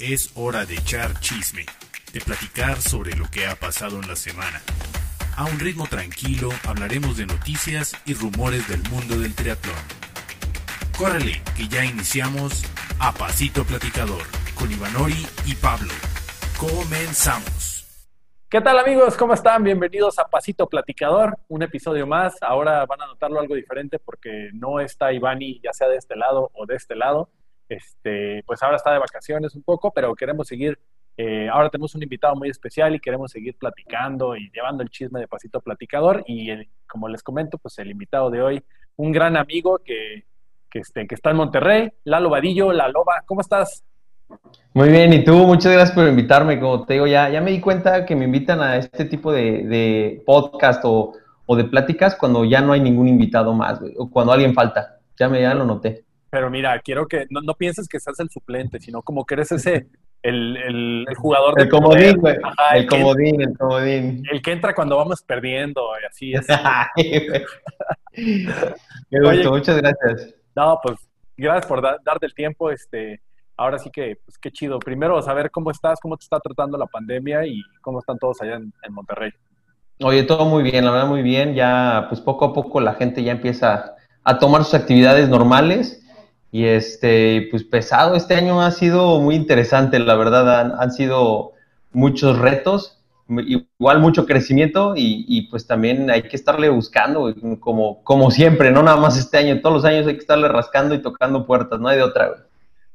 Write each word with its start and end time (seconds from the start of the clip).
Es 0.00 0.32
hora 0.34 0.64
de 0.64 0.76
echar 0.76 1.20
chisme, 1.20 1.66
de 2.14 2.20
platicar 2.22 2.80
sobre 2.80 3.14
lo 3.16 3.30
que 3.30 3.46
ha 3.46 3.54
pasado 3.54 4.00
en 4.00 4.08
la 4.08 4.16
semana. 4.16 4.62
A 5.36 5.44
un 5.44 5.60
ritmo 5.60 5.86
tranquilo 5.88 6.48
hablaremos 6.66 7.18
de 7.18 7.26
noticias 7.26 7.94
y 8.06 8.14
rumores 8.14 8.66
del 8.66 8.82
mundo 8.88 9.18
del 9.18 9.34
triatlón. 9.34 9.76
Córrele, 10.96 11.42
que 11.54 11.68
ya 11.68 11.84
iniciamos 11.84 12.64
a 12.98 13.12
Pasito 13.12 13.62
Platicador 13.64 14.22
con 14.54 14.72
Ivanori 14.72 15.26
y 15.44 15.54
Pablo. 15.56 15.92
Comenzamos. 16.58 17.84
¿Qué 18.48 18.62
tal 18.62 18.78
amigos? 18.78 19.18
¿Cómo 19.18 19.34
están? 19.34 19.62
Bienvenidos 19.62 20.18
a 20.18 20.24
Pasito 20.24 20.66
Platicador, 20.66 21.36
un 21.48 21.62
episodio 21.62 22.06
más. 22.06 22.36
Ahora 22.40 22.86
van 22.86 23.02
a 23.02 23.06
notarlo 23.06 23.38
algo 23.38 23.54
diferente 23.54 23.98
porque 23.98 24.48
no 24.54 24.80
está 24.80 25.12
Ivani 25.12 25.60
ya 25.62 25.74
sea 25.74 25.88
de 25.88 25.98
este 25.98 26.16
lado 26.16 26.50
o 26.54 26.64
de 26.64 26.76
este 26.76 26.96
lado. 26.96 27.28
Este, 27.70 28.42
pues 28.46 28.60
ahora 28.64 28.76
está 28.76 28.92
de 28.92 28.98
vacaciones 28.98 29.54
un 29.54 29.62
poco, 29.62 29.92
pero 29.92 30.12
queremos 30.16 30.48
seguir. 30.48 30.76
Eh, 31.16 31.48
ahora 31.48 31.70
tenemos 31.70 31.94
un 31.94 32.02
invitado 32.02 32.34
muy 32.34 32.50
especial 32.50 32.96
y 32.96 33.00
queremos 33.00 33.30
seguir 33.30 33.54
platicando 33.56 34.36
y 34.36 34.50
llevando 34.50 34.82
el 34.82 34.90
chisme 34.90 35.20
de 35.20 35.28
Pasito 35.28 35.60
Platicador. 35.60 36.24
Y 36.26 36.50
como 36.88 37.08
les 37.08 37.22
comento, 37.22 37.58
pues 37.58 37.78
el 37.78 37.92
invitado 37.92 38.28
de 38.28 38.42
hoy, 38.42 38.64
un 38.96 39.12
gran 39.12 39.36
amigo 39.36 39.78
que, 39.84 40.24
que, 40.68 40.80
este, 40.80 41.06
que 41.06 41.14
está 41.14 41.30
en 41.30 41.36
Monterrey, 41.36 41.92
Lalo 42.02 42.30
Vadillo, 42.30 42.72
La 42.72 42.88
Loba. 42.88 43.22
¿Cómo 43.24 43.40
estás? 43.40 43.84
Muy 44.74 44.88
bien, 44.88 45.12
y 45.12 45.22
tú, 45.22 45.34
muchas 45.46 45.72
gracias 45.72 45.94
por 45.94 46.08
invitarme. 46.08 46.58
Como 46.58 46.84
te 46.84 46.94
digo, 46.94 47.06
ya, 47.06 47.28
ya 47.28 47.40
me 47.40 47.52
di 47.52 47.60
cuenta 47.60 48.04
que 48.04 48.16
me 48.16 48.24
invitan 48.24 48.60
a 48.60 48.78
este 48.78 49.04
tipo 49.04 49.30
de, 49.30 50.22
podcast 50.26 50.84
o, 50.84 51.12
o, 51.46 51.56
de 51.56 51.64
pláticas 51.64 52.16
cuando 52.16 52.44
ya 52.44 52.60
no 52.60 52.72
hay 52.72 52.80
ningún 52.80 53.06
invitado 53.06 53.54
más, 53.54 53.80
o 53.96 54.10
cuando 54.10 54.32
alguien 54.32 54.54
falta. 54.54 54.98
Ya 55.16 55.28
me 55.28 55.40
ya 55.40 55.54
lo 55.54 55.64
noté. 55.64 56.04
Pero 56.30 56.48
mira, 56.48 56.78
quiero 56.80 57.08
que 57.08 57.26
no, 57.28 57.40
no, 57.40 57.54
pienses 57.54 57.88
que 57.88 57.98
seas 57.98 58.20
el 58.20 58.30
suplente, 58.30 58.78
sino 58.80 59.02
como 59.02 59.24
que 59.24 59.34
eres 59.34 59.50
ese, 59.50 59.88
el, 60.22 60.56
el, 60.56 61.04
el 61.08 61.14
jugador 61.16 61.56
de 61.56 61.64
El 61.64 61.68
comodín, 61.68 62.16
güey. 62.18 62.36
El, 62.74 62.86
comodín, 62.86 63.42
el 63.42 63.58
comodín. 63.58 64.22
El 64.30 64.40
que 64.40 64.52
entra 64.52 64.74
cuando 64.74 64.96
vamos 64.96 65.22
perdiendo, 65.22 65.82
y 66.00 66.06
así 66.06 66.32
es. 66.32 66.46
Me 69.10 69.20
gustó, 69.36 69.50
muchas 69.50 69.76
gracias. 69.76 70.34
No, 70.54 70.78
pues 70.82 70.98
gracias 71.36 71.66
por 71.66 71.82
da, 71.82 71.98
darte 72.04 72.26
el 72.26 72.34
tiempo. 72.34 72.70
Este, 72.70 73.20
ahora 73.56 73.78
sí 73.78 73.90
que, 73.90 74.16
pues 74.24 74.38
qué 74.38 74.52
chido. 74.52 74.78
Primero, 74.78 75.20
saber 75.22 75.50
cómo 75.50 75.70
estás, 75.70 75.98
cómo 76.00 76.16
te 76.16 76.24
está 76.24 76.38
tratando 76.38 76.78
la 76.78 76.86
pandemia 76.86 77.46
y 77.46 77.62
cómo 77.80 77.98
están 77.98 78.18
todos 78.18 78.40
allá 78.40 78.56
en, 78.56 78.72
en 78.82 78.92
Monterrey. 78.92 79.32
Oye, 80.02 80.22
todo 80.22 80.46
muy 80.46 80.62
bien, 80.62 80.84
la 80.84 80.92
verdad 80.92 81.08
muy 81.08 81.22
bien. 81.22 81.54
Ya, 81.54 82.06
pues 82.08 82.20
poco 82.20 82.46
a 82.46 82.52
poco 82.52 82.80
la 82.80 82.94
gente 82.94 83.22
ya 83.22 83.32
empieza 83.32 83.96
a 84.22 84.38
tomar 84.38 84.64
sus 84.64 84.74
actividades 84.74 85.28
normales 85.28 86.06
y 86.52 86.64
este, 86.64 87.48
pues 87.50 87.64
pesado, 87.64 88.16
este 88.16 88.34
año 88.34 88.60
ha 88.60 88.70
sido 88.70 89.20
muy 89.20 89.36
interesante, 89.36 89.98
la 89.98 90.16
verdad, 90.16 90.60
han, 90.60 90.72
han 90.72 90.90
sido 90.90 91.52
muchos 91.92 92.38
retos, 92.38 93.00
igual 93.28 94.00
mucho 94.00 94.26
crecimiento 94.26 94.94
y, 94.96 95.24
y, 95.28 95.48
pues 95.48 95.66
también 95.66 96.10
hay 96.10 96.22
que 96.22 96.34
estarle 96.34 96.68
buscando, 96.68 97.32
como, 97.60 98.02
como 98.02 98.30
siempre, 98.32 98.72
no 98.72 98.82
nada 98.82 98.96
más 98.96 99.16
este 99.16 99.38
año, 99.38 99.60
todos 99.60 99.76
los 99.76 99.84
años 99.84 100.06
hay 100.06 100.14
que 100.14 100.20
estarle 100.20 100.48
rascando 100.48 100.94
y 100.94 101.02
tocando 101.02 101.46
puertas, 101.46 101.78
no 101.78 101.88
hay 101.88 101.98
de 101.98 102.02
otra. 102.02 102.46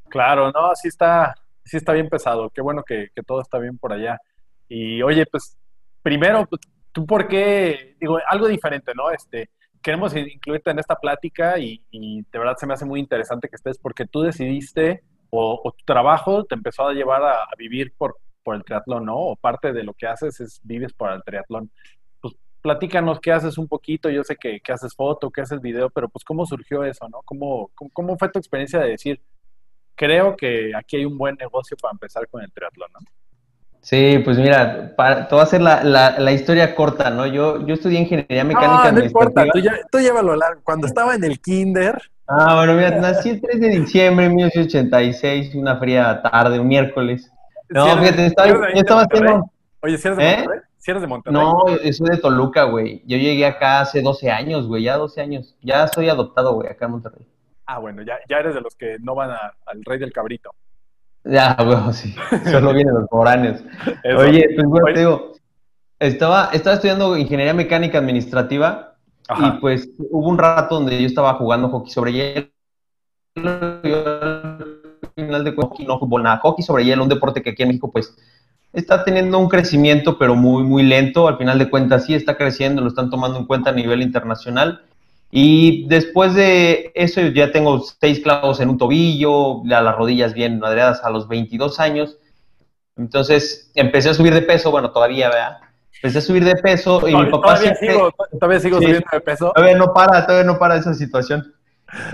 Claro, 0.09 0.51
no, 0.51 0.75
sí 0.75 0.89
está, 0.89 1.35
sí 1.63 1.77
está 1.77 1.93
bien 1.93 2.09
pesado, 2.09 2.49
qué 2.49 2.61
bueno 2.61 2.83
que, 2.83 3.09
que 3.15 3.23
todo 3.23 3.41
está 3.41 3.57
bien 3.59 3.77
por 3.77 3.93
allá. 3.93 4.19
Y 4.67 5.01
oye, 5.01 5.25
pues 5.25 5.57
primero, 6.01 6.45
pues, 6.45 6.61
¿tú 6.91 7.05
por 7.05 7.27
qué? 7.27 7.95
Digo, 7.99 8.19
algo 8.27 8.47
diferente, 8.47 8.91
¿no? 8.95 9.11
Este, 9.11 9.49
queremos 9.85 10.15
incluirte 10.15 10.71
en 10.71 10.79
esta 10.79 10.95
plática 10.95 11.59
y, 11.59 11.79
de 11.91 12.39
verdad 12.39 12.57
se 12.57 12.65
me 12.65 12.73
hace 12.73 12.85
muy 12.85 12.99
interesante 12.99 13.47
que 13.47 13.55
estés 13.55 13.77
porque 13.77 14.07
tú 14.07 14.21
decidiste 14.21 15.03
o, 15.29 15.61
o 15.63 15.71
tu 15.73 15.85
trabajo 15.85 16.43
te 16.43 16.55
empezó 16.55 16.87
a 16.87 16.93
llevar 16.93 17.21
a, 17.21 17.43
a, 17.43 17.55
vivir 17.55 17.93
por, 17.95 18.17
por 18.41 18.55
el 18.55 18.63
triatlón, 18.63 19.05
¿no? 19.05 19.15
O 19.15 19.35
parte 19.35 19.73
de 19.73 19.83
lo 19.83 19.93
que 19.93 20.07
haces 20.07 20.39
es 20.39 20.59
vives 20.63 20.91
por 20.91 21.11
el 21.11 21.21
triatlón. 21.23 21.69
Pues 22.19 22.33
platícanos 22.63 23.19
qué 23.19 23.31
haces 23.31 23.59
un 23.59 23.67
poquito, 23.67 24.09
yo 24.09 24.23
sé 24.23 24.37
que, 24.37 24.59
que 24.59 24.71
haces 24.71 24.95
foto, 24.95 25.29
que 25.29 25.41
haces 25.41 25.61
video, 25.61 25.91
pero 25.91 26.09
pues 26.09 26.25
cómo 26.25 26.47
surgió 26.47 26.83
eso, 26.83 27.07
¿no? 27.07 27.21
¿Cómo, 27.23 27.69
cómo, 27.75 27.91
cómo 27.93 28.17
fue 28.17 28.29
tu 28.29 28.39
experiencia 28.39 28.79
de 28.79 28.89
decir, 28.89 29.21
creo 29.93 30.35
que 30.35 30.71
aquí 30.75 30.97
hay 30.97 31.05
un 31.05 31.15
buen 31.15 31.35
negocio 31.35 31.77
para 31.79 31.91
empezar 31.91 32.27
con 32.27 32.41
el 32.41 32.51
triatlón, 32.51 32.89
¿no? 32.91 32.99
Sí, 33.85 34.19
pues 34.25 34.39
mira, 34.39 34.95
para, 34.97 35.27
te 35.27 35.35
voy 35.35 35.41
a 35.41 35.43
hacer 35.43 35.61
la, 35.61 35.83
la, 35.83 36.17
la, 36.17 36.31
historia 36.31 36.73
corta, 36.73 37.11
¿no? 37.11 37.27
Yo, 37.27 37.63
yo 37.67 37.75
estudié 37.75 37.99
ingeniería 37.99 38.43
mecánica. 38.43 38.91
No, 38.91 38.97
no 38.97 39.05
importa, 39.05 39.45
tú, 39.53 39.59
ya, 39.59 39.73
tú 39.91 39.99
llévalo 39.99 40.35
largo. 40.35 40.59
Cuando 40.63 40.87
estaba 40.87 41.13
en 41.13 41.23
el 41.23 41.39
kinder. 41.39 42.01
Ah, 42.25 42.55
bueno, 42.55 42.73
mira, 42.73 42.89
nací 42.99 43.29
el 43.29 43.41
3 43.41 43.61
de 43.61 43.69
diciembre 43.69 44.27
de 44.27 44.33
1986, 44.33 45.53
una 45.53 45.77
fría 45.77 46.19
tarde, 46.23 46.59
un 46.59 46.67
miércoles. 46.67 47.31
No, 47.69 47.85
¿Sí 47.85 47.99
fíjate, 47.99 48.25
estaba, 48.25 48.49
yo 48.49 48.81
estaba 48.81 49.01
haciendo... 49.03 49.51
Oye, 49.81 49.99
¿si 49.99 50.07
eres 50.07 50.17
de 50.17 50.29
¿Eh? 50.31 50.37
Monterrey? 50.37 50.59
¿Si 50.79 50.89
eres 50.89 51.01
de 51.01 51.07
Monterrey? 51.07 51.39
No, 51.39 51.77
yo 51.77 51.93
soy 51.93 52.09
de 52.09 52.17
Toluca, 52.17 52.63
güey. 52.63 53.03
Yo 53.05 53.17
llegué 53.17 53.45
acá 53.45 53.81
hace 53.81 54.01
12 54.01 54.31
años, 54.31 54.65
güey, 54.65 54.81
ya 54.81 54.97
12 54.97 55.21
años. 55.21 55.55
Ya 55.61 55.87
soy 55.89 56.09
adoptado, 56.09 56.55
güey, 56.55 56.69
acá 56.69 56.85
en 56.85 56.91
Monterrey. 56.91 57.27
Ah, 57.67 57.77
bueno, 57.77 58.01
ya, 58.01 58.17
ya 58.27 58.37
eres 58.37 58.55
de 58.55 58.61
los 58.61 58.73
que 58.75 58.97
no 58.99 59.13
van 59.13 59.29
a, 59.29 59.53
al 59.67 59.83
rey 59.85 59.99
del 59.99 60.11
cabrito. 60.11 60.49
Ya, 61.25 61.55
bueno, 61.65 61.91
sí. 61.91 62.15
Solo 62.45 62.73
vienen 62.73 62.93
los 62.93 63.09
foráneos. 63.09 63.61
Oye, 64.17 64.47
pues 64.55 64.67
bueno, 64.67 64.85
te 64.93 64.99
digo, 64.99 65.33
estaba, 65.99 66.49
estaba 66.53 66.75
estudiando 66.75 67.17
ingeniería 67.17 67.53
mecánica 67.53 67.97
administrativa 67.97 68.95
Ajá. 69.27 69.47
y 69.47 69.59
pues 69.59 69.89
hubo 70.11 70.29
un 70.29 70.37
rato 70.37 70.75
donde 70.75 71.01
yo 71.01 71.07
estaba 71.07 71.33
jugando 71.33 71.69
hockey 71.69 71.91
sobre 71.91 72.13
hielo. 72.13 72.47
Yo, 73.83 74.19
final 75.15 75.43
de 75.43 75.53
hockey, 75.53 75.85
no 75.85 75.99
fútbol, 75.99 76.23
nada, 76.23 76.37
hockey 76.37 76.63
sobre 76.63 76.85
hielo, 76.85 77.03
un 77.03 77.09
deporte 77.09 77.41
que 77.41 77.51
aquí 77.51 77.63
en 77.63 77.69
México 77.69 77.91
pues 77.91 78.15
está 78.71 79.03
teniendo 79.03 79.39
un 79.39 79.49
crecimiento, 79.49 80.17
pero 80.17 80.35
muy, 80.35 80.63
muy 80.63 80.83
lento. 80.83 81.27
Al 81.27 81.37
final 81.37 81.57
de 81.57 81.69
cuentas 81.69 82.05
sí 82.05 82.13
está 82.13 82.37
creciendo, 82.37 82.81
lo 82.81 82.89
están 82.89 83.09
tomando 83.09 83.39
en 83.39 83.45
cuenta 83.45 83.71
a 83.71 83.73
nivel 83.73 84.01
internacional. 84.01 84.83
Y 85.31 85.87
después 85.87 86.33
de 86.33 86.91
eso 86.95 87.21
ya 87.21 87.51
tengo 87.51 87.83
seis 87.99 88.19
clavos 88.21 88.59
en 88.59 88.69
un 88.69 88.77
tobillo, 88.77 89.61
las 89.65 89.95
rodillas 89.95 90.33
bien 90.33 90.59
madreadas 90.59 91.03
a 91.03 91.09
los 91.09 91.27
22 91.27 91.79
años. 91.79 92.17
Entonces 92.97 93.71
empecé 93.75 94.09
a 94.09 94.13
subir 94.13 94.33
de 94.33 94.41
peso, 94.41 94.71
bueno, 94.71 94.91
todavía, 94.91 95.29
¿verdad? 95.29 95.57
Empecé 95.95 96.19
a 96.19 96.21
subir 96.21 96.45
de 96.45 96.55
peso 96.55 97.07
y 97.07 97.11
no, 97.11 97.23
mi 97.23 97.31
papá 97.31 97.55
todavía 97.55 97.75
siempre... 97.75 97.95
Sigo, 97.95 98.11
todavía 98.39 98.59
sigo 98.59 98.79
sí, 98.79 98.85
subiendo 98.85 99.07
de 99.11 99.21
peso. 99.21 99.51
Todavía 99.53 99.77
no 99.77 99.93
para, 99.93 100.25
todavía 100.25 100.51
no 100.51 100.59
para 100.59 100.77
esa 100.77 100.93
situación. 100.93 101.53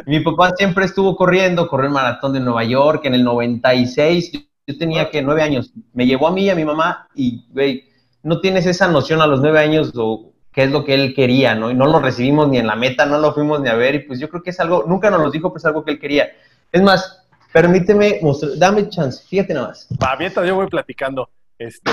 Mi 0.05 0.19
papá 0.19 0.51
siempre 0.55 0.85
estuvo 0.85 1.15
corriendo, 1.15 1.67
corrió 1.67 1.87
el 1.87 1.93
maratón 1.93 2.33
de 2.33 2.39
Nueva 2.39 2.63
York 2.63 3.05
en 3.05 3.13
el 3.13 3.23
96. 3.23 4.31
Yo 4.67 4.77
tenía 4.77 5.09
que 5.09 5.21
nueve 5.21 5.41
años. 5.41 5.73
Me 5.93 6.05
llevó 6.05 6.27
a 6.27 6.31
mí 6.31 6.45
y 6.45 6.49
a 6.49 6.55
mi 6.55 6.65
mamá 6.65 7.07
y, 7.15 7.45
güey, 7.49 7.83
no 8.23 8.39
tienes 8.39 8.65
esa 8.65 8.87
noción 8.87 9.21
a 9.21 9.27
los 9.27 9.41
nueve 9.41 9.59
años 9.59 9.91
o 9.95 10.30
qué 10.51 10.63
es 10.63 10.71
lo 10.71 10.83
que 10.83 10.93
él 10.93 11.13
quería, 11.13 11.55
¿no? 11.55 11.71
Y 11.71 11.73
no 11.73 11.85
lo 11.85 11.99
recibimos 11.99 12.49
ni 12.49 12.57
en 12.57 12.67
la 12.67 12.75
meta, 12.75 13.05
no 13.05 13.17
lo 13.19 13.33
fuimos 13.33 13.61
ni 13.61 13.69
a 13.69 13.75
ver, 13.75 13.95
y 13.95 13.99
pues 13.99 14.19
yo 14.19 14.29
creo 14.29 14.43
que 14.43 14.49
es 14.49 14.59
algo, 14.59 14.83
nunca 14.87 15.09
nos 15.09 15.21
lo 15.21 15.31
dijo, 15.31 15.49
pero 15.49 15.57
es 15.57 15.65
algo 15.65 15.83
que 15.83 15.91
él 15.91 15.99
quería. 15.99 16.29
Es 16.71 16.81
más, 16.81 17.27
permíteme 17.51 18.19
mostrar, 18.21 18.51
dame 18.57 18.89
chance, 18.89 19.23
fíjate 19.27 19.53
nada 19.53 19.69
más. 19.69 19.87
Va, 20.01 20.15
mientras 20.17 20.47
yo 20.47 20.55
voy 20.55 20.67
platicando. 20.67 21.29
Este, 21.57 21.91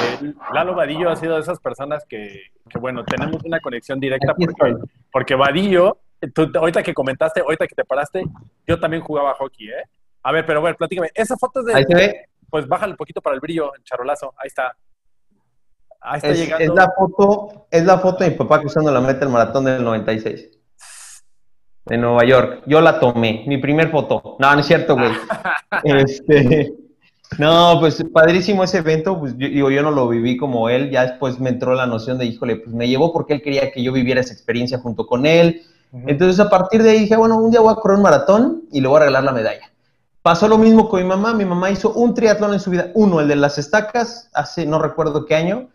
Lalo 0.55 0.75
Vadillo 0.75 1.11
ha 1.11 1.17
sido 1.17 1.35
de 1.35 1.43
esas 1.43 1.61
personas 1.61 2.05
que, 2.09 2.41
que 2.71 2.79
bueno, 2.79 3.05
tenemos 3.05 3.45
una 3.45 3.61
conexión 3.61 4.01
directa 4.01 4.35
porque, 4.35 4.77
porque 5.13 5.35
Vadillo, 5.35 5.99
tú, 6.35 6.51
ahorita 6.55 6.83
que 6.83 6.95
comentaste, 6.95 7.41
ahorita 7.41 7.67
que 7.67 7.75
te 7.75 7.85
paraste, 7.85 8.25
yo 8.67 8.81
también 8.81 9.03
jugaba 9.03 9.35
hockey, 9.35 9.69
¿eh? 9.69 9.85
A 10.23 10.33
ver, 10.33 10.47
pero 10.47 10.61
a 10.61 10.63
ver, 10.63 10.77
platícame, 10.77 11.11
esa 11.15 11.37
foto 11.37 11.61
es 11.61 11.67
de... 11.67 11.75
Ahí 11.75 11.85
se 11.85 11.95
ve. 11.95 12.29
Pues 12.49 12.67
bájale 12.67 12.93
un 12.93 12.97
poquito 12.97 13.21
para 13.21 13.35
el 13.35 13.41
brillo, 13.41 13.75
en 13.77 13.85
charolazo, 13.85 14.33
ahí 14.39 14.47
está. 14.47 14.75
Ahí 16.01 16.17
está 16.17 16.29
es, 16.29 16.39
llegando. 16.39 16.65
Es 16.65 16.75
la 16.75 16.93
foto, 16.97 17.67
es 17.71 17.85
la 17.85 17.99
foto 17.99 18.25
de 18.25 18.31
mi 18.31 18.37
papá 18.37 18.61
cruzando 18.61 18.91
la 18.91 19.01
meta 19.01 19.21
del 19.21 19.31
maratón 19.31 19.65
del 19.65 19.83
96. 19.83 20.51
De 21.87 21.97
Nueva 21.97 22.25
York. 22.25 22.63
Yo 22.67 22.81
la 22.81 23.01
tomé, 23.01 23.45
mi 23.47 23.59
primer 23.59 23.91
foto. 23.91 24.37
No, 24.39 24.55
no 24.55 24.61
es 24.61 24.67
cierto, 24.67 24.95
güey. 24.95 25.11
este, 25.85 26.75
no, 27.39 27.79
pues 27.81 28.05
padrísimo 28.13 28.63
ese 28.63 28.79
evento. 28.79 29.19
Pues 29.19 29.33
yo, 29.39 29.49
digo, 29.49 29.71
yo 29.71 29.83
no 29.83 29.91
lo 29.91 30.09
viví 30.09 30.37
como 30.37 30.69
él. 30.69 30.91
Ya 30.91 31.07
después 31.07 31.41
me 31.41 31.49
entró 31.51 31.75
la 31.75 31.87
noción 31.87 32.19
de, 32.19 32.27
híjole, 32.27 32.57
pues 32.57 32.75
me 32.75 32.89
llevó 32.89 33.13
porque 33.13 33.35
él 33.35 33.43
quería 33.43 33.73
que 33.73 33.83
yo 33.83 33.93
viviera 33.93 34.21
esa 34.21 34.35
experiencia 34.35 34.79
junto 34.79 35.07
con 35.07 35.27
él. 35.27 35.63
Uh 35.91 35.99
-huh. 35.99 36.05
Entonces, 36.09 36.39
a 36.41 36.51
partir 36.51 36.83
de 36.83 36.91
ahí 36.91 37.01
dije, 37.01 37.17
bueno, 37.17 37.39
un 37.39 37.51
día 37.51 37.61
voy 37.61 37.73
a 37.73 37.77
correr 37.77 37.97
un 37.97 38.03
maratón 38.03 38.63
y 38.71 38.81
le 38.81 38.89
voy 38.89 38.99
a 38.99 39.01
regalar 39.01 39.25
la 39.25 39.33
medalla. 39.33 39.73
Pasó 40.21 40.47
lo 40.47 40.59
mismo 40.59 40.91
con 40.91 41.01
mi 41.01 41.09
mamá. 41.09 41.33
Mi 41.33 41.47
mamá 41.47 41.71
hizo 41.71 41.93
un 41.95 42.13
triatlón 42.13 42.53
en 42.53 42.61
su 42.61 42.71
vida. 42.71 42.91
Uno, 42.95 43.21
el 43.21 43.29
de 43.29 43.37
las 43.37 43.57
estacas, 43.57 44.29
hace 44.35 44.67
no 44.67 44.79
recuerdo 44.79 45.25
qué 45.25 45.35
año 45.35 45.69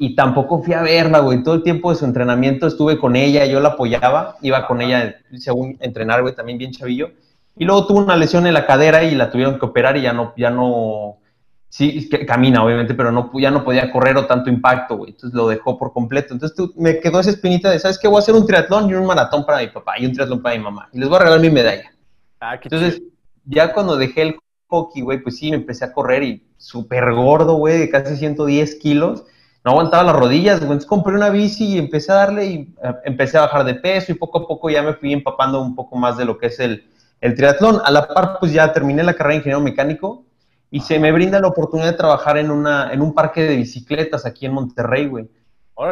y 0.00 0.14
tampoco 0.14 0.62
fui 0.62 0.74
a 0.74 0.82
verla, 0.82 1.18
güey. 1.18 1.42
Todo 1.42 1.56
el 1.56 1.64
tiempo 1.64 1.90
de 1.90 1.96
su 1.96 2.04
entrenamiento 2.04 2.68
estuve 2.68 2.98
con 2.98 3.16
ella, 3.16 3.44
yo 3.46 3.58
la 3.58 3.70
apoyaba, 3.70 4.36
iba 4.42 4.64
con 4.66 4.80
ella 4.80 5.16
según 5.36 5.76
entrenar, 5.80 6.22
güey, 6.22 6.36
también 6.36 6.56
bien 6.56 6.70
chavillo. 6.70 7.10
Y 7.56 7.64
luego 7.64 7.86
tuvo 7.86 7.98
una 7.98 8.16
lesión 8.16 8.46
en 8.46 8.54
la 8.54 8.64
cadera 8.64 9.02
y 9.02 9.16
la 9.16 9.28
tuvieron 9.30 9.58
que 9.58 9.66
operar 9.66 9.96
y 9.96 10.02
ya 10.02 10.12
no, 10.12 10.32
ya 10.36 10.50
no, 10.50 11.16
sí, 11.68 12.08
que 12.08 12.24
camina 12.24 12.64
obviamente, 12.64 12.94
pero 12.94 13.10
no, 13.10 13.32
ya 13.40 13.50
no 13.50 13.64
podía 13.64 13.90
correr 13.90 14.16
o 14.16 14.26
tanto 14.26 14.48
impacto, 14.48 14.98
güey. 14.98 15.10
Entonces 15.10 15.36
lo 15.36 15.48
dejó 15.48 15.76
por 15.76 15.92
completo. 15.92 16.32
Entonces 16.32 16.56
tú, 16.56 16.72
me 16.76 17.00
quedó 17.00 17.18
esa 17.18 17.30
espinita 17.30 17.68
de, 17.68 17.80
¿sabes 17.80 17.98
qué? 17.98 18.06
Voy 18.06 18.18
a 18.18 18.20
hacer 18.20 18.36
un 18.36 18.46
triatlón 18.46 18.88
y 18.88 18.94
un 18.94 19.04
maratón 19.04 19.44
para 19.44 19.58
mi 19.58 19.66
papá 19.66 19.98
y 19.98 20.06
un 20.06 20.12
triatlón 20.12 20.40
para 20.40 20.56
mi 20.56 20.62
mamá. 20.62 20.88
Y 20.92 21.00
les 21.00 21.08
voy 21.08 21.16
a 21.16 21.20
regalar 21.20 21.40
mi 21.40 21.50
medalla. 21.50 21.90
Ah, 22.40 22.56
Entonces, 22.62 22.98
chido. 22.98 23.10
ya 23.46 23.72
cuando 23.72 23.96
dejé 23.96 24.22
el 24.22 24.36
hockey, 24.68 25.02
güey, 25.02 25.20
pues 25.20 25.38
sí, 25.38 25.50
me 25.50 25.56
empecé 25.56 25.84
a 25.84 25.92
correr 25.92 26.22
y 26.22 26.46
súper 26.56 27.12
gordo, 27.12 27.56
güey, 27.56 27.78
de 27.78 27.90
casi 27.90 28.16
110 28.16 28.76
kilos. 28.76 29.24
No 29.64 29.72
aguantaba 29.72 30.04
las 30.04 30.16
rodillas, 30.16 30.60
güey. 30.60 30.72
Entonces 30.72 30.88
compré 30.88 31.14
una 31.14 31.30
bici 31.30 31.74
y 31.74 31.78
empecé 31.78 32.12
a 32.12 32.16
darle 32.16 32.46
y 32.46 32.74
eh, 32.82 32.94
empecé 33.04 33.38
a 33.38 33.42
bajar 33.42 33.64
de 33.64 33.74
peso 33.74 34.12
y 34.12 34.14
poco 34.14 34.38
a 34.38 34.46
poco 34.46 34.70
ya 34.70 34.82
me 34.82 34.94
fui 34.94 35.12
empapando 35.12 35.60
un 35.60 35.74
poco 35.74 35.96
más 35.96 36.16
de 36.16 36.24
lo 36.24 36.38
que 36.38 36.46
es 36.46 36.58
el, 36.60 36.84
el 37.20 37.34
triatlón. 37.34 37.80
A 37.84 37.90
la 37.90 38.08
par, 38.08 38.38
pues 38.38 38.52
ya 38.52 38.72
terminé 38.72 39.02
la 39.02 39.14
carrera 39.14 39.32
de 39.32 39.36
ingeniero 39.36 39.60
mecánico 39.60 40.24
y 40.70 40.80
se 40.80 40.98
me 40.98 41.12
brinda 41.12 41.40
la 41.40 41.48
oportunidad 41.48 41.90
de 41.90 41.96
trabajar 41.96 42.36
en, 42.38 42.50
una, 42.50 42.92
en 42.92 43.00
un 43.00 43.14
parque 43.14 43.42
de 43.42 43.56
bicicletas 43.56 44.26
aquí 44.26 44.46
en 44.46 44.52
Monterrey, 44.52 45.06
güey. 45.06 45.28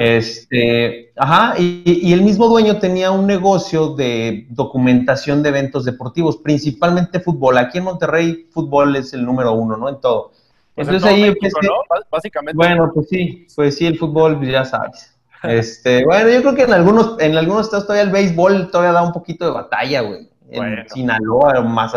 Este, 0.01 1.13
ajá, 1.17 1.55
y, 1.59 2.13
el 2.13 2.23
mismo 2.23 2.49
dueño 2.49 2.79
tenía 2.81 3.13
un 3.13 3.25
negocio 3.25 3.95
de 3.95 4.47
documentación 4.51 5.45
de 5.45 5.51
eventos 5.51 5.85
deportivos, 5.85 6.39
principalmente 6.39 7.21
fútbol. 7.21 7.57
Aquí 7.57 7.79
en 7.79 7.85
Monterrey, 7.85 8.49
fútbol 8.51 8.97
es 8.97 9.13
el 9.13 9.25
número 9.25 9.53
uno, 9.53 9.77
¿no? 9.77 9.89
En 9.89 10.01
todo. 10.01 10.33
Pues 10.77 10.89
Entonces 10.89 11.11
ahí 11.11 11.35
¿no? 11.63 11.83
Básicamente. 12.11 12.55
Bueno, 12.55 12.91
pues 12.93 13.09
sí, 13.09 13.47
pues 13.57 13.77
sí, 13.79 13.87
el 13.87 13.99
fútbol, 13.99 14.37
pues 14.37 14.51
ya 14.51 14.65
sabes. 14.65 15.19
Este, 15.43 16.05
bueno, 16.05 16.29
yo 16.29 16.43
creo 16.43 16.55
que 16.55 16.63
en 16.63 16.73
algunos, 16.75 17.19
en 17.19 17.37
algunos 17.37 17.65
estados 17.65 17.87
todavía 17.87 18.05
el 18.05 18.11
béisbol 18.11 18.71
todavía 18.71 18.93
da 18.93 19.03
un 19.03 19.13
poquito 19.13 19.47
de 19.47 19.53
batalla, 19.53 20.03
güey. 20.03 20.29
En 20.51 20.89
Sinaloa, 20.89 21.63
más 21.63 21.93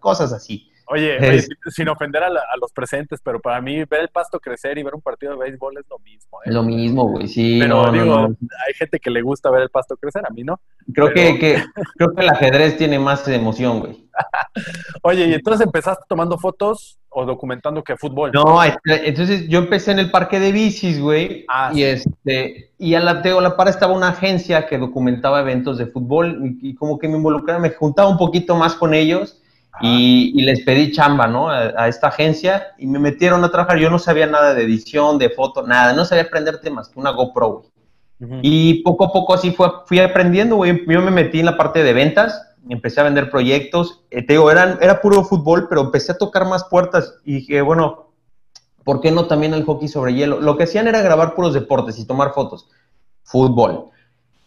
cosas 0.00 0.32
así. 0.32 0.70
Oye, 0.86 1.40
sin 1.70 1.88
ofender 1.88 2.22
a, 2.24 2.30
los 2.60 2.72
presentes, 2.72 3.20
pero 3.22 3.40
para 3.40 3.60
mí 3.60 3.84
ver 3.84 4.00
el 4.00 4.08
pasto 4.08 4.38
crecer 4.38 4.76
y 4.76 4.82
ver 4.82 4.94
un 4.94 5.00
partido 5.00 5.32
de 5.32 5.38
béisbol 5.38 5.78
es 5.78 5.84
lo 5.88 5.98
mismo. 6.00 6.38
¿eh? 6.44 6.52
Lo 6.52 6.62
mismo, 6.62 7.08
güey, 7.08 7.26
sí. 7.26 7.58
Pero 7.58 7.90
digo, 7.90 8.16
hay 8.66 8.74
gente 8.74 8.98
que 8.98 9.10
le 9.10 9.22
gusta 9.22 9.50
ver 9.50 9.62
el 9.62 9.70
pasto 9.70 9.96
crecer, 9.96 10.24
a 10.28 10.30
mí 10.30 10.42
no. 10.42 10.60
Creo, 10.92 11.12
que, 11.12 11.38
que, 11.38 11.64
creo 11.96 12.14
que 12.14 12.22
el 12.22 12.28
ajedrez 12.28 12.76
tiene 12.76 12.98
más 12.98 13.26
emoción, 13.28 13.80
güey. 13.80 14.08
Oye, 15.04 15.26
y 15.26 15.34
entonces 15.34 15.66
empezaste 15.66 16.04
tomando 16.08 16.38
fotos 16.38 16.98
o 17.10 17.24
documentando 17.24 17.84
que 17.84 17.96
fútbol. 17.96 18.32
No, 18.32 18.58
entonces 18.64 19.48
yo 19.48 19.58
empecé 19.58 19.92
en 19.92 19.98
el 19.98 20.10
parque 20.10 20.40
de 20.40 20.50
bicis, 20.50 21.00
güey. 21.00 21.44
Ah, 21.48 21.70
y 21.74 21.82
este, 21.82 22.72
y 22.78 22.94
a 22.94 23.00
la, 23.00 23.10
a 23.12 23.40
la 23.40 23.56
par 23.56 23.68
estaba 23.68 23.92
una 23.92 24.08
agencia 24.08 24.66
que 24.66 24.78
documentaba 24.78 25.40
eventos 25.40 25.78
de 25.78 25.86
fútbol 25.86 26.56
y, 26.60 26.70
y 26.70 26.74
como 26.74 26.98
que 26.98 27.08
me 27.08 27.18
involucraba, 27.18 27.60
me 27.60 27.70
juntaba 27.70 28.08
un 28.08 28.18
poquito 28.18 28.56
más 28.56 28.74
con 28.74 28.94
ellos 28.94 29.40
y, 29.80 30.42
les 30.42 30.60
pedí 30.60 30.92
chamba, 30.92 31.26
¿no? 31.26 31.48
A, 31.48 31.88
esta 31.88 32.08
agencia 32.08 32.68
y 32.78 32.86
me 32.86 32.98
metieron 32.98 33.42
a 33.44 33.50
trabajar. 33.50 33.78
Yo 33.78 33.90
no 33.90 33.98
sabía 33.98 34.26
nada 34.26 34.54
de 34.54 34.62
edición, 34.62 35.18
de 35.18 35.30
foto, 35.30 35.66
nada. 35.66 35.92
No 35.92 36.04
sabía 36.04 36.24
aprender 36.24 36.60
temas 36.60 36.88
que 36.88 37.00
una 37.00 37.10
GoPro, 37.10 37.48
güey. 37.48 37.68
Y 38.42 38.82
poco 38.82 39.04
a 39.04 39.12
poco 39.12 39.34
así 39.34 39.50
fue, 39.50 39.68
fui 39.86 39.98
aprendiendo, 39.98 40.56
güey. 40.56 40.84
Yo 40.86 41.02
me 41.02 41.10
metí 41.10 41.40
en 41.40 41.46
la 41.46 41.56
parte 41.56 41.82
de 41.82 41.92
ventas, 41.92 42.53
empecé 42.68 43.00
a 43.00 43.04
vender 43.04 43.30
proyectos. 43.30 44.02
Eh, 44.10 44.26
te 44.26 44.34
digo, 44.34 44.50
eran, 44.50 44.78
era 44.80 45.00
puro 45.00 45.24
fútbol, 45.24 45.66
pero 45.68 45.82
empecé 45.82 46.12
a 46.12 46.18
tocar 46.18 46.46
más 46.46 46.64
puertas 46.64 47.14
y 47.24 47.34
dije, 47.34 47.62
bueno, 47.62 48.10
¿por 48.84 49.00
qué 49.00 49.10
no 49.10 49.26
también 49.26 49.54
el 49.54 49.64
hockey 49.64 49.88
sobre 49.88 50.14
hielo? 50.14 50.40
Lo 50.40 50.56
que 50.56 50.64
hacían 50.64 50.88
era 50.88 51.02
grabar 51.02 51.34
puros 51.34 51.54
deportes 51.54 51.98
y 51.98 52.06
tomar 52.06 52.32
fotos. 52.32 52.68
Fútbol. 53.22 53.90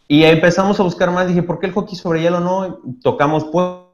Y 0.08 0.24
empezamos 0.24 0.80
a 0.80 0.84
buscar 0.84 1.12
más. 1.12 1.28
Dije, 1.28 1.44
¿por 1.44 1.60
qué 1.60 1.68
el 1.68 1.74
hockey 1.74 1.96
sobre 1.96 2.22
hielo 2.22 2.40
no? 2.40 2.80
Tocamos 3.02 3.46
puertas 3.46 3.88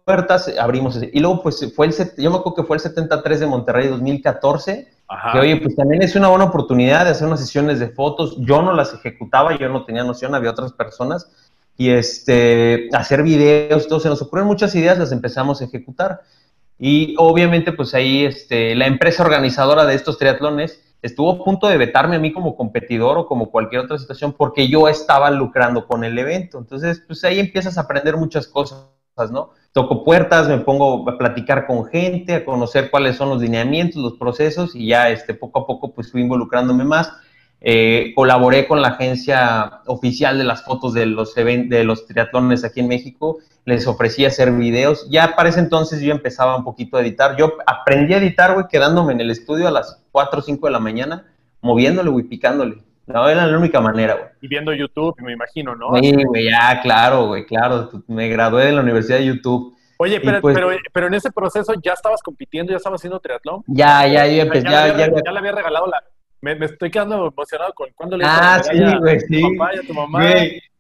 abrimos 0.60 0.96
ese. 0.96 1.10
Y 1.14 1.20
luego, 1.20 1.42
pues, 1.42 1.74
fue 1.76 1.88
el, 1.88 1.94
yo 2.18 2.30
me 2.30 2.38
acuerdo 2.38 2.56
que 2.56 2.64
fue 2.64 2.78
el 2.78 2.82
73 2.82 3.40
de 3.40 3.46
Monterrey 3.46 3.88
2014, 3.88 4.88
que 5.32 5.40
oye, 5.40 5.58
pues 5.58 5.76
también 5.76 6.02
es 6.02 6.16
una 6.16 6.28
buena 6.28 6.46
oportunidad 6.46 7.06
de 7.06 7.12
hacer 7.12 7.28
unas 7.28 7.40
sesiones 7.40 7.80
de 7.80 7.90
fotos. 7.90 8.36
Yo 8.40 8.62
no 8.62 8.74
las 8.74 8.94
ejecutaba, 8.94 9.58
yo 9.58 9.70
no 9.70 9.86
tenía 9.86 10.04
noción, 10.04 10.36
había 10.36 10.52
otras 10.52 10.74
personas. 10.74 11.30
Y 11.78 11.90
este, 11.90 12.90
hacer 12.94 13.24
videos, 13.24 13.88
todo, 13.88 14.00
se 14.00 14.10
nos 14.10 14.22
ocurrieron 14.22 14.48
muchas 14.48 14.76
ideas, 14.76 14.98
las 14.98 15.12
empezamos 15.12 15.62
a 15.62 15.66
ejecutar. 15.66 16.22
Y 16.78 17.16
obviamente, 17.18 17.72
pues 17.72 17.94
ahí 17.94 18.26
este, 18.26 18.76
la 18.76 18.88
empresa 18.88 19.24
organizadora 19.24 19.86
de 19.86 19.96
estos 19.96 20.18
triatlones 20.18 20.82
estuvo 21.02 21.32
a 21.32 21.44
punto 21.44 21.68
de 21.68 21.78
vetarme 21.78 22.16
a 22.16 22.20
mí 22.20 22.32
como 22.32 22.56
competidor 22.56 23.18
o 23.18 23.28
como 23.28 23.52
cualquier 23.52 23.82
otra 23.82 23.98
situación 23.98 24.34
porque 24.34 24.68
yo 24.68 24.88
estaba 24.88 25.32
lucrando 25.32 25.88
con 25.88 26.04
el 26.04 26.18
evento. 26.18 26.60
Entonces, 26.60 27.02
pues 27.06 27.24
ahí 27.24 27.40
empiezas 27.40 27.78
a 27.78 27.82
aprender 27.82 28.18
muchas 28.18 28.48
cosas, 28.48 28.88
¿no? 29.32 29.52
toco 29.74 30.04
puertas, 30.04 30.48
me 30.48 30.60
pongo 30.60 31.10
a 31.10 31.18
platicar 31.18 31.66
con 31.66 31.86
gente, 31.86 32.36
a 32.36 32.46
conocer 32.46 32.92
cuáles 32.92 33.18
son 33.18 33.30
los 33.30 33.42
lineamientos, 33.42 34.02
los 34.02 34.14
procesos 34.14 34.76
y 34.76 34.88
ya 34.88 35.10
este, 35.10 35.34
poco 35.34 35.62
a 35.62 35.68
poco 35.68 35.94
pues 35.94 36.12
fui 36.12 36.22
involucrándome 36.22 36.86
más. 36.86 37.12
Eh, 37.66 38.12
colaboré 38.14 38.68
con 38.68 38.82
la 38.82 38.90
agencia 38.90 39.80
oficial 39.86 40.38
de 40.38 40.44
las 40.44 40.66
fotos 40.66 40.94
de 40.94 41.06
los, 41.06 41.34
de 41.34 41.84
los 41.86 42.06
triatlones 42.06 42.66
aquí 42.66 42.82
en 42.82 42.90
México, 42.90 43.40
les 43.64 43.88
ofrecí 43.88 44.26
hacer 44.26 44.52
videos. 44.52 45.08
Ya 45.10 45.36
para 45.38 45.48
ese 45.48 45.62
entonces 45.62 46.02
yo 46.02 46.12
empezaba 46.12 46.58
un 46.58 46.66
poquito 46.66 46.98
a 46.98 47.02
editar. 47.02 47.38
Yo 47.38 47.54
aprendí 47.66 48.14
a 48.14 48.18
editar, 48.18 48.54
güey, 48.54 48.66
quedándome 48.70 49.14
en 49.14 49.22
el 49.22 49.32
estudio 49.32 49.70
a 49.70 49.72
las 49.72 50.04
4 50.12 50.40
o 50.40 50.42
5 50.44 50.68
de 50.68 50.72
la 50.74 50.80
mañana, 50.80 51.26
moviéndole, 51.62 52.10
güey, 52.10 52.26
picándole. 52.26 52.78
No, 53.06 53.28
era 53.28 53.48
la 53.48 53.58
única 53.58 53.80
manera, 53.80 54.16
güey. 54.16 54.28
Y 54.42 54.48
viendo 54.48 54.74
YouTube, 54.74 55.16
me 55.22 55.34
imagino, 55.34 55.76
¿no? 55.76 55.96
Sí, 56.02 56.14
güey, 56.26 56.50
ya, 56.50 56.82
claro, 56.82 57.28
güey, 57.28 57.46
claro. 57.46 57.90
Me 58.08 58.28
gradué 58.28 58.66
de 58.66 58.72
la 58.74 58.82
Universidad 58.82 59.20
de 59.20 59.26
YouTube. 59.26 59.74
Oye, 59.98 60.20
pero, 60.20 60.42
pues 60.42 60.56
pero, 60.56 60.70
pero, 60.92 61.08
en 61.08 61.14
ese 61.14 61.32
proceso 61.32 61.74
ya 61.82 61.94
estabas 61.94 62.22
compitiendo, 62.22 62.72
ya 62.72 62.78
estabas 62.78 63.00
haciendo 63.00 63.20
triatlón. 63.20 63.64
Ya, 63.68 64.06
ya, 64.08 64.28
yo 64.28 64.42
empecé. 64.42 64.70
Ya, 64.70 64.88
ya, 64.88 65.08
ya, 65.08 65.32
le 65.32 65.40
había 65.40 65.52
regalado 65.54 65.88
la. 65.88 66.04
Me, 66.44 66.56
me, 66.56 66.66
estoy 66.66 66.92
quedando 66.92 67.28
emocionado 67.28 67.74
con 67.74 67.88
cuando 67.96 68.18
le 68.18 68.26
Ah, 68.28 68.62
sí, 68.62 68.78
güey, 69.00 69.18
sí. 69.22 69.38
A 69.38 69.48
tu 69.48 69.58
papá 69.58 69.72
y 69.74 69.78
a 69.80 69.88
tu 69.88 69.94
mamá. 69.94 70.24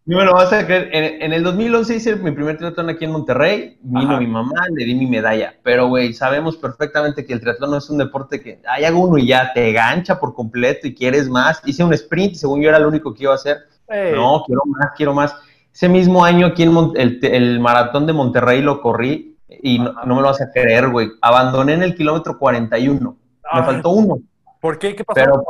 No 0.06 0.18
me 0.18 0.25
lo 0.25 0.33
vas 0.33 0.51
a 0.51 0.65
creer. 0.65 0.89
En, 0.92 1.31
el 1.31 1.42
2011 1.42 1.95
hice 1.95 2.15
mi 2.18 2.31
primer 2.31 2.57
triatlón 2.57 2.89
aquí 2.89 3.06
en 3.06 3.12
Monterrey. 3.12 3.77
Vino 3.81 4.19
mi 4.19 4.27
mamá, 4.27 4.68
le 4.75 4.83
di 4.83 4.94
mi 4.94 5.07
medalla. 5.07 5.56
Pero, 5.63 5.88
güey, 5.88 6.12
sabemos 6.12 6.57
perfectamente 6.57 7.25
que 7.25 7.31
el 7.31 7.39
triatlón 7.39 7.71
no 7.71 7.77
es 7.77 7.89
un 7.89 7.98
deporte 7.98 8.42
que 8.42 8.60
hay 8.68 8.83
hago 8.83 9.00
uno 9.00 9.18
y 9.18 9.27
ya 9.27 9.54
te 9.54 9.71
gancha 9.71 10.19
por 10.19 10.33
completo 10.33 10.86
y 10.86 10.94
quieres 10.94 11.30
más. 11.30 11.62
Hice 11.65 11.86
un 11.86 11.94
sprint, 11.94 12.36
según 12.36 12.62
yo 12.62 12.68
era 12.68 12.80
el 12.80 12.86
único 12.86 13.13
que 13.13 13.24
iba 13.24 13.31
a 13.31 13.36
hacer. 13.36 13.60
No, 13.88 14.44
quiero 14.45 14.63
más, 14.65 14.92
quiero 14.98 15.13
más. 15.13 15.33
Ese 15.74 15.88
mismo 15.88 16.25
año 16.25 16.48
aquí 16.48 16.63
en 16.63 16.75
el, 16.95 17.19
el, 17.24 17.60
maratón 17.62 18.06
de 18.06 18.12
Monterrey 18.12 18.62
lo 18.62 18.81
corrí 18.81 19.38
y 19.48 19.80
no, 19.80 19.94
me 20.06 20.15
lo 20.15 20.24
vas 20.24 20.42
a 20.42 20.51
creer, 20.51 20.89
güey. 20.89 21.07
Abandoné 21.21 21.75
en 21.75 21.83
el 21.83 21.95
kilómetro 21.95 22.38
41. 22.38 23.18
Me 23.54 23.63
faltó 23.63 23.92
uno. 23.92 24.18
¿Por 24.63 24.80
qué? 24.80 24.95
¿Qué 24.95 25.04
pasó? 25.04 25.15
Pero 25.15 25.44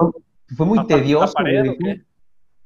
fue, 0.58 0.66
muy 0.66 0.88
tedioso. 0.88 1.36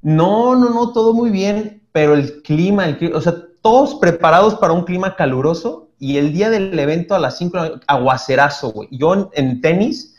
No, 0.01 0.55
no, 0.55 0.69
no, 0.69 0.93
todo 0.93 1.13
muy 1.13 1.29
bien, 1.29 1.85
pero 1.91 2.13
el 2.13 2.41
clima, 2.41 2.85
el 2.85 3.13
o 3.13 3.19
sea, 3.19 3.35
todos 3.61 3.95
preparados 3.95 4.55
para 4.55 4.71
un 4.71 4.85
clima 4.85 5.17
caluroso 5.17 5.89
y 5.99 6.15
el 6.15 6.31
día 6.31 6.49
del 6.49 6.79
evento 6.79 7.15
a 7.15 7.19
las 7.19 7.37
5 7.37 7.81
aguacerazo, 7.85 8.71
güey. 8.71 8.87
Yo 8.93 9.29
en, 9.33 9.59
tenis, 9.59 10.15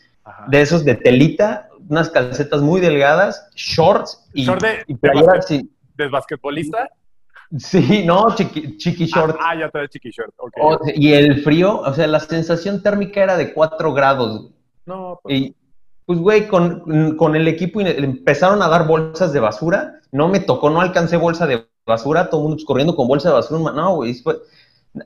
de 0.49 0.61
esos 0.61 0.85
de 0.85 0.97
telita, 0.97 1.71
unas 1.89 2.11
calcetas 2.11 2.61
muy 2.61 2.83
delgadas, 2.83 3.49
shorts 3.55 4.29
y, 4.35 4.45
¿Short 4.45 4.63
de, 4.63 5.67
de, 5.97 6.09
basquetbolista? 6.09 6.91
Sí, 7.57 8.05
no, 8.05 8.35
chiqui, 8.35 8.77
chiqui 8.77 9.05
ah, 9.05 9.19
short. 9.19 9.37
Ah, 9.41 9.59
ya 9.59 9.71
trae 9.71 9.89
chiqui 9.89 10.11
short, 10.11 10.35
y 10.95 11.15
el 11.15 11.43
frío, 11.43 11.81
o 11.81 11.95
sea, 11.95 12.07
la 12.07 12.21
sensación 12.21 12.83
térmica 12.83 13.23
era 13.23 13.39
de 13.39 13.55
4 13.55 13.95
grados. 13.95 14.51
No, 14.85 15.21
pues. 15.23 15.53
Pues, 16.09 16.21
güey, 16.21 16.49
con, 16.49 17.37
el 17.37 17.49
equipo 17.49 17.83
empezaron 17.83 18.63
a 18.63 18.69
dar 18.69 18.87
bolsas 18.87 19.31
de 19.35 19.41
basura. 19.41 20.01
No 20.11 20.29
me 20.29 20.41
tocó, 20.41 20.71
no 20.71 20.81
alcancé 20.81 21.19
bolsa 21.19 21.47
de 21.47 21.69
basura. 21.85 22.31
Todo 22.31 22.41
el 22.41 22.43
mundo 22.45 22.57
pues, 22.57 22.65
corriendo 22.65 22.97
con 22.97 23.07
bolsa 23.07 23.29
de 23.29 23.35
basura. 23.35 23.73
No, 23.73 23.97
güey. 23.97 24.19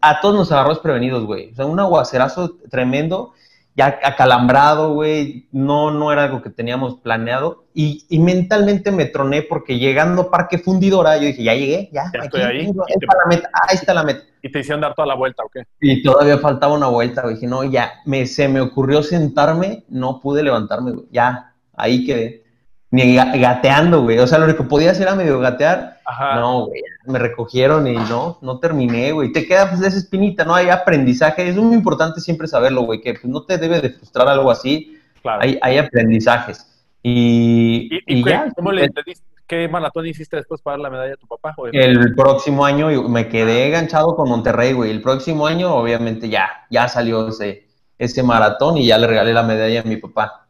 A 0.00 0.21
todos 0.21 0.37
nos 0.37 0.52
agarró 0.52 0.68
desprevenidos, 0.68 1.25
güey. 1.25 1.50
O 1.50 1.54
sea, 1.56 1.66
un 1.66 1.80
aguacerazo 1.80 2.56
tremendo 2.71 3.32
ya 3.75 3.99
acalambrado, 4.02 4.93
güey, 4.95 5.49
no, 5.50 5.91
no 5.91 6.12
era 6.12 6.25
algo 6.25 6.43
que 6.43 6.50
teníamos 6.50 6.97
planeado. 7.00 7.64
Y, 7.75 8.07
mentalmente 8.19 8.93
me 8.93 9.07
troné 9.07 9.43
porque 9.43 9.79
llegando 9.79 10.31
Parque 10.31 10.59
Fundidora, 10.59 11.17
yo 11.17 11.25
dije, 11.25 11.43
ya 11.43 11.55
llegué, 11.55 11.88
ya, 11.93 12.05
ya 12.12 12.21
estoy 12.25 12.43
ahí. 12.43 12.59
ahí 12.59 12.67
está 13.00 13.17
la 13.17 13.26
meta, 13.29 13.50
ahí 13.69 13.75
está 13.76 13.95
la 13.95 14.05
meta. 14.05 14.25
¿Y 14.43 14.52
te 14.52 14.61
hicieron 14.61 14.81
dar 14.81 14.95
toda 14.95 15.07
la 15.07 15.14
vuelta 15.14 15.43
o 15.45 15.49
qué? 15.49 15.62
Y 15.81 16.02
todavía 16.02 16.37
faltaba 16.38 16.75
una 16.75 16.88
vuelta, 16.88 17.23
güey. 17.23 17.35
Dije, 17.35 17.47
no, 17.47 17.64
ya, 17.64 17.93
me, 18.05 18.26
se 18.26 18.49
me 18.49 18.61
ocurrió 18.61 19.02
sentarme, 19.02 19.85
no 19.88 20.21
pude 20.21 20.43
levantarme, 20.43 20.93
güey. 20.93 21.07
Ya, 21.11 21.55
ahí 21.75 22.05
quedé 22.05 22.41
ni 22.92 23.16
gateando, 23.16 24.02
güey. 24.02 24.18
O 24.18 24.26
sea, 24.26 24.38
lo 24.38 24.54
que 24.54 24.62
podía 24.62 24.90
hacer 24.90 25.04
era 25.06 25.16
medio 25.16 25.40
gatear. 25.40 25.99
Ajá. 26.04 26.37
No, 26.37 26.66
güey. 26.66 26.82
Me 27.06 27.18
recogieron 27.18 27.87
y 27.88 27.94
no, 27.94 28.38
no 28.42 28.58
terminé, 28.58 29.12
güey. 29.12 29.32
Te 29.32 29.46
queda 29.46 29.70
pues 29.70 29.80
esa 29.80 29.96
espinita, 29.96 30.44
¿no? 30.44 30.54
Hay 30.54 30.68
aprendizaje. 30.68 31.49
Es 31.49 31.56
muy 31.56 31.75
importante 31.75 32.20
siempre 32.20 32.46
saberlo, 32.46 32.82
güey, 32.82 33.00
que 33.00 33.14
pues, 33.14 33.25
no 33.25 33.44
te 33.44 33.56
debe 33.56 33.80
de 33.80 33.90
frustrar 33.90 34.28
algo 34.28 34.50
así. 34.50 35.00
Claro. 35.22 35.40
Hay, 35.42 35.58
hay 35.62 35.78
aprendizajes. 35.78 36.68
Y, 37.02 37.88
¿Y, 38.06 38.25
ya. 38.25 38.52
¿Cómo 38.54 38.70
le 38.70 38.84
entendiste? 38.84 39.25
¿Qué 39.46 39.68
maratón 39.68 40.06
hiciste 40.06 40.37
después 40.37 40.61
para 40.61 40.75
dar 40.75 40.80
la 40.82 40.90
medalla 40.90 41.14
a 41.14 41.16
tu 41.16 41.26
papá? 41.26 41.54
El 41.72 42.14
próximo 42.14 42.64
año 42.64 43.08
me 43.08 43.28
quedé 43.28 43.68
enganchado 43.68 44.14
con 44.16 44.28
Monterrey, 44.28 44.75
güey. 44.75 44.90
El 44.90 45.00
próximo 45.00 45.46
año, 45.46 45.75
obviamente, 45.75 46.28
ya, 46.28 46.66
ya 46.70 46.88
salió 46.88 47.28
ese, 47.28 47.66
ese 47.99 48.22
maratón 48.22 48.76
y 48.76 48.87
ya 48.87 48.99
le 48.99 49.06
regalé 49.06 49.32
la 49.32 49.42
medalla 49.42 49.80
a 49.80 49.84
mi 49.84 49.96
papá. 49.96 50.41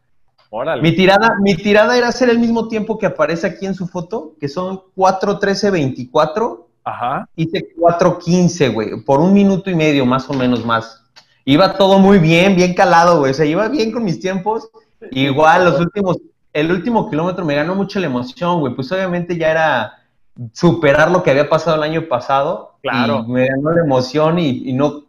Mi 0.83 0.95
tirada, 0.95 1.37
mi 1.41 1.55
tirada 1.55 1.97
era 1.97 2.09
hacer 2.09 2.29
el 2.29 2.39
mismo 2.39 2.69
tiempo 2.69 2.99
que 2.99 3.07
aparece 3.07 3.47
aquí 3.47 3.65
en 3.65 3.75
su 3.75 3.87
foto, 3.87 4.35
que 4.39 4.49
son 4.49 4.83
4.13.24. 4.97 6.67
Ajá. 6.85 7.29
Hice 7.37 7.75
4.15, 7.75 8.73
güey, 8.75 9.01
por 9.03 9.21
un 9.21 9.33
minuto 9.33 9.71
y 9.71 9.75
medio 9.75 10.05
más 10.05 10.29
o 10.29 10.35
menos 10.35 10.65
más. 10.65 11.05
iba 11.47 11.77
todo 11.79 11.99
muy 11.99 12.19
bien, 12.19 12.55
bien 12.55 12.75
calado, 12.75 13.21
güey. 13.21 13.31
O 13.31 13.35
sea, 13.35 13.47
iba 13.47 13.67
bien 13.69 13.93
con 13.93 14.05
mis 14.05 14.21
tiempos. 14.21 14.69
Igual, 15.11 15.65
los 15.65 15.81
últimos, 15.81 16.19
el 16.53 16.71
último 16.71 17.09
kilómetro 17.09 17.47
me 17.47 17.55
ganó 17.55 17.75
mucho 17.75 17.99
la 17.99 18.07
emoción, 18.07 18.61
güey. 18.61 18.75
Pues 18.75 18.93
obviamente 18.93 19.39
ya 19.39 19.51
era 19.51 19.93
superar 20.53 21.11
lo 21.11 21.23
que 21.23 21.31
había 21.31 21.49
pasado 21.49 21.77
el 21.77 21.83
año 21.83 22.09
pasado. 22.09 22.77
Claro. 22.83 23.25
me 23.25 23.47
ganó 23.47 23.71
la 23.71 23.85
emoción 23.85 24.39
y, 24.39 24.73
no 24.73 25.05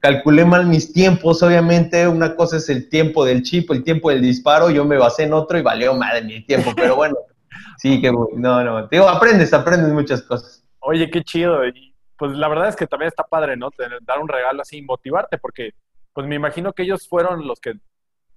calculé 0.00 0.44
mal 0.44 0.66
mis 0.66 0.92
tiempos. 0.92 1.42
Obviamente, 1.42 2.08
una 2.08 2.34
cosa 2.34 2.56
es 2.56 2.68
el 2.68 2.88
tiempo 2.88 3.24
del 3.24 3.42
chip, 3.42 3.70
el 3.70 3.84
tiempo 3.84 4.10
del 4.10 4.22
disparo. 4.22 4.70
Yo 4.70 4.84
me 4.84 4.98
basé 4.98 5.24
en 5.24 5.32
otro 5.32 5.58
y 5.58 5.62
valió 5.62 5.94
madre 5.94 6.22
mi 6.22 6.44
tiempo. 6.44 6.72
Pero 6.74 6.96
bueno, 6.96 7.16
sí, 7.78 8.00
que 8.00 8.10
no, 8.10 8.64
no. 8.64 8.88
Digo, 8.88 9.08
aprendes, 9.08 9.52
aprendes 9.52 9.92
muchas 9.92 10.22
cosas. 10.22 10.64
Oye, 10.80 11.10
qué 11.10 11.22
chido. 11.22 11.66
Y 11.66 11.94
pues 12.16 12.32
la 12.32 12.48
verdad 12.48 12.68
es 12.68 12.76
que 12.76 12.86
también 12.86 13.08
está 13.08 13.22
padre, 13.22 13.56
¿no? 13.56 13.70
dar 14.02 14.18
un 14.18 14.28
regalo 14.28 14.62
así 14.62 14.78
y 14.78 14.82
motivarte, 14.82 15.38
porque 15.38 15.70
pues 16.12 16.26
me 16.26 16.34
imagino 16.34 16.72
que 16.72 16.82
ellos 16.82 17.06
fueron 17.08 17.46
los 17.46 17.60
que 17.60 17.74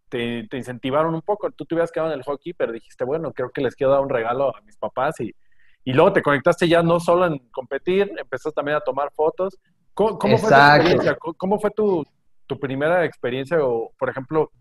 te, 0.10 0.48
te, 0.50 0.58
incentivaron 0.58 1.16
un 1.16 1.22
poco. 1.22 1.50
Tú 1.52 1.66
te 1.66 1.74
hubieras 1.76 1.92
quedado 1.92 2.12
en 2.12 2.20
el 2.20 2.24
hockey, 2.24 2.54
pero 2.54 2.72
dijiste, 2.72 3.04
bueno, 3.04 3.34
creo 3.34 3.50
que 3.50 3.62
les 3.62 3.76
quiero 3.76 3.94
dar 3.94 4.02
un 4.02 4.10
regalo 4.10 4.56
a 4.56 4.62
mis 4.62 4.78
papás 4.78 5.20
y 5.20 5.34
y 5.86 5.94
luego 5.94 6.14
te 6.14 6.22
conectaste 6.22 6.68
ya 6.68 6.82
no 6.82 7.00
solo 7.00 7.26
en 7.26 7.40
competir, 7.50 8.12
empezaste 8.18 8.56
también 8.56 8.78
a 8.78 8.82
tomar 8.82 9.12
fotos. 9.14 9.58
¿Cómo, 9.94 10.20
fue 10.20 10.50
tu 10.50 10.56
experiencia? 10.56 11.18
¿Cómo 11.38 11.60
fue 11.60 11.72
tu, 11.72 12.06
primera 12.60 13.06
experiencia? 13.06 13.58
O, 13.62 13.92
por 13.98 14.10
ejemplo, 14.10 14.52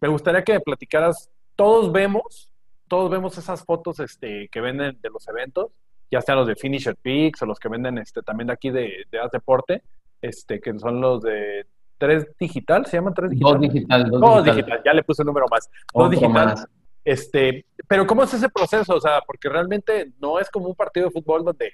me 0.00 0.08
gustaría 0.08 0.42
que 0.42 0.54
me 0.54 0.60
platicaras, 0.60 1.30
todos 1.56 1.92
vemos, 1.92 2.50
todos 2.88 3.10
vemos 3.10 3.38
esas 3.38 3.64
fotos 3.64 4.00
este, 4.00 4.48
que 4.48 4.60
venden 4.60 4.98
de 5.00 5.10
los 5.10 5.26
eventos, 5.28 5.72
ya 6.10 6.20
sean 6.20 6.38
los 6.38 6.46
de 6.46 6.56
Finisher 6.56 6.96
Peaks 6.96 7.42
o 7.42 7.46
los 7.46 7.58
que 7.58 7.68
venden 7.68 7.98
este, 7.98 8.22
también 8.22 8.48
de 8.48 8.52
aquí 8.52 8.70
de, 8.70 9.04
de 9.10 9.18
Deporte, 9.32 9.82
este, 10.20 10.60
que 10.60 10.78
son 10.78 11.00
los 11.00 11.22
de 11.22 11.66
3 11.98 12.36
digital, 12.38 12.84
¿se 12.86 12.96
llaman 12.96 13.14
3 13.14 13.30
digital? 13.30 13.52
Dos 13.52 13.60
digital, 13.60 14.10
dos, 14.10 14.44
digital. 14.44 14.82
ya 14.84 14.92
le 14.92 15.04
puse 15.04 15.22
el 15.22 15.26
número 15.26 15.46
más. 15.48 15.70
Dos 15.94 16.10
digital. 16.10 16.68
Este, 17.04 17.66
pero 17.88 18.06
¿cómo 18.06 18.22
es 18.22 18.34
ese 18.34 18.48
proceso? 18.48 18.94
O 18.94 19.00
sea, 19.00 19.20
porque 19.26 19.48
realmente 19.48 20.12
no 20.20 20.38
es 20.38 20.48
como 20.50 20.66
un 20.68 20.74
partido 20.74 21.06
de 21.06 21.12
fútbol 21.12 21.44
donde 21.44 21.72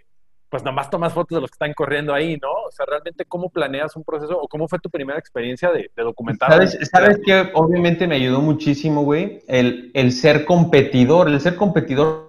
pues 0.51 0.63
nomás 0.65 0.91
tomas 0.91 1.13
fotos 1.13 1.37
de 1.37 1.41
los 1.41 1.51
que 1.51 1.55
están 1.55 1.75
corriendo 1.75 2.15
ahí, 2.15 2.39
¿no? 2.41 2.51
O 2.67 2.71
sea, 2.71 2.87
realmente 2.87 3.25
cómo 3.25 3.51
planeas 3.51 3.97
un 3.97 4.05
proceso 4.05 4.39
o 4.41 4.49
cómo 4.49 4.69
fue 4.69 4.79
tu 4.79 4.91
primera 4.91 5.19
experiencia 5.19 5.71
de, 5.71 5.91
de 5.95 6.03
documentar. 6.03 6.51
¿Sabes, 6.51 6.79
¿Sabes 6.91 7.21
que 7.25 7.51
obviamente 7.55 8.07
me 8.07 8.17
ayudó 8.17 8.41
muchísimo, 8.41 9.03
güey? 9.03 9.43
El, 9.47 9.91
el 9.95 10.13
ser 10.13 10.45
competidor, 10.45 11.29
el 11.29 11.41
ser 11.41 11.57
competidor 11.57 12.29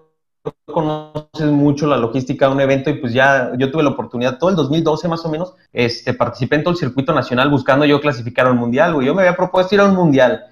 conoces 0.66 1.52
mucho 1.52 1.88
la 1.88 1.98
logística 1.98 2.48
de 2.48 2.54
un 2.54 2.62
evento 2.62 2.90
y 2.90 2.94
pues 2.94 3.14
ya 3.14 3.52
yo 3.58 3.72
tuve 3.72 3.84
la 3.84 3.90
oportunidad, 3.90 4.38
todo 4.38 4.50
el 4.50 4.56
2012 4.56 5.08
más 5.08 5.26
o 5.26 5.30
menos, 5.30 5.54
este, 5.74 6.14
participé 6.14 6.56
en 6.56 6.64
todo 6.64 6.74
el 6.74 6.80
circuito 6.80 7.14
nacional 7.14 7.50
buscando 7.50 7.86
yo 7.86 8.00
clasificar 8.00 8.48
a 8.48 8.52
un 8.52 8.58
mundial, 8.58 8.94
güey. 8.94 9.08
Yo 9.08 9.16
me 9.16 9.22
había 9.22 9.36
propuesto 9.36 9.76
ir 9.76 9.82
a 9.82 9.86
un 9.86 9.96
mundial. 9.96 10.46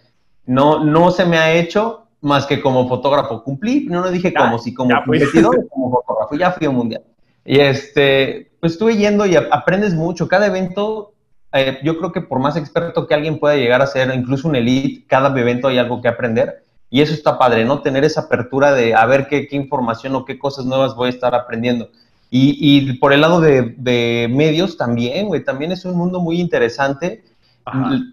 No, 0.45 0.83
no 0.83 1.11
se 1.11 1.25
me 1.25 1.37
ha 1.37 1.53
hecho, 1.53 2.07
más 2.21 2.45
que 2.45 2.61
como 2.61 2.87
fotógrafo. 2.87 3.43
Cumplí, 3.43 3.85
no 3.89 4.01
lo 4.01 4.11
dije 4.11 4.33
como, 4.33 4.57
si 4.59 4.73
como 4.73 4.93
competidor, 5.03 5.67
como 5.69 5.91
fotógrafo, 5.91 6.35
ya 6.35 6.51
fui 6.51 6.67
a 6.67 6.69
un 6.69 6.75
mundial. 6.75 7.03
Y 7.47 7.61
este, 7.61 8.51
pues 8.59 8.73
estuve 8.73 8.97
yendo 8.97 9.25
y 9.25 9.37
aprendes 9.37 9.93
mucho. 9.93 10.27
Cada 10.27 10.47
evento, 10.47 11.13
eh, 11.53 11.79
yo 11.81 11.97
creo 11.97 12.11
que 12.11 12.19
por 12.19 12.39
más 12.39 12.57
experto 12.57 13.07
que 13.07 13.13
alguien 13.13 13.39
pueda 13.39 13.55
llegar 13.55 13.81
a 13.81 13.87
ser, 13.87 14.13
incluso 14.13 14.49
un 14.49 14.57
elite, 14.57 15.05
cada 15.07 15.29
evento 15.39 15.69
hay 15.69 15.77
algo 15.77 16.01
que 16.01 16.09
aprender. 16.09 16.61
Y 16.89 17.01
eso 17.01 17.13
está 17.13 17.39
padre, 17.39 17.63
¿no? 17.63 17.81
Tener 17.81 18.03
esa 18.03 18.21
apertura 18.21 18.73
de 18.73 18.93
a 18.93 19.05
ver 19.05 19.29
qué, 19.29 19.47
qué 19.47 19.55
información 19.55 20.13
o 20.15 20.25
qué 20.25 20.37
cosas 20.37 20.65
nuevas 20.65 20.93
voy 20.93 21.07
a 21.07 21.11
estar 21.11 21.33
aprendiendo. 21.33 21.89
Y, 22.29 22.57
y 22.59 22.97
por 22.97 23.13
el 23.13 23.21
lado 23.21 23.39
de, 23.39 23.73
de 23.77 24.27
medios 24.29 24.75
también, 24.75 25.27
güey, 25.27 25.41
también 25.41 25.71
es 25.71 25.85
un 25.85 25.95
mundo 25.95 26.19
muy 26.19 26.41
interesante 26.41 27.23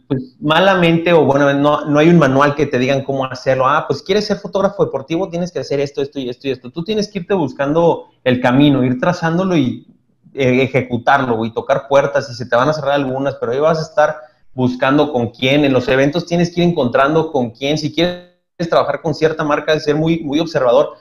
pues 0.08 0.36
malamente 0.40 1.12
o 1.12 1.24
bueno, 1.24 1.52
no, 1.54 1.84
no, 1.84 1.98
hay 1.98 2.08
un 2.08 2.18
manual 2.18 2.54
que 2.54 2.66
te 2.66 2.78
digan 2.78 3.04
cómo 3.04 3.24
hacerlo. 3.24 3.66
Ah, 3.66 3.84
pues 3.86 4.02
quieres 4.02 4.26
ser 4.26 4.38
fotógrafo 4.38 4.84
deportivo, 4.84 5.28
tienes 5.28 5.52
que 5.52 5.60
hacer 5.60 5.80
esto, 5.80 6.02
esto 6.02 6.18
y 6.18 6.28
esto 6.28 6.48
y 6.48 6.50
esto. 6.52 6.70
Tú 6.70 6.82
tienes 6.82 7.08
que 7.08 7.20
irte 7.20 7.34
buscando 7.34 8.06
el 8.24 8.40
camino, 8.40 8.84
ir 8.84 8.98
trazándolo 8.98 9.56
y 9.56 9.86
eh, 10.34 10.62
ejecutarlo 10.62 11.44
y 11.44 11.52
tocar 11.52 11.86
puertas 11.88 12.28
y 12.30 12.34
se 12.34 12.46
te 12.46 12.56
van 12.56 12.68
a 12.68 12.72
cerrar 12.72 12.92
algunas, 12.92 13.36
pero 13.36 13.52
ahí 13.52 13.60
vas 13.60 13.78
a 13.78 13.82
estar 13.82 14.16
buscando 14.54 15.12
con 15.12 15.30
quién. 15.30 15.64
En 15.64 15.72
los 15.72 15.88
eventos 15.88 16.26
tienes 16.26 16.52
que 16.52 16.62
ir 16.62 16.68
encontrando 16.68 17.30
con 17.30 17.50
quién. 17.50 17.78
Si 17.78 17.94
quieres 17.94 18.30
trabajar 18.68 19.02
con 19.02 19.14
cierta 19.14 19.44
marca, 19.44 19.78
ser 19.78 19.96
muy, 19.96 20.20
muy 20.20 20.40
observador 20.40 20.94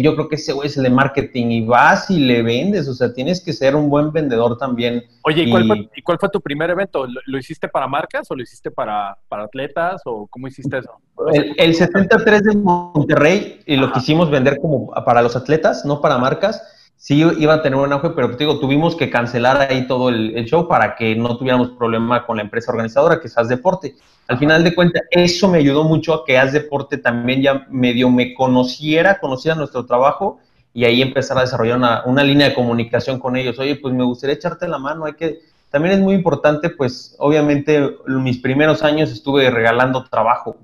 yo 0.00 0.14
creo 0.14 0.28
que 0.28 0.36
ese 0.36 0.52
güey 0.52 0.68
es 0.68 0.76
el 0.76 0.82
de 0.84 0.90
marketing 0.90 1.46
y 1.46 1.66
vas 1.66 2.10
y 2.10 2.18
le 2.18 2.42
vendes, 2.42 2.88
o 2.88 2.94
sea, 2.94 3.12
tienes 3.12 3.42
que 3.42 3.52
ser 3.52 3.76
un 3.76 3.88
buen 3.88 4.12
vendedor 4.12 4.58
también. 4.58 5.04
Oye, 5.22 5.44
¿y, 5.44 5.50
cuál, 6.02 6.18
fue, 6.18 6.28
tu 6.28 6.40
primer 6.40 6.70
evento? 6.70 7.06
¿Lo, 7.26 7.38
hiciste 7.38 7.68
para 7.68 7.86
marcas 7.86 8.30
o 8.30 8.34
lo 8.34 8.42
hiciste 8.42 8.70
para, 8.70 9.16
para 9.28 9.44
atletas 9.44 10.02
o 10.04 10.26
cómo 10.26 10.48
hiciste 10.48 10.78
eso? 10.78 10.90
El, 11.56 11.74
73 11.74 12.42
de 12.42 12.56
Monterrey 12.56 13.60
y 13.66 13.76
lo 13.76 13.92
quisimos 13.92 14.30
vender 14.30 14.58
como 14.60 14.92
para 15.04 15.22
los 15.22 15.36
atletas, 15.36 15.84
no 15.84 16.00
para 16.00 16.18
marcas 16.18 16.62
sí 17.04 17.22
iba 17.38 17.52
a 17.52 17.60
tener 17.60 17.78
un 17.78 17.92
auge, 17.92 18.10
pero 18.10 18.28
digo, 18.28 18.58
tuvimos 18.58 18.96
que 18.96 19.10
cancelar 19.10 19.60
ahí 19.70 19.86
todo 19.86 20.08
el, 20.08 20.44
show 20.46 20.66
para 20.66 20.96
que 20.96 21.14
no 21.14 21.36
tuviéramos 21.36 21.72
problema 21.72 22.24
con 22.24 22.38
la 22.38 22.42
empresa 22.42 22.72
organizadora, 22.72 23.20
que 23.20 23.26
es 23.26 23.48
Deporte. 23.48 23.94
Al 24.26 24.38
final 24.38 24.64
de 24.64 24.74
cuentas, 24.74 25.02
eso 25.10 25.48
me 25.48 25.58
ayudó 25.58 25.84
mucho 25.84 26.14
a 26.14 26.24
que 26.24 26.38
Haz 26.38 26.52
Deporte 26.52 26.96
también 26.96 27.42
ya 27.42 27.66
medio 27.68 28.08
me 28.08 28.34
conociera, 28.34 29.20
conociera 29.20 29.54
nuestro 29.54 29.84
trabajo 29.84 30.38
y 30.72 30.84
ahí 30.84 31.02
empezar 31.02 31.36
a 31.36 31.42
desarrollar 31.42 31.76
una, 31.76 32.02
una 32.06 32.24
línea 32.24 32.48
de 32.48 32.54
comunicación 32.54 33.18
con 33.18 33.36
ellos. 33.36 33.58
Oye, 33.58 33.76
pues 33.76 33.92
me 33.92 34.04
gustaría 34.04 34.34
echarte 34.34 34.66
la 34.66 34.78
mano, 34.78 35.04
hay 35.04 35.14
que... 35.14 35.40
También 35.70 35.96
es 35.96 36.00
muy 36.00 36.14
importante, 36.14 36.70
pues 36.70 37.16
obviamente 37.18 37.96
mis 38.06 38.38
primeros 38.38 38.84
años 38.84 39.10
estuve 39.10 39.50
regalando 39.50 40.04
trabajo, 40.04 40.56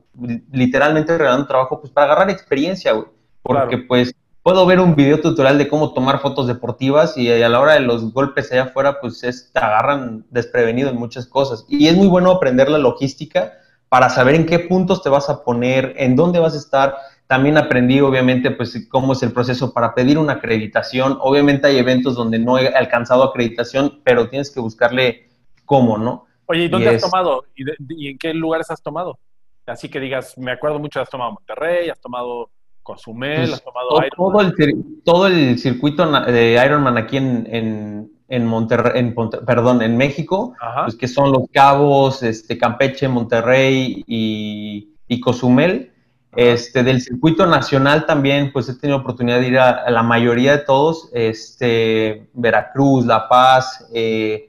literalmente 0.52 1.18
regalando 1.18 1.48
trabajo, 1.48 1.80
pues 1.80 1.92
para 1.92 2.12
agarrar 2.12 2.30
experiencia, 2.30 2.92
güey. 2.92 3.06
Porque 3.42 3.78
pues 3.78 4.14
puedo 4.42 4.64
ver 4.66 4.80
un 4.80 4.94
video 4.94 5.20
tutorial 5.20 5.58
de 5.58 5.68
cómo 5.68 5.92
tomar 5.92 6.20
fotos 6.20 6.46
deportivas 6.46 7.16
y 7.16 7.30
a 7.30 7.48
la 7.48 7.60
hora 7.60 7.74
de 7.74 7.80
los 7.80 8.12
golpes 8.12 8.50
allá 8.52 8.64
afuera, 8.64 9.00
pues 9.00 9.20
te 9.20 9.58
agarran 9.58 10.24
desprevenido 10.30 10.90
en 10.90 10.96
muchas 10.96 11.26
cosas. 11.26 11.66
Y 11.68 11.88
es 11.88 11.96
muy 11.96 12.08
bueno 12.08 12.30
aprender 12.30 12.70
la 12.70 12.78
logística 12.78 13.52
para 13.88 14.08
saber 14.08 14.36
en 14.36 14.46
qué 14.46 14.60
puntos 14.60 15.02
te 15.02 15.08
vas 15.08 15.28
a 15.28 15.44
poner, 15.44 15.94
en 15.96 16.16
dónde 16.16 16.38
vas 16.38 16.54
a 16.54 16.58
estar. 16.58 16.96
También 17.26 17.58
aprendí, 17.58 18.00
obviamente, 18.00 18.50
pues 18.50 18.88
cómo 18.88 19.12
es 19.12 19.22
el 19.22 19.32
proceso 19.32 19.72
para 19.72 19.94
pedir 19.94 20.18
una 20.18 20.34
acreditación. 20.34 21.18
Obviamente 21.20 21.66
hay 21.66 21.78
eventos 21.78 22.14
donde 22.14 22.38
no 22.38 22.58
he 22.58 22.68
alcanzado 22.68 23.24
acreditación, 23.24 24.00
pero 24.04 24.28
tienes 24.28 24.50
que 24.50 24.60
buscarle 24.60 25.28
cómo, 25.64 25.98
¿no? 25.98 26.26
Oye, 26.46 26.64
¿y 26.64 26.68
dónde 26.68 26.88
has 26.88 27.02
tomado? 27.02 27.44
¿Y, 27.54 28.08
en 28.08 28.18
qué 28.18 28.34
lugares 28.34 28.70
has 28.70 28.82
tomado? 28.82 29.18
Así 29.66 29.88
que 29.88 30.00
digas, 30.00 30.36
me 30.36 30.50
acuerdo 30.50 30.80
mucho, 30.80 31.00
has 31.00 31.08
tomado 31.10 31.32
Monterrey, 31.32 31.90
has 31.90 32.00
tomado 32.00 32.50
Cozumel, 32.94 33.36
pues, 33.36 33.52
has 33.52 33.62
tomado 33.62 33.88
todo, 34.16 34.40
el, 34.40 35.02
todo 35.04 35.26
el 35.26 35.58
circuito 35.58 36.10
de 36.22 36.62
Ironman 36.64 36.98
aquí 36.98 37.16
en, 37.16 37.46
en, 37.50 38.10
en 38.28 38.46
Monterrey, 38.46 39.14
perdón, 39.46 39.82
en 39.82 39.96
México, 39.96 40.54
pues 40.84 40.96
que 40.96 41.08
son 41.08 41.32
Los 41.32 41.44
Cabos, 41.52 42.22
este, 42.22 42.58
Campeche, 42.58 43.08
Monterrey 43.08 44.04
y, 44.06 44.94
y 45.08 45.20
Cozumel. 45.20 45.92
Este, 46.36 46.84
del 46.84 47.00
circuito 47.00 47.44
nacional 47.44 48.06
también, 48.06 48.52
pues 48.52 48.68
he 48.68 48.74
tenido 48.76 49.00
oportunidad 49.00 49.40
de 49.40 49.48
ir 49.48 49.58
a, 49.58 49.90
la 49.90 50.04
mayoría 50.04 50.52
de 50.52 50.64
todos, 50.64 51.10
este, 51.12 52.28
Veracruz, 52.34 53.04
La 53.04 53.28
Paz, 53.28 53.88
eh, 53.92 54.48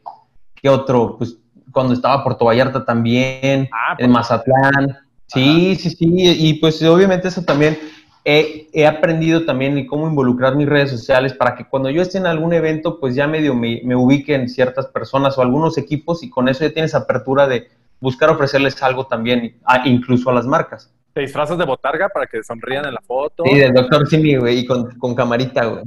¿qué 0.53 0.69
otro? 0.69 1.17
Pues 1.17 1.37
cuando 1.71 1.93
estaba 1.93 2.23
Puerto 2.23 2.45
Vallarta 2.45 2.85
también, 2.85 3.67
ah, 3.73 3.95
en 3.97 4.11
Mazatlán. 4.11 4.95
Sí, 5.25 5.75
sí, 5.75 5.89
sí, 5.89 6.07
y 6.11 6.53
pues 6.55 6.83
obviamente 6.83 7.29
eso 7.29 7.41
también 7.43 7.79
he, 8.23 8.85
aprendido 8.85 9.45
también 9.45 9.85
cómo 9.87 10.07
involucrar 10.07 10.55
mis 10.55 10.67
redes 10.67 10.91
sociales 10.91 11.33
para 11.33 11.55
que 11.55 11.67
cuando 11.67 11.89
yo 11.89 12.01
esté 12.01 12.17
en 12.17 12.27
algún 12.27 12.53
evento, 12.53 12.99
pues 12.99 13.15
ya 13.15 13.27
medio 13.27 13.55
me, 13.55 13.81
me 13.83 13.95
ubiquen 13.95 14.49
ciertas 14.49 14.87
personas 14.87 15.37
o 15.37 15.41
algunos 15.41 15.77
equipos 15.77 16.23
y 16.23 16.29
con 16.29 16.47
eso 16.47 16.65
ya 16.65 16.73
tienes 16.73 16.95
apertura 16.95 17.47
de 17.47 17.67
buscar 17.99 18.29
ofrecerles 18.29 18.81
algo 18.83 19.07
también, 19.07 19.59
incluso 19.85 20.29
a 20.29 20.33
las 20.33 20.45
marcas. 20.45 20.93
¿Te 21.13 21.21
disfrazas 21.21 21.57
de 21.57 21.65
botarga 21.65 22.09
para 22.09 22.25
que 22.25 22.41
sonrían 22.41 22.85
en 22.85 22.93
la 22.93 23.01
foto? 23.01 23.43
Sí, 23.45 23.59
del 23.59 23.73
doctor 23.73 24.07
Simi, 24.07 24.37
güey, 24.37 24.59
y 24.59 24.65
con, 24.65 24.97
con 24.97 25.13
camarita, 25.13 25.65
güey. 25.65 25.83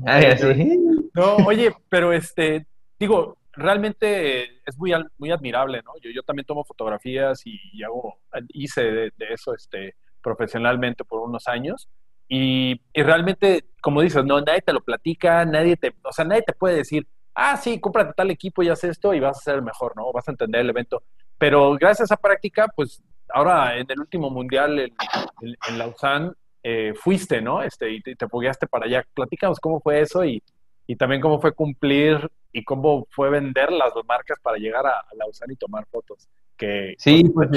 No, 1.15 1.37
oye, 1.47 1.75
pero 1.89 2.13
este, 2.13 2.67
digo, 2.99 3.39
realmente 3.53 4.61
es 4.67 4.77
muy, 4.77 4.93
muy 5.17 5.31
admirable, 5.31 5.81
¿no? 5.83 5.93
Yo, 6.03 6.11
yo 6.11 6.23
también 6.23 6.45
tomo 6.45 6.65
fotografías 6.65 7.43
y, 7.47 7.83
hago, 7.83 8.19
hice 8.49 8.83
de, 8.83 9.13
de, 9.17 9.27
eso 9.31 9.55
este, 9.55 9.95
profesionalmente 10.23 11.05
por 11.05 11.21
unos 11.21 11.49
años. 11.49 11.89
Y, 12.29 12.81
realmente, 12.95 13.65
como 13.81 14.01
dices, 14.01 14.25
no, 14.25 14.41
nadie 14.41 14.63
te 14.63 14.73
lo 14.73 14.81
platica, 14.81 15.45
nadie 15.45 15.77
te, 15.77 15.95
o 16.03 16.13
sea, 16.13 16.25
nadie 16.25 16.43
te 16.43 16.53
puede 16.53 16.77
decir, 16.77 17.07
ah, 17.35 17.57
sí, 17.57 17.81
cómprate 17.81 18.15
tal 18.15 18.31
equipo 18.31 18.63
y 18.63 18.69
haz 18.69 18.85
esto 18.85 19.13
y 19.15 19.21
vas 19.21 19.39
a 19.39 19.41
ser 19.41 19.55
el 19.57 19.63
mejor, 19.63 19.93
¿no? 19.97 20.13
Vas 20.13 20.27
a 20.29 20.33
entender 20.33 20.61
el 20.61 20.71
evento. 20.71 21.03
Pero 21.39 21.75
gracias 21.75 22.03
a 22.03 22.15
esa 22.15 22.17
práctica, 22.17 22.69
pues 22.75 23.03
ahora 23.29 23.77
en 23.77 23.87
el 23.89 24.01
último 24.01 24.31
mundial 24.31 24.79
en, 24.79 25.79
Lausanne 25.79 26.33
eh, 26.63 26.95
fuiste, 26.95 27.43
¿no? 27.43 27.63
Este, 27.63 27.91
y 27.91 28.01
te, 28.01 28.15
te 28.15 28.27
para 28.69 28.87
allá. 28.87 29.05
Platícanos 29.15 29.61
cómo 29.61 29.81
fue 29.81 30.01
eso 30.01 30.25
y, 30.25 30.43
y 30.87 30.97
también 30.97 31.21
cómo 31.21 31.41
fue 31.41 31.53
cumplir 31.53 32.31
y 32.53 32.65
cómo 32.65 33.07
fue 33.11 33.31
vender 33.31 33.73
las 33.73 33.93
dos 33.95 34.05
marcas 34.07 34.39
para 34.43 34.59
llegar 34.59 34.87
a, 34.87 35.05
la 35.17 35.27
USAN 35.29 35.51
y 35.51 35.57
tomar 35.57 35.87
fotos. 35.87 36.29
Que, 36.57 36.95
sí, 36.99 37.25
pues, 37.35 37.49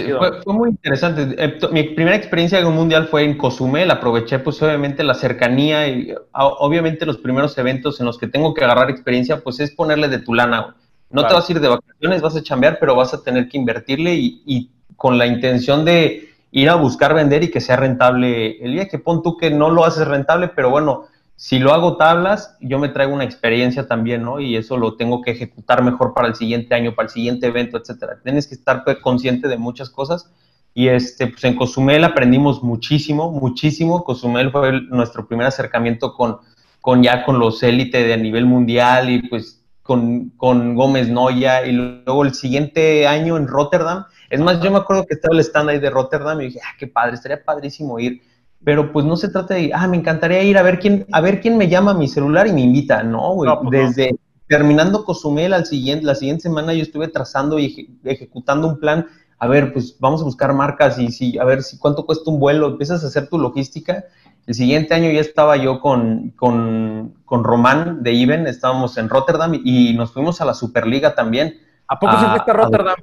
fue, 0.43 0.53
muy 0.53 0.69
interesante. 0.69 1.35
Eh, 1.37 1.59
mi 1.71 1.83
primera 1.83 2.15
experiencia 2.15 2.59
en 2.59 2.65
un 2.65 2.73
mundial 2.73 3.07
fue 3.07 3.23
en 3.23 3.37
Cozumel. 3.37 3.91
Aproveché, 3.91 4.39
pues, 4.39 4.61
obviamente, 4.63 5.03
la 5.03 5.13
cercanía 5.13 5.87
y, 5.87 6.15
obviamente, 6.33 7.05
los 7.05 7.17
primeros 7.17 7.55
eventos 7.59 7.99
en 7.99 8.07
los 8.07 8.17
que 8.17 8.27
tengo 8.27 8.55
que 8.55 8.63
agarrar 8.63 8.89
experiencia, 8.89 9.41
pues, 9.41 9.59
es 9.59 9.71
ponerle 9.71 10.07
de 10.07 10.19
tu 10.19 10.33
lana. 10.33 10.75
No 11.11 11.27
te 11.27 11.33
vas 11.35 11.47
a 11.47 11.51
ir 11.51 11.59
de 11.59 11.67
vacaciones, 11.67 12.21
vas 12.21 12.35
a 12.35 12.43
chambear, 12.43 12.79
pero 12.79 12.95
vas 12.95 13.13
a 13.13 13.23
tener 13.23 13.47
que 13.47 13.57
invertirle 13.57 14.15
y, 14.15 14.41
y 14.45 14.71
con 14.95 15.17
la 15.17 15.27
intención 15.27 15.85
de 15.85 16.29
ir 16.51 16.69
a 16.69 16.75
buscar 16.75 17.13
vender 17.13 17.43
y 17.43 17.51
que 17.51 17.61
sea 17.61 17.75
rentable 17.75 18.57
el 18.63 18.71
día 18.71 18.87
que 18.87 18.99
pon 18.99 19.21
tú 19.21 19.37
que 19.37 19.51
no 19.51 19.69
lo 19.69 19.85
haces 19.85 20.07
rentable, 20.07 20.47
pero 20.49 20.69
bueno, 20.69 21.05
si 21.39 21.59
lo 21.59 21.71
hago 21.71 21.97
tablas, 21.97 22.57
yo 22.61 22.79
me 22.79 22.89
traigo 22.89 23.13
una 23.13 23.23
experiencia 23.23 23.87
también, 23.87 24.23
¿no? 24.23 24.39
Y 24.39 24.55
eso 24.55 24.75
lo 24.75 24.95
tengo 24.95 25.21
que 25.21 25.31
ejecutar 25.31 25.83
mejor 25.83 26.15
para 26.15 26.27
el 26.27 26.33
siguiente 26.33 26.73
año, 26.73 26.95
para 26.95 27.05
el 27.05 27.13
siguiente 27.13 27.45
evento, 27.45 27.77
etcétera. 27.77 28.19
Tienes 28.23 28.47
que 28.47 28.55
estar 28.55 28.83
consciente 29.03 29.47
de 29.47 29.57
muchas 29.57 29.91
cosas. 29.91 30.31
Y 30.73 30.87
este, 30.87 31.27
pues 31.27 31.43
en 31.43 31.55
Cozumel 31.55 32.03
aprendimos 32.05 32.63
muchísimo, 32.63 33.31
muchísimo. 33.31 34.03
Cozumel 34.03 34.49
fue 34.49 34.81
nuestro 34.89 35.27
primer 35.27 35.45
acercamiento 35.45 36.15
con, 36.15 36.39
con 36.81 37.03
ya 37.03 37.23
con 37.23 37.37
los 37.37 37.61
élites 37.61 38.07
de 38.07 38.17
nivel 38.17 38.47
mundial 38.47 39.11
y 39.11 39.21
pues 39.29 39.63
con, 39.83 40.31
con 40.37 40.73
Gómez 40.73 41.07
Noya. 41.07 41.67
Y 41.67 41.71
luego 41.71 42.25
el 42.25 42.33
siguiente 42.33 43.05
año 43.05 43.37
en 43.37 43.47
Rotterdam. 43.47 44.05
Es 44.31 44.39
más, 44.39 44.59
yo 44.59 44.71
me 44.71 44.77
acuerdo 44.77 45.05
que 45.05 45.13
estaba 45.13 45.35
el 45.35 45.41
stand 45.41 45.69
ahí 45.69 45.79
de 45.79 45.91
Rotterdam 45.91 46.41
y 46.41 46.45
dije, 46.45 46.61
ah, 46.63 46.75
qué 46.79 46.87
padre, 46.87 47.13
estaría 47.13 47.43
padrísimo 47.43 47.99
ir 47.99 48.23
pero 48.63 48.91
pues 48.91 49.05
no 49.05 49.15
se 49.15 49.29
trata 49.29 49.53
de, 49.53 49.71
ah, 49.73 49.87
me 49.87 49.97
encantaría 49.97 50.43
ir 50.43 50.57
a 50.57 50.63
ver 50.63 50.79
quién, 50.79 51.05
a 51.11 51.21
ver 51.21 51.41
quién 51.41 51.57
me 51.57 51.67
llama 51.67 51.91
a 51.91 51.93
mi 51.93 52.07
celular 52.07 52.47
y 52.47 52.53
me 52.53 52.61
invita, 52.61 53.03
no, 53.03 53.33
güey, 53.33 53.51
pues 53.61 53.95
desde 53.95 54.19
terminando 54.47 55.03
Cozumel 55.03 55.53
al 55.53 55.65
siguiente, 55.65 56.05
la 56.05 56.15
siguiente 56.15 56.43
semana 56.43 56.73
yo 56.73 56.81
estuve 56.81 57.07
trazando 57.07 57.59
y 57.59 57.97
ejecutando 58.03 58.67
un 58.67 58.79
plan, 58.79 59.07
a 59.39 59.47
ver, 59.47 59.73
pues 59.73 59.97
vamos 59.99 60.21
a 60.21 60.25
buscar 60.25 60.53
marcas 60.53 60.97
y 60.97 61.11
si, 61.11 61.37
a 61.37 61.43
ver 61.43 61.61
si 61.61 61.77
cuánto 61.77 62.05
cuesta 62.05 62.31
un 62.31 62.39
vuelo, 62.39 62.67
empiezas 62.67 63.03
a 63.03 63.07
hacer 63.07 63.29
tu 63.29 63.37
logística. 63.37 64.05
El 64.47 64.55
siguiente 64.55 64.93
año 64.93 65.11
ya 65.11 65.19
estaba 65.19 65.57
yo 65.57 65.81
con, 65.81 66.31
con, 66.31 67.15
con 67.25 67.43
Román 67.43 68.01
de 68.01 68.13
Iben, 68.13 68.47
estábamos 68.47 68.97
en 68.97 69.09
Rotterdam 69.09 69.59
y 69.63 69.93
nos 69.93 70.13
fuimos 70.13 70.39
a 70.39 70.45
la 70.45 70.53
Superliga 70.53 71.13
también. 71.13 71.57
¿A 71.87 71.99
poco 71.99 72.17
se 72.17 72.25
fuiste 72.25 72.51
a 72.51 72.53
Rotterdam? 72.53 72.95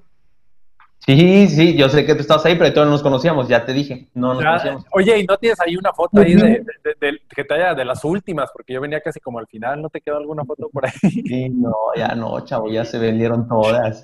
Sí, 1.06 1.48
sí, 1.48 1.76
yo 1.76 1.90
sé 1.90 2.06
que 2.06 2.14
tú 2.14 2.22
estabas 2.22 2.46
ahí, 2.46 2.56
pero 2.56 2.72
todos 2.72 2.88
nos 2.88 3.02
conocíamos, 3.02 3.46
ya 3.46 3.66
te 3.66 3.74
dije, 3.74 4.08
no 4.14 4.32
nos 4.32 4.42
conocíamos. 4.42 4.84
Oye, 4.90 5.18
¿y 5.18 5.24
no 5.24 5.36
tienes 5.36 5.60
ahí 5.60 5.76
una 5.76 5.92
foto 5.92 6.20
ahí 6.20 6.34
de, 6.34 6.64
que 7.28 7.44
te 7.44 7.54
haya 7.54 7.74
de 7.74 7.84
las 7.84 8.02
últimas? 8.04 8.50
Porque 8.50 8.72
yo 8.72 8.80
venía 8.80 9.02
casi 9.02 9.20
como 9.20 9.38
al 9.38 9.46
final, 9.46 9.82
¿no 9.82 9.90
te 9.90 10.00
quedó 10.00 10.16
alguna 10.16 10.44
foto 10.44 10.70
por 10.72 10.86
ahí? 10.86 10.92
Sí, 11.10 11.50
no, 11.50 11.74
ya 11.94 12.14
no, 12.14 12.40
chavo, 12.40 12.70
ya 12.70 12.86
se 12.86 12.98
vendieron 12.98 13.46
todas. 13.46 14.02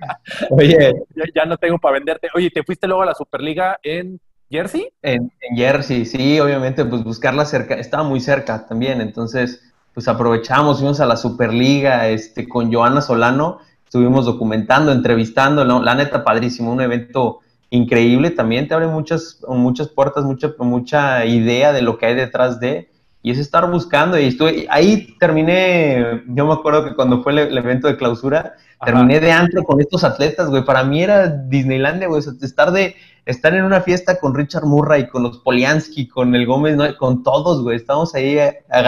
Oye. 0.50 0.94
Ya, 1.34 1.46
no 1.46 1.56
tengo 1.56 1.78
para 1.78 1.94
venderte. 1.94 2.28
Oye, 2.34 2.50
¿te 2.50 2.62
fuiste 2.62 2.86
luego 2.86 3.02
a 3.02 3.06
la 3.06 3.14
Superliga 3.14 3.78
en 3.82 4.20
Jersey? 4.50 4.90
En, 5.00 5.32
en 5.40 5.56
Jersey, 5.56 6.04
sí, 6.04 6.38
obviamente, 6.38 6.84
pues 6.84 7.02
buscarla 7.02 7.46
cerca, 7.46 7.76
estaba 7.76 8.02
muy 8.02 8.20
cerca 8.20 8.66
también, 8.66 9.00
entonces, 9.00 9.72
pues 9.94 10.06
aprovechamos, 10.06 10.78
fuimos 10.78 11.00
a 11.00 11.06
la 11.06 11.16
Superliga 11.16 12.08
este, 12.08 12.46
con 12.46 12.70
Joana 12.70 13.00
Solano 13.00 13.60
estuvimos 13.92 14.24
documentando, 14.24 14.90
entrevistando, 14.90 15.66
la 15.66 15.94
neta 15.94 16.24
padrísimo, 16.24 16.72
un 16.72 16.80
evento 16.80 17.40
increíble, 17.68 18.30
también 18.30 18.66
te 18.66 18.72
abre 18.72 18.86
muchas, 18.86 19.42
muchas 19.46 19.88
puertas, 19.88 20.24
mucha, 20.24 20.54
mucha 20.60 21.26
idea 21.26 21.74
de 21.74 21.82
lo 21.82 21.98
que 21.98 22.06
hay 22.06 22.14
detrás 22.14 22.58
de, 22.58 22.88
y 23.22 23.32
es 23.32 23.36
estar 23.38 23.70
buscando, 23.70 24.18
y 24.18 24.24
estuve, 24.24 24.66
ahí 24.70 25.14
terminé, 25.20 26.22
yo 26.26 26.46
me 26.46 26.54
acuerdo 26.54 26.86
que 26.86 26.94
cuando 26.94 27.22
fue 27.22 27.32
el, 27.34 27.58
evento 27.58 27.86
de 27.86 27.98
clausura, 27.98 28.54
terminé 28.82 29.20
de 29.20 29.30
antro 29.30 29.62
con 29.62 29.78
estos 29.78 30.04
atletas, 30.04 30.48
güey, 30.48 30.64
para 30.64 30.84
mí 30.84 31.02
era 31.02 31.28
Disneylandia, 31.28 32.08
güey, 32.08 32.22
estar 32.40 32.72
de, 32.72 32.96
estar 33.26 33.54
en 33.54 33.62
una 33.62 33.82
fiesta 33.82 34.18
con 34.18 34.34
Richard 34.34 34.64
Murray, 34.64 35.06
con 35.10 35.22
los 35.22 35.36
Poliansky, 35.40 36.08
con 36.08 36.34
el 36.34 36.46
Gómez, 36.46 36.78
con 36.98 37.22
todos, 37.22 37.62
güey, 37.62 37.76
estábamos 37.76 38.14
ahí 38.14 38.38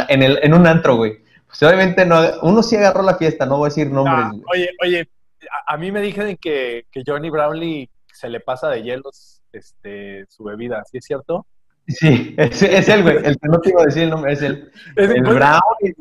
en, 0.09 0.23
el, 0.23 0.39
en 0.43 0.55
un 0.55 0.67
antro, 0.67 0.97
güey. 0.97 1.24
Pues 1.59 1.63
obviamente 1.63 2.05
no, 2.05 2.21
uno 2.43 2.65
sí 2.65 2.75
agarró 2.75 3.03
la 3.03 3.15
fiesta, 3.15 3.47
no 3.47 3.59
voy 3.59 3.67
a 3.67 3.69
decir 3.69 3.89
nombres. 3.89 4.27
Ah, 4.27 4.33
oye, 4.53 4.71
oye, 4.83 5.09
a, 5.69 5.77
mí 5.77 5.93
me 5.93 6.01
dijeron 6.01 6.37
que, 6.37 6.87
que 6.91 7.03
Johnny 7.07 7.31
Brownlee 7.31 7.89
se 8.13 8.29
le 8.29 8.41
pasa 8.41 8.69
de 8.71 8.83
hielos 8.83 9.41
este, 9.53 10.27
su 10.29 10.43
bebida, 10.43 10.83
¿sí 10.91 10.99
es 10.99 11.05
cierto? 11.05 11.47
Sí, 11.87 12.35
es, 12.39 12.61
es 12.61 12.89
él, 12.89 13.05
güey. 13.05 13.19
El 13.19 13.39
que 13.39 13.49
no 13.49 13.61
te 13.61 13.71
iba 13.71 13.83
a 13.83 13.85
decir 13.85 14.03
el 14.03 14.11
nombre 14.11 14.33
es 14.33 14.43
el, 14.43 14.73
el 14.97 15.23
Brownlee. 15.23 15.95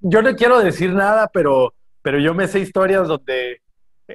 yo 0.00 0.22
no 0.22 0.36
quiero 0.36 0.60
decir 0.60 0.92
nada, 0.92 1.28
pero, 1.32 1.74
pero 2.00 2.20
yo 2.20 2.34
me 2.34 2.46
sé 2.46 2.60
historias 2.60 3.08
donde 3.08 3.62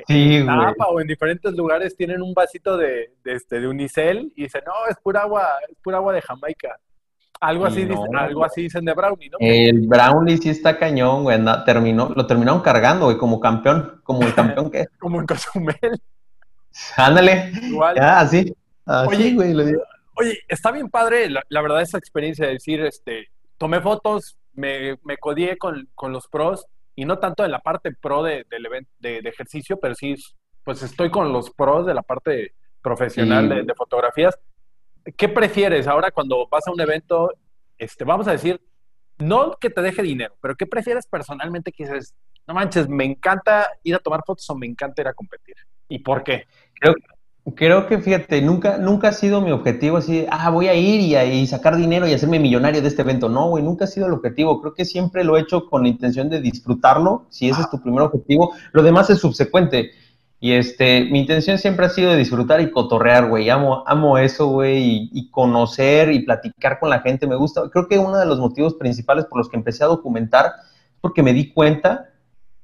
sí, 0.08 0.36
en 0.36 0.46
Napa 0.46 0.88
o 0.88 1.02
en 1.02 1.08
diferentes 1.08 1.54
lugares 1.54 1.94
tienen 1.98 2.22
un 2.22 2.34
vasito 2.34 2.78
de, 2.78 3.12
de, 3.22 3.34
este, 3.34 3.60
de 3.60 3.68
unicel 3.68 4.32
y 4.38 4.44
dicen, 4.44 4.62
no, 4.66 4.74
es 4.90 4.96
pura 5.04 5.24
agua, 5.24 5.50
es 5.70 5.76
pura 5.84 5.98
agua 5.98 6.14
de 6.14 6.22
Jamaica. 6.22 6.80
Algo 7.44 7.66
así, 7.66 7.84
dicen, 7.84 8.16
algo 8.16 8.46
así 8.46 8.62
dicen 8.62 8.86
de 8.86 8.94
Brownie, 8.94 9.30
¿no? 9.30 9.38
El 9.42 9.86
Brownie 9.86 10.38
sí 10.38 10.50
está 10.50 10.80
cañón, 10.80 11.24
güey. 11.24 11.38
terminó, 11.66 12.10
lo 12.16 12.26
terminaron 12.26 12.62
cargando, 12.62 13.08
güey, 13.08 13.18
como 13.18 13.42
campeón, 13.42 14.00
como 14.04 14.24
el 14.24 14.34
campeón 14.34 14.72
que 14.72 14.80
es. 14.80 14.88
como 14.98 15.20
en 15.20 15.28
Cozumel. 15.28 16.02
Ándale. 16.96 17.52
Igual. 17.64 17.98
Ya, 17.98 18.22
así. 18.22 18.56
oye, 18.86 19.34
güey, 19.34 19.54
oye, 20.16 20.40
está 20.48 20.72
bien 20.72 20.90
padre, 20.90 21.30
la, 21.30 21.62
verdad, 21.62 21.82
esa 21.82 21.98
experiencia 21.98 22.48
de 22.48 22.54
decir, 22.54 22.80
este, 22.80 23.28
tomé 23.58 23.82
fotos, 23.82 24.38
me, 24.54 24.98
me 25.04 25.18
codié 25.18 25.58
con, 25.58 25.90
con, 25.96 26.14
los 26.14 26.30
pros, 26.30 26.66
y 26.96 27.04
no 27.04 27.20
tanto 27.20 27.44
en 27.44 27.52
la 27.52 27.60
parte 27.60 27.92
pro 27.92 28.24
de, 28.24 28.46
del 28.50 28.68
evento, 28.68 28.90
de, 29.00 29.18
ejercicio, 29.20 29.78
pero 29.82 29.96
sí, 29.96 30.16
pues 30.64 30.82
estoy 30.82 31.12
con 31.12 31.34
los 31.34 31.52
pros 31.52 31.86
de 31.86 31.94
la 31.94 32.04
parte 32.04 32.54
profesional 32.82 33.50
de, 33.50 33.64
de, 33.64 33.76
fotografías 33.76 34.40
¿qué 35.18 35.30
prefieres 35.30 35.88
ahora 35.88 36.12
cuando 36.12 36.48
vas 36.50 36.68
a 36.68 36.72
un 36.72 36.82
evento? 36.82 37.32
Este, 37.78 38.04
vamos 38.04 38.28
a 38.28 38.32
decir, 38.32 38.62
no 39.20 39.54
que 39.60 39.70
te 39.70 39.82
deje 39.82 40.02
dinero, 40.02 40.36
pero 40.42 40.56
¿qué 40.56 40.66
prefieres 40.66 41.06
personalmente 41.08 41.72
que 41.72 41.86
dices, 41.86 42.14
no 42.48 42.54
manches, 42.54 42.88
me 42.88 43.06
encanta 43.06 43.70
ir 43.84 43.96
a 43.96 44.00
tomar 44.00 44.22
fotos 44.26 44.50
o 44.50 44.56
me 44.56 44.68
encanta 44.68 45.02
ir 45.02 45.08
a 45.08 45.14
competir? 45.14 45.56
¿Y 45.88 46.00
por 46.00 46.24
qué? 46.24 46.46
Creo, 46.80 46.96
creo 47.56 47.88
que, 47.88 48.00
fíjate, 48.00 48.42
nunca, 48.42 48.78
nunca 48.78 49.10
ha 49.10 49.14
sido 49.14 49.42
mi 49.42 49.52
objetivo 49.52 49.98
así, 49.98 50.26
ah, 50.30 50.50
voy 50.50 50.68
a 50.68 50.74
ir 50.74 51.02
y, 51.02 51.16
y 51.16 51.48
sacar 51.48 51.76
dinero 51.76 52.08
y 52.08 52.14
hacerme 52.14 52.40
millonario 52.40 52.82
de 52.82 52.88
este 52.88 53.02
evento. 53.02 53.30
No, 53.30 53.50
güey, 53.50 53.64
nunca 53.64 53.86
ha 53.86 53.88
sido 53.88 54.08
el 54.08 54.14
objetivo. 54.14 54.62
Creo 54.62 54.74
que 54.74 54.86
siempre 54.86 55.24
lo 55.24 55.38
he 55.38 55.42
hecho 55.42 55.70
con 55.70 55.84
la 55.84 55.90
intención 55.90 56.30
de 56.30 56.42
disfrutarlo, 56.42 57.26
si 57.30 57.50
ese 57.50 57.62
es 57.62 57.70
tu 57.70 57.82
primer 57.82 58.02
objetivo. 58.02 58.54
Lo 58.72 58.84
demás 58.84 59.10
es 59.10 59.20
subsecuente. 59.20 59.92
Y 60.44 60.52
este, 60.52 61.06
mi 61.06 61.22
intención 61.22 61.58
siempre 61.58 61.86
ha 61.86 61.90
sido 61.90 62.14
disfrutar 62.18 62.60
y 62.60 62.70
cotorrear, 62.70 63.30
güey. 63.30 63.50
Amo, 63.50 63.82
amo 63.88 64.18
eso, 64.18 64.48
güey, 64.48 65.10
y, 65.10 65.32
conocer 65.32 66.12
y 66.12 66.26
platicar 66.26 66.82
con 66.82 66.90
la 66.90 67.00
gente. 67.00 67.28
Me 67.28 67.38
gusta. 67.38 67.70
Creo 67.70 67.88
que 67.88 67.98
uno 67.98 68.18
de 68.18 68.26
los 68.26 68.40
motivos 68.40 68.74
principales 68.74 69.24
por 69.24 69.38
los 69.38 69.48
que 69.48 69.56
empecé 69.56 69.86
a 69.86 69.88
documentar 69.88 70.48
es 70.48 71.00
porque 71.00 71.24
me 71.24 71.32
di 71.32 71.54
cuenta 71.54 72.10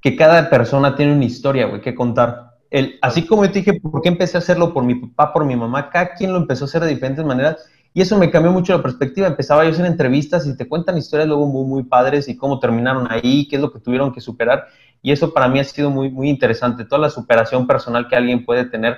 que 0.02 0.18
cada 0.18 0.50
persona 0.50 0.98
tiene 0.98 1.14
una 1.14 1.24
historia, 1.24 1.68
güey, 1.68 1.80
que 1.80 1.96
contar. 1.96 2.58
El, 2.70 3.00
así 3.02 3.26
como 3.26 3.46
yo 3.46 3.52
te 3.54 3.60
dije, 3.60 3.80
¿por 3.80 4.02
qué 4.02 4.10
empecé 4.10 4.36
a 4.36 4.40
hacerlo 4.40 4.74
por 4.74 4.84
mi 4.84 4.96
papá, 4.96 5.32
por 5.32 5.46
mi 5.46 5.56
mamá? 5.56 5.90
Cada 5.90 6.16
quien 6.16 6.34
lo 6.34 6.38
empezó 6.38 6.66
a 6.66 6.68
hacer 6.68 6.82
de 6.82 6.90
diferentes 6.90 7.24
maneras. 7.24 7.66
Y 7.94 8.02
eso 8.02 8.18
me 8.18 8.30
cambió 8.30 8.52
mucho 8.52 8.76
la 8.76 8.84
perspectiva. 8.84 9.26
Empezaba 9.26 9.64
yo 9.64 9.70
a 9.70 9.72
hacer 9.72 9.86
entrevistas 9.86 10.46
y 10.46 10.58
te 10.58 10.68
cuentan 10.68 10.98
historias 10.98 11.30
luego 11.30 11.46
muy, 11.48 11.64
muy 11.64 11.84
padres 11.84 12.28
y 12.28 12.36
cómo 12.36 12.60
terminaron 12.60 13.08
ahí, 13.10 13.48
qué 13.48 13.56
es 13.56 13.62
lo 13.62 13.72
que 13.72 13.80
tuvieron 13.80 14.12
que 14.12 14.20
superar. 14.20 14.68
Y 15.02 15.12
eso 15.12 15.34
para 15.34 15.48
mí 15.48 15.60
ha 15.60 15.64
sido 15.64 15.90
muy, 15.90 16.10
muy 16.10 16.30
interesante, 16.30 16.86
toda 16.86 17.02
la 17.02 17.10
superación 17.10 17.66
personal 17.68 18.08
que 18.08 18.16
alguien 18.16 18.46
puede 18.46 18.66
tener 18.66 18.98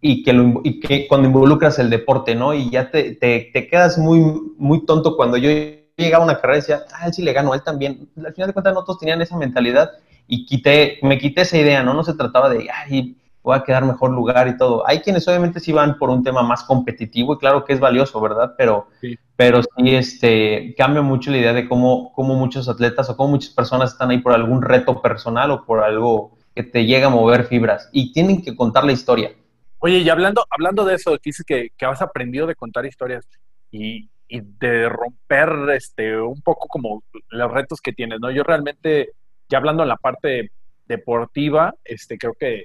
y 0.00 0.22
que, 0.22 0.32
lo, 0.32 0.62
cuando 1.08 1.28
involucras 1.28 1.78
el 1.78 1.90
deporte, 1.90 2.34
¿no? 2.34 2.54
Y 2.54 2.70
ya 2.70 2.90
te, 2.90 3.14
te, 3.14 3.68
quedas 3.68 3.98
muy, 3.98 4.20
muy 4.56 4.86
tonto 4.86 5.16
cuando 5.16 5.36
yo 5.36 5.50
llegaba 5.96 6.24
a 6.24 6.26
una 6.26 6.40
carrera 6.40 6.58
y 6.58 6.60
decía, 6.60 6.82
ah, 6.94 7.06
él 7.06 7.12
sí 7.12 7.22
le 7.22 7.32
ganó, 7.32 7.54
él 7.54 7.62
también. 7.62 8.08
Al 8.24 8.32
final 8.32 8.48
de 8.48 8.52
cuentas, 8.54 8.74
nosotros 8.74 8.98
tenían 8.98 9.20
esa 9.20 9.36
mentalidad 9.36 9.90
y 10.26 10.46
quité, 10.46 10.98
me 11.02 11.18
quité 11.18 11.42
esa 11.42 11.58
idea, 11.58 11.82
¿no? 11.82 11.92
No 11.92 12.02
se 12.02 12.14
trataba 12.14 12.48
de, 12.48 12.68
voy 13.42 13.56
a 13.56 13.62
quedar 13.62 13.84
mejor 13.84 14.10
lugar 14.10 14.48
y 14.48 14.56
todo. 14.56 14.86
Hay 14.86 15.00
quienes 15.00 15.26
obviamente 15.28 15.60
sí 15.60 15.72
van 15.72 15.98
por 15.98 16.10
un 16.10 16.22
tema 16.22 16.42
más 16.42 16.64
competitivo 16.64 17.34
y 17.34 17.38
claro 17.38 17.64
que 17.64 17.72
es 17.72 17.80
valioso, 17.80 18.20
¿verdad? 18.20 18.54
Pero 18.56 18.88
sí, 19.00 19.18
pero 19.36 19.62
sí 19.62 19.94
este, 19.94 20.74
cambia 20.76 21.00
mucho 21.00 21.30
la 21.30 21.38
idea 21.38 21.52
de 21.54 21.66
cómo, 21.66 22.12
cómo 22.12 22.34
muchos 22.34 22.68
atletas 22.68 23.08
o 23.08 23.16
cómo 23.16 23.30
muchas 23.30 23.54
personas 23.54 23.92
están 23.92 24.10
ahí 24.10 24.18
por 24.18 24.34
algún 24.34 24.60
reto 24.60 25.00
personal 25.00 25.50
o 25.50 25.64
por 25.64 25.82
algo 25.82 26.36
que 26.54 26.62
te 26.62 26.84
llega 26.84 27.06
a 27.06 27.10
mover 27.10 27.44
fibras 27.44 27.88
y 27.92 28.12
tienen 28.12 28.42
que 28.42 28.54
contar 28.54 28.84
la 28.84 28.92
historia. 28.92 29.32
Oye, 29.78 29.98
y 29.98 30.10
hablando, 30.10 30.44
hablando 30.50 30.84
de 30.84 30.96
eso, 30.96 31.16
dices 31.24 31.44
que, 31.46 31.70
que 31.74 31.86
has 31.86 32.02
aprendido 32.02 32.46
de 32.46 32.54
contar 32.54 32.84
historias 32.84 33.26
y, 33.70 34.10
y, 34.28 34.40
de 34.42 34.90
romper 34.90 35.74
este, 35.74 36.20
un 36.20 36.42
poco 36.42 36.68
como 36.68 37.02
los 37.30 37.50
retos 37.50 37.80
que 37.80 37.94
tienes, 37.94 38.20
¿no? 38.20 38.30
Yo 38.30 38.42
realmente, 38.42 39.12
ya 39.48 39.56
hablando 39.56 39.84
en 39.84 39.88
la 39.88 39.96
parte 39.96 40.50
deportiva, 40.86 41.74
este, 41.82 42.18
creo 42.18 42.34
que 42.38 42.64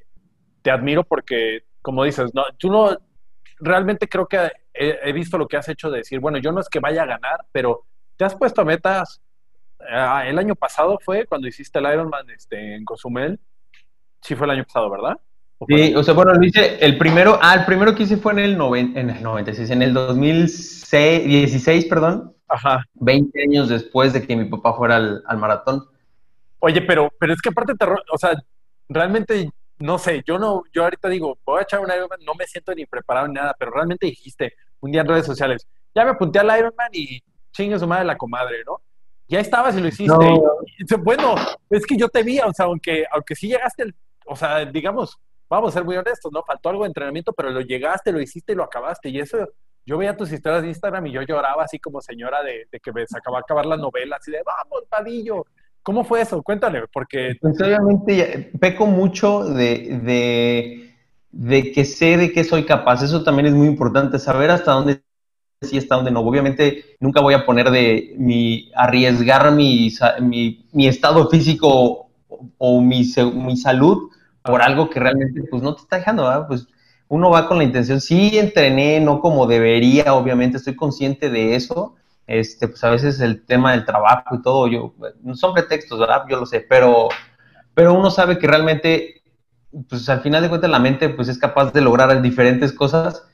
te 0.65 0.71
admiro 0.71 1.04
porque, 1.04 1.60
como 1.80 2.04
dices, 2.04 2.34
no, 2.34 2.43
tú 2.58 2.71
no, 2.71 2.97
realmente 3.60 4.10
creo 4.10 4.25
que 4.25 4.49
he, 4.73 5.13
visto 5.13 5.38
lo 5.38 5.47
que 5.47 5.58
has 5.58 5.69
hecho 5.69 5.91
de 5.91 5.99
decir, 5.99 6.19
bueno, 6.19 6.39
yo 6.39 6.51
no 6.51 6.60
es 6.60 6.69
que 6.69 6.80
vaya 6.80 7.04
a 7.04 7.06
ganar, 7.06 7.45
pero 7.51 7.86
te 8.17 8.25
has 8.25 8.34
puesto 8.34 8.65
metas 8.65 9.21
Ah, 9.89 10.28
el 10.28 10.38
año 10.39 10.56
pasado 10.56 10.97
fue 11.04 11.25
cuando 11.25 11.47
hiciste 11.47 11.80
el 11.80 11.86
Ironman 11.86 12.30
este, 12.30 12.75
en 12.75 12.86
Cozumel. 12.86 13.39
Sí 14.21 14.36
fue 14.36 14.47
el 14.47 14.51
año 14.51 14.63
pasado, 14.63 14.89
¿verdad? 14.89 15.17
Sí, 15.67 15.95
o 15.95 16.04
sea, 16.04 16.13
bueno, 16.13 16.34
lo 16.34 16.43
hice 16.43 16.84
el 16.84 16.97
primero, 16.97 17.39
ah, 17.41 17.56
el 17.56 17.65
primero 17.65 17.95
que 17.95 18.04
hice 18.04 18.17
fue 18.17 18.34
en 18.34 18.39
el, 18.39 18.51
en 18.95 19.10
el 19.10 19.23
96, 19.23 19.69
en 19.69 19.82
el 19.82 19.93
2016, 19.93 21.86
perdón. 21.86 22.34
Ajá. 22.47 22.84
20 22.95 23.41
años 23.41 23.69
después 23.69 24.13
de 24.13 24.25
que 24.25 24.36
mi 24.36 24.45
papá 24.45 24.73
fuera 24.73 24.97
al, 24.97 25.38
maratón. 25.38 25.86
Oye, 26.60 26.82
pero, 26.82 27.12
pero 27.19 27.34
es 27.34 27.41
que 27.41 27.49
aparte 27.49 27.73
te, 27.75 27.86
o 27.86 28.17
sea, 28.17 28.32
realmente, 28.89 29.49
no 29.79 29.97
sé, 29.97 30.23
yo 30.25 30.39
no, 30.39 30.63
yo 30.73 30.83
ahorita 30.83 31.09
digo, 31.09 31.38
voy 31.45 31.59
a 31.59 31.63
echar 31.63 31.79
un 31.79 31.91
Ironman, 31.91 32.19
no 32.25 32.33
me 32.33 32.47
siento 32.47 32.73
ni 32.73 32.85
preparado 32.85 33.27
ni 33.27 33.33
nada, 33.33 33.55
pero 33.57 33.71
realmente 33.71 34.07
dijiste 34.07 34.53
un 34.79 34.91
día 34.91 35.01
en 35.01 35.07
redes 35.07 35.25
sociales, 35.25 35.67
ya 35.93 36.03
me 36.03 36.11
apunté 36.11 36.39
al 36.39 36.57
Ironman 36.57 36.89
y 36.93 37.21
chingue 37.51 37.79
su 37.79 37.88
madre 37.88 38.05
la 38.05 38.17
comadre, 38.17 38.63
¿no? 38.65 38.81
Ya 39.27 39.39
estabas 39.39 39.75
y 39.75 39.81
lo 39.81 39.88
hiciste. 39.88 40.97
bueno, 40.99 41.35
es 41.69 41.85
que 41.85 41.97
yo 41.97 42.09
te 42.09 42.21
vi, 42.21 42.39
o 42.39 42.53
sea, 42.53 42.65
aunque, 42.65 43.05
aunque 43.11 43.35
sí 43.35 43.47
llegaste, 43.47 43.85
o 44.25 44.35
sea, 44.35 44.65
digamos, 44.65 45.17
vamos 45.49 45.69
a 45.69 45.79
ser 45.79 45.83
muy 45.83 45.97
honestos, 45.97 46.31
¿no? 46.31 46.43
Faltó 46.43 46.69
algo 46.69 46.83
de 46.83 46.89
entrenamiento, 46.89 47.33
pero 47.33 47.49
lo 47.49 47.61
llegaste, 47.61 48.11
lo 48.11 48.21
hiciste 48.21 48.53
y 48.53 48.55
lo 48.55 48.63
acabaste. 48.63 49.09
Y 49.09 49.19
eso, 49.19 49.49
yo 49.85 49.97
veía 49.97 50.15
tus 50.15 50.31
historias 50.31 50.61
de 50.63 50.69
Instagram 50.69 51.07
y 51.07 51.11
yo 51.11 51.21
lloraba 51.21 51.63
así 51.63 51.79
como 51.79 52.01
señora 52.01 52.43
de, 52.43 52.67
que 52.81 52.91
me 52.91 53.03
acababa 53.03 53.39
de 53.39 53.43
acabar 53.45 53.65
la 53.65 53.77
novela, 53.77 54.17
así 54.17 54.31
de, 54.31 54.41
vamos, 54.43 54.83
Padillo. 54.89 55.45
¿Cómo 55.85 56.03
fue 56.03 56.21
eso? 56.21 56.41
Cuéntale, 56.41 56.81
porque... 56.91 57.35
Pues 57.39 57.61
obviamente 57.61 58.49
peco 58.59 58.87
mucho 58.87 59.45
de, 59.45 59.99
de, 60.03 60.95
de 61.31 61.71
que 61.71 61.85
sé 61.85 62.17
de 62.17 62.33
qué 62.33 62.43
soy 62.43 62.65
capaz. 62.65 63.03
Eso 63.03 63.23
también 63.23 63.45
es 63.45 63.53
muy 63.53 63.67
importante, 63.67 64.17
saber 64.17 64.49
hasta 64.49 64.71
dónde 64.71 65.01
sí, 65.61 65.77
hasta 65.77 65.93
dónde 65.95 66.09
no. 66.09 66.21
Obviamente 66.21 66.97
nunca 66.99 67.21
voy 67.21 67.35
a 67.35 67.45
poner 67.45 67.69
de 67.69 68.15
mi 68.17 68.71
arriesgar 68.73 69.51
mi, 69.51 69.93
mi, 70.21 70.65
mi 70.71 70.87
estado 70.87 71.29
físico 71.29 72.07
o, 72.57 72.81
mi, 72.81 73.03
mi 73.35 73.55
salud 73.55 74.09
por 74.41 74.63
algo 74.63 74.89
que 74.89 74.99
realmente 74.99 75.43
pues 75.43 75.61
no 75.61 75.75
te 75.75 75.83
está 75.83 75.97
dejando, 75.97 76.23
¿verdad? 76.23 76.47
Pues 76.47 76.67
uno 77.09 77.29
va 77.29 77.47
con 77.47 77.59
la 77.59 77.63
intención, 77.63 78.01
sí 78.01 78.39
entrené, 78.39 78.99
no 79.01 79.21
como 79.21 79.45
debería, 79.45 80.15
obviamente 80.15 80.57
estoy 80.57 80.75
consciente 80.75 81.29
de 81.29 81.53
eso, 81.53 81.93
este, 82.27 82.67
pues 82.67 82.83
a 82.83 82.89
veces 82.89 83.19
el 83.19 83.45
tema 83.45 83.71
del 83.71 83.85
trabajo 83.85 84.35
y 84.35 84.41
todo, 84.41 84.67
yo, 84.67 84.93
son 85.33 85.53
pretextos, 85.53 85.99
¿verdad? 85.99 86.23
Yo 86.29 86.39
lo 86.39 86.45
sé, 86.45 86.61
pero, 86.61 87.09
pero 87.73 87.93
uno 87.93 88.09
sabe 88.09 88.38
que 88.38 88.47
realmente, 88.47 89.21
pues 89.89 90.07
al 90.09 90.21
final 90.21 90.41
de 90.41 90.49
cuentas 90.49 90.69
la 90.69 90.79
mente 90.79 91.09
pues 91.09 91.27
es 91.27 91.38
capaz 91.38 91.71
de 91.71 91.81
lograr 91.81 92.21
diferentes 92.21 92.73
cosas 92.73 93.27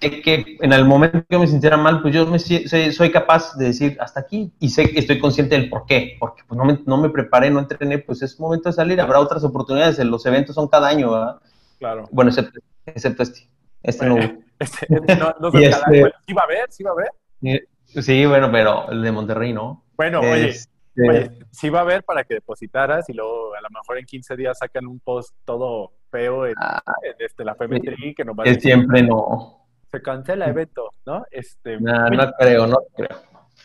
que, 0.00 0.58
en 0.60 0.72
el 0.72 0.84
momento 0.84 1.20
que 1.20 1.34
yo 1.34 1.40
me 1.40 1.46
sintiera 1.46 1.76
mal, 1.76 2.02
pues 2.02 2.14
yo 2.14 2.26
me, 2.26 2.38
soy, 2.38 3.10
capaz 3.10 3.56
de 3.56 3.66
decir 3.66 3.96
hasta 4.00 4.20
aquí 4.20 4.52
y 4.60 4.68
sé 4.68 4.90
que 4.90 5.00
estoy 5.00 5.18
consciente 5.18 5.56
del 5.56 5.68
por 5.68 5.86
qué, 5.86 6.16
porque 6.20 6.42
pues 6.46 6.56
no 6.56 6.64
me, 6.64 6.78
no 6.86 6.98
me 6.98 7.08
preparé, 7.10 7.50
no 7.50 7.58
entrené, 7.58 7.98
pues 7.98 8.22
es 8.22 8.38
momento 8.38 8.68
de 8.68 8.74
salir, 8.74 9.00
habrá 9.00 9.18
otras 9.18 9.42
oportunidades, 9.42 9.98
los 9.98 10.24
eventos 10.26 10.54
son 10.54 10.68
cada 10.68 10.88
año, 10.88 11.12
¿verdad? 11.12 11.36
Claro. 11.78 12.08
Bueno, 12.12 12.30
excepto, 12.30 12.60
excepto 12.86 13.22
este, 13.24 13.48
este 13.82 14.06
no 14.06 14.16
Este, 14.58 14.86
este 14.90 15.16
no, 15.16 15.34
no 15.40 15.50
sé, 15.52 15.66
este, 15.66 16.12
sí 16.26 16.32
va 16.32 16.42
a 16.42 16.44
haber, 16.44 16.66
sí 16.70 16.82
va 16.84 16.90
a 16.90 16.92
haber. 16.92 17.68
Sí, 17.88 18.26
bueno, 18.26 18.50
pero 18.52 18.90
el 18.90 19.02
de 19.02 19.12
Monterrey 19.12 19.52
no. 19.52 19.84
Bueno, 19.96 20.20
oye, 20.20 20.50
este, 20.50 20.70
oye, 21.08 21.30
sí 21.50 21.70
va 21.70 21.80
a 21.80 21.82
haber 21.82 22.04
para 22.04 22.24
que 22.24 22.34
depositaras 22.34 23.08
y 23.08 23.14
luego 23.14 23.54
a 23.54 23.60
lo 23.60 23.68
mejor 23.70 23.98
en 23.98 24.06
15 24.06 24.36
días 24.36 24.58
sacan 24.58 24.86
un 24.86 25.00
post 25.00 25.34
todo 25.44 25.92
feo 26.10 26.46
en, 26.46 26.54
ah, 26.58 26.82
este, 27.18 27.44
la 27.44 27.54
FMTI 27.54 28.14
que 28.14 28.24
nos 28.24 28.36
va 28.36 28.44
a 28.44 28.46
decir, 28.46 28.62
siempre 28.62 29.02
no 29.02 29.58
se 29.90 30.02
cancela 30.02 30.44
el 30.46 30.50
evento, 30.50 30.92
¿no? 31.06 31.24
Este, 31.30 31.80
no, 31.80 32.08
no 32.10 32.32
creo, 32.38 32.66
no 32.66 32.76
creo. 32.94 33.18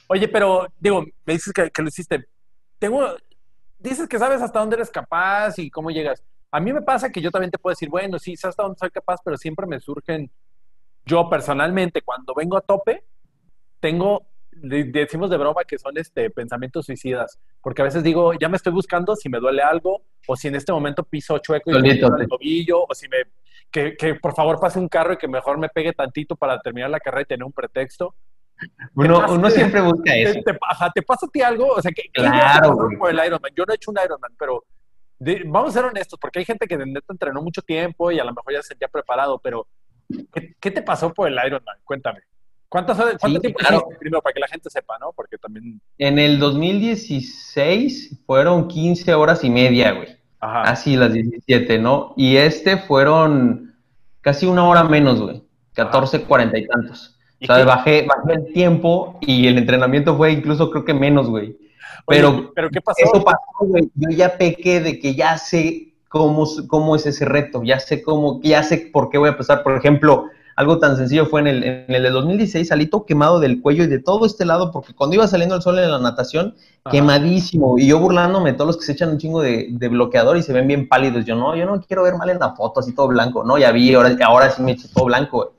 Oye, 0.08 0.28
pero 0.28 0.68
digo, 0.80 1.04
me 1.26 1.34
dices 1.34 1.54
que, 1.54 1.82
lo 1.82 1.88
hiciste. 1.88 2.26
Tengo, 2.80 3.16
dices 3.80 4.08
que 4.08 4.20
sabes 4.20 4.42
hasta 4.42 4.60
dónde 4.60 4.76
eres 4.76 4.90
capaz 4.90 5.60
y 5.60 5.70
cómo 5.70 5.92
llegas. 5.92 6.24
A 6.52 6.60
mí 6.60 6.72
me 6.72 6.82
pasa 6.82 7.12
que 7.12 7.22
yo 7.22 7.32
también 7.32 7.52
te 7.52 7.58
puedo 7.58 7.74
decir, 7.74 7.90
bueno, 7.90 8.20
sí, 8.20 8.36
sé 8.36 8.48
hasta 8.48 8.64
dónde 8.64 8.78
soy 8.80 8.92
capaz, 8.92 9.20
pero 9.24 9.38
siempre 9.38 9.66
me 9.66 9.80
surgen, 9.80 10.30
yo 11.06 11.30
personalmente, 11.30 12.02
cuando 12.02 12.34
vengo 12.34 12.58
a 12.58 12.62
tope, 12.62 13.04
tengo, 13.84 14.26
decimos 14.50 15.30
de 15.30 15.36
broma 15.36 15.66
que 15.66 15.78
son 15.78 15.98
este, 15.98 16.30
pensamientos 16.30 16.86
suicidas, 16.86 17.38
porque 17.62 17.82
a 17.82 17.86
veces 17.86 18.02
digo, 18.02 18.32
ya 18.34 18.48
me 18.48 18.56
estoy 18.56 18.72
buscando 18.72 19.14
si 19.18 19.28
me 19.28 19.40
duele 19.40 19.62
algo, 19.62 20.04
o 20.26 20.38
si 20.38 20.48
en 20.48 20.56
este 20.56 20.72
momento 20.72 21.04
piso 21.04 21.38
chueco 21.40 21.70
y 21.70 21.82
me 21.82 21.90
el 21.90 22.00
tobillo, 22.30 22.86
o 22.88 22.96
si 22.96 23.10
me 23.10 23.18
que, 23.70 24.16
por 24.22 24.34
favor 24.36 24.58
pase 24.58 24.80
un 24.80 24.88
carro 24.88 25.14
y 25.14 25.18
que 25.18 25.28
mejor 25.28 25.58
me 25.58 25.68
pegue 25.68 25.92
tantito 25.92 26.38
para 26.38 26.62
terminar 26.62 26.92
la 26.92 27.02
carrera 27.02 27.24
y 27.24 27.26
tener 27.26 27.44
un 27.44 27.52
pretexto. 27.52 28.16
Uno, 28.96 29.26
uno 29.34 29.50
siempre 29.50 29.82
busca 29.82 30.16
eso. 30.16 30.40
Te, 30.46 30.54
¿Te 30.96 31.02
pasa 31.02 31.26
a 31.26 31.30
ti 31.30 31.42
algo? 31.42 31.68
O 31.68 31.82
sea, 31.82 31.92
que, 31.92 32.04
claro, 32.14 32.88
por 32.98 33.10
el 33.10 33.20
Ironman? 33.26 33.52
Yo 33.54 33.66
no 33.66 33.74
he 33.74 33.76
hecho 33.76 33.92
un 33.92 33.98
Ironman, 34.02 34.32
pero 34.40 34.64
vamos 35.46 35.72
a 35.72 35.74
ser 35.74 35.86
honestos, 35.90 36.18
porque 36.18 36.40
hay 36.40 36.46
gente 36.46 36.68
que 36.68 36.78
de 36.78 36.86
neta 36.86 37.12
entrenó 37.12 37.42
mucho 37.42 37.62
tiempo 37.62 38.12
y 38.12 38.20
a 38.20 38.24
lo 38.24 38.34
mejor 38.34 38.54
ya 38.54 38.62
se 38.62 38.70
sentía 38.70 38.88
preparado, 38.88 39.40
pero 39.40 39.68
¿qué, 40.62 40.72
te 40.72 40.82
pasó 40.84 41.14
por 41.14 41.28
el 41.28 41.38
Ironman? 41.46 41.80
Cuéntame. 41.84 42.22
¿Cuántas 42.74 42.98
¿Cuánto 43.20 43.40
tiempo 43.40 43.60
claro. 43.60 43.88
primero 44.00 44.20
para 44.20 44.34
que 44.34 44.40
la 44.40 44.48
gente 44.48 44.68
sepa, 44.68 44.98
no? 44.98 45.12
Porque 45.16 45.38
también... 45.38 45.80
En 46.00 46.18
el 46.18 46.40
2016 46.40 48.24
fueron 48.26 48.68
15 48.68 49.14
horas 49.14 49.44
y 49.44 49.52
media, 49.52 49.92
güey. 49.92 50.18
Ajá. 50.40 50.64
Así, 50.64 50.96
las 50.96 51.14
17, 51.14 51.78
¿no? 51.78 52.16
Y 52.18 52.38
este 52.38 52.78
fueron 52.78 53.76
casi 54.22 54.48
una 54.48 54.68
hora 54.68 54.86
menos, 54.86 55.22
güey. 55.22 55.44
14, 55.74 56.24
40 56.24 56.58
y 56.58 56.66
tantos. 56.66 57.20
O 57.44 57.46
sea, 57.46 57.64
bajé, 57.64 58.08
bajé 58.08 58.40
el 58.40 58.54
tiempo 58.54 59.20
y 59.22 59.46
el 59.46 59.60
entrenamiento 59.60 60.18
fue 60.18 60.32
incluso 60.32 60.72
creo 60.72 60.84
que 60.84 60.96
menos, 60.96 61.30
güey. 61.30 61.56
Pero, 62.08 62.52
¿pero 62.56 62.72
qué 62.72 62.82
pasó? 62.82 63.06
Eso 63.06 63.24
pasó, 63.24 63.38
güey. 63.60 63.92
Yo 63.94 64.10
ya 64.10 64.36
pequé 64.36 64.80
de 64.80 64.98
que 64.98 65.14
ya 65.14 65.38
sé 65.38 65.94
cómo, 66.10 66.48
cómo 66.68 66.96
es 66.96 67.06
ese 67.06 67.26
reto, 67.26 67.62
ya 67.62 67.80
sé 67.80 68.02
cómo, 68.02 68.42
ya 68.42 68.64
sé 68.64 68.90
por 68.92 69.12
qué 69.12 69.20
voy 69.20 69.30
a 69.30 69.38
pasar. 69.38 69.62
Por 69.62 69.78
ejemplo, 69.78 70.32
algo 70.56 70.80
tan 70.80 70.98
sencillo 70.98 71.26
fue 71.26 71.42
en 71.42 71.48
el, 71.48 71.64
en 71.64 71.86
el 71.88 72.04
de 72.04 72.10
2016, 72.10 72.68
salí 72.68 72.86
todo 72.88 73.06
quemado 73.06 73.40
del 73.40 73.62
cuello 73.62 73.84
y 73.84 73.88
de 73.88 74.00
todo 74.00 74.26
este 74.26 74.46
lado, 74.46 74.72
porque 74.72 74.94
cuando 74.94 75.16
iba 75.16 75.28
saliendo 75.28 75.56
el 75.56 75.62
sol 75.62 75.80
en 75.80 75.90
la 75.90 76.00
natación, 76.00 76.56
quemadísimo, 76.92 77.78
y 77.78 77.88
yo 77.88 78.00
burlándome, 78.00 78.54
todos 78.54 78.68
los 78.68 78.78
que 78.78 78.86
se 78.86 78.92
echan 78.92 79.10
un 79.10 79.18
chingo 79.18 79.42
de, 79.42 79.70
bloqueador 79.90 80.38
y 80.38 80.44
se 80.44 80.54
ven 80.54 80.68
bien 80.68 80.88
pálidos, 80.88 81.26
yo 81.26 81.36
no, 81.36 81.56
yo 81.56 81.66
no 81.66 81.82
quiero 81.82 82.04
ver 82.04 82.16
mal 82.16 82.30
en 82.30 82.40
la 82.40 82.56
foto, 82.56 82.80
así 82.80 82.94
todo 82.94 83.08
blanco, 83.08 83.44
no, 83.44 83.58
ya 83.58 83.72
vi, 83.72 83.94
ahora, 83.94 84.16
ahora 84.26 84.50
sí 84.52 84.62
me 84.62 84.74
hecho 84.74 84.88
todo 84.94 85.06
blanco. 85.06 85.54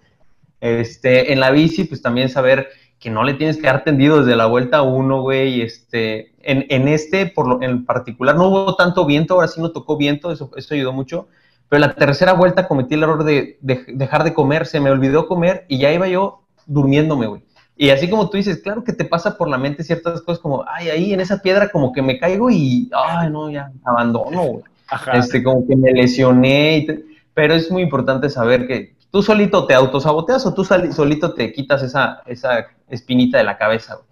Este, 0.61 1.33
en 1.33 1.41
la 1.41 1.51
bici, 1.51 1.85
pues 1.85 2.01
también 2.01 2.31
saber 2.31 2.69
que 2.99 3.11
no 3.11 3.23
le 3.23 3.35
tienes 3.35 3.59
que 3.59 3.67
dar 3.67 3.85
tendido 3.85 4.21
desde 4.21 4.35
la 4.35 4.47
vuelta 4.47 4.81
uno, 4.81 5.21
güey, 5.21 5.61
este, 5.61 6.33
en, 6.43 6.65
en 6.71 6.89
este, 6.89 7.27
por 7.27 7.47
lo, 7.47 7.63
en 7.63 7.85
particular, 7.85 8.35
no 8.37 8.49
hubo 8.49 8.77
tanto 8.77 9.05
viento, 9.05 9.35
ahora 9.35 9.49
sí 9.49 9.61
no 9.61 9.73
tocó 9.73 9.97
viento, 9.97 10.33
eso, 10.33 10.51
eso 10.57 10.75
ayudó 10.75 10.93
mucho, 10.93 11.29
pero 11.75 11.89
la 11.89 11.95
tercera 11.97 12.35
vuelta 12.35 12.69
cometí 12.69 12.95
el 12.95 13.03
error 13.03 13.25
de, 13.25 13.59
dejar 13.61 14.23
de 14.23 14.33
comer, 14.33 14.65
se 14.65 14.79
me 14.79 14.93
olvidó 14.93 15.27
comer 15.27 15.67
y 15.67 15.79
ya 15.79 15.93
iba 15.93 16.07
yo 16.07 16.45
durmiéndome, 16.67 17.27
güey. 17.27 17.43
Y 17.77 17.91
así 17.91 18.09
como 18.09 18.31
tú 18.31 18.37
dices, 18.37 18.61
claro 18.63 18.85
que 18.85 18.93
te 18.93 19.05
pasa 19.05 19.37
por 19.37 19.49
la 19.49 19.59
mente 19.59 19.83
ciertas 19.83 20.23
cosas 20.23 20.41
como, 20.41 20.65
ay, 20.69 20.91
ahí 20.91 21.13
en 21.13 21.19
esa 21.19 21.43
piedra 21.43 21.73
como 21.73 21.93
que 21.93 22.01
me 22.01 22.17
caigo 22.21 22.49
y, 22.49 22.89
ay, 22.95 23.29
no, 23.29 23.51
ya, 23.51 23.73
abandono, 23.85 24.43
güey. 24.45 24.65
Este, 25.15 25.43
como 25.43 25.67
que 25.67 25.75
me 25.75 25.91
lesioné. 25.91 26.87
pero 27.35 27.55
es 27.55 27.69
muy 27.73 27.83
importante 27.83 28.31
saber 28.31 28.69
que 28.69 28.95
tú 29.11 29.21
solito 29.21 29.67
te 29.67 29.75
autosaboteas 29.75 30.47
o 30.47 30.55
tú 30.55 30.63
solito 30.63 31.35
te 31.35 31.53
quitas 31.53 31.83
esa, 31.83 32.23
esa 32.27 32.67
espinita 32.89 33.39
de 33.39 33.43
la 33.43 33.59
cabeza, 33.59 33.97
güey. 33.97 34.07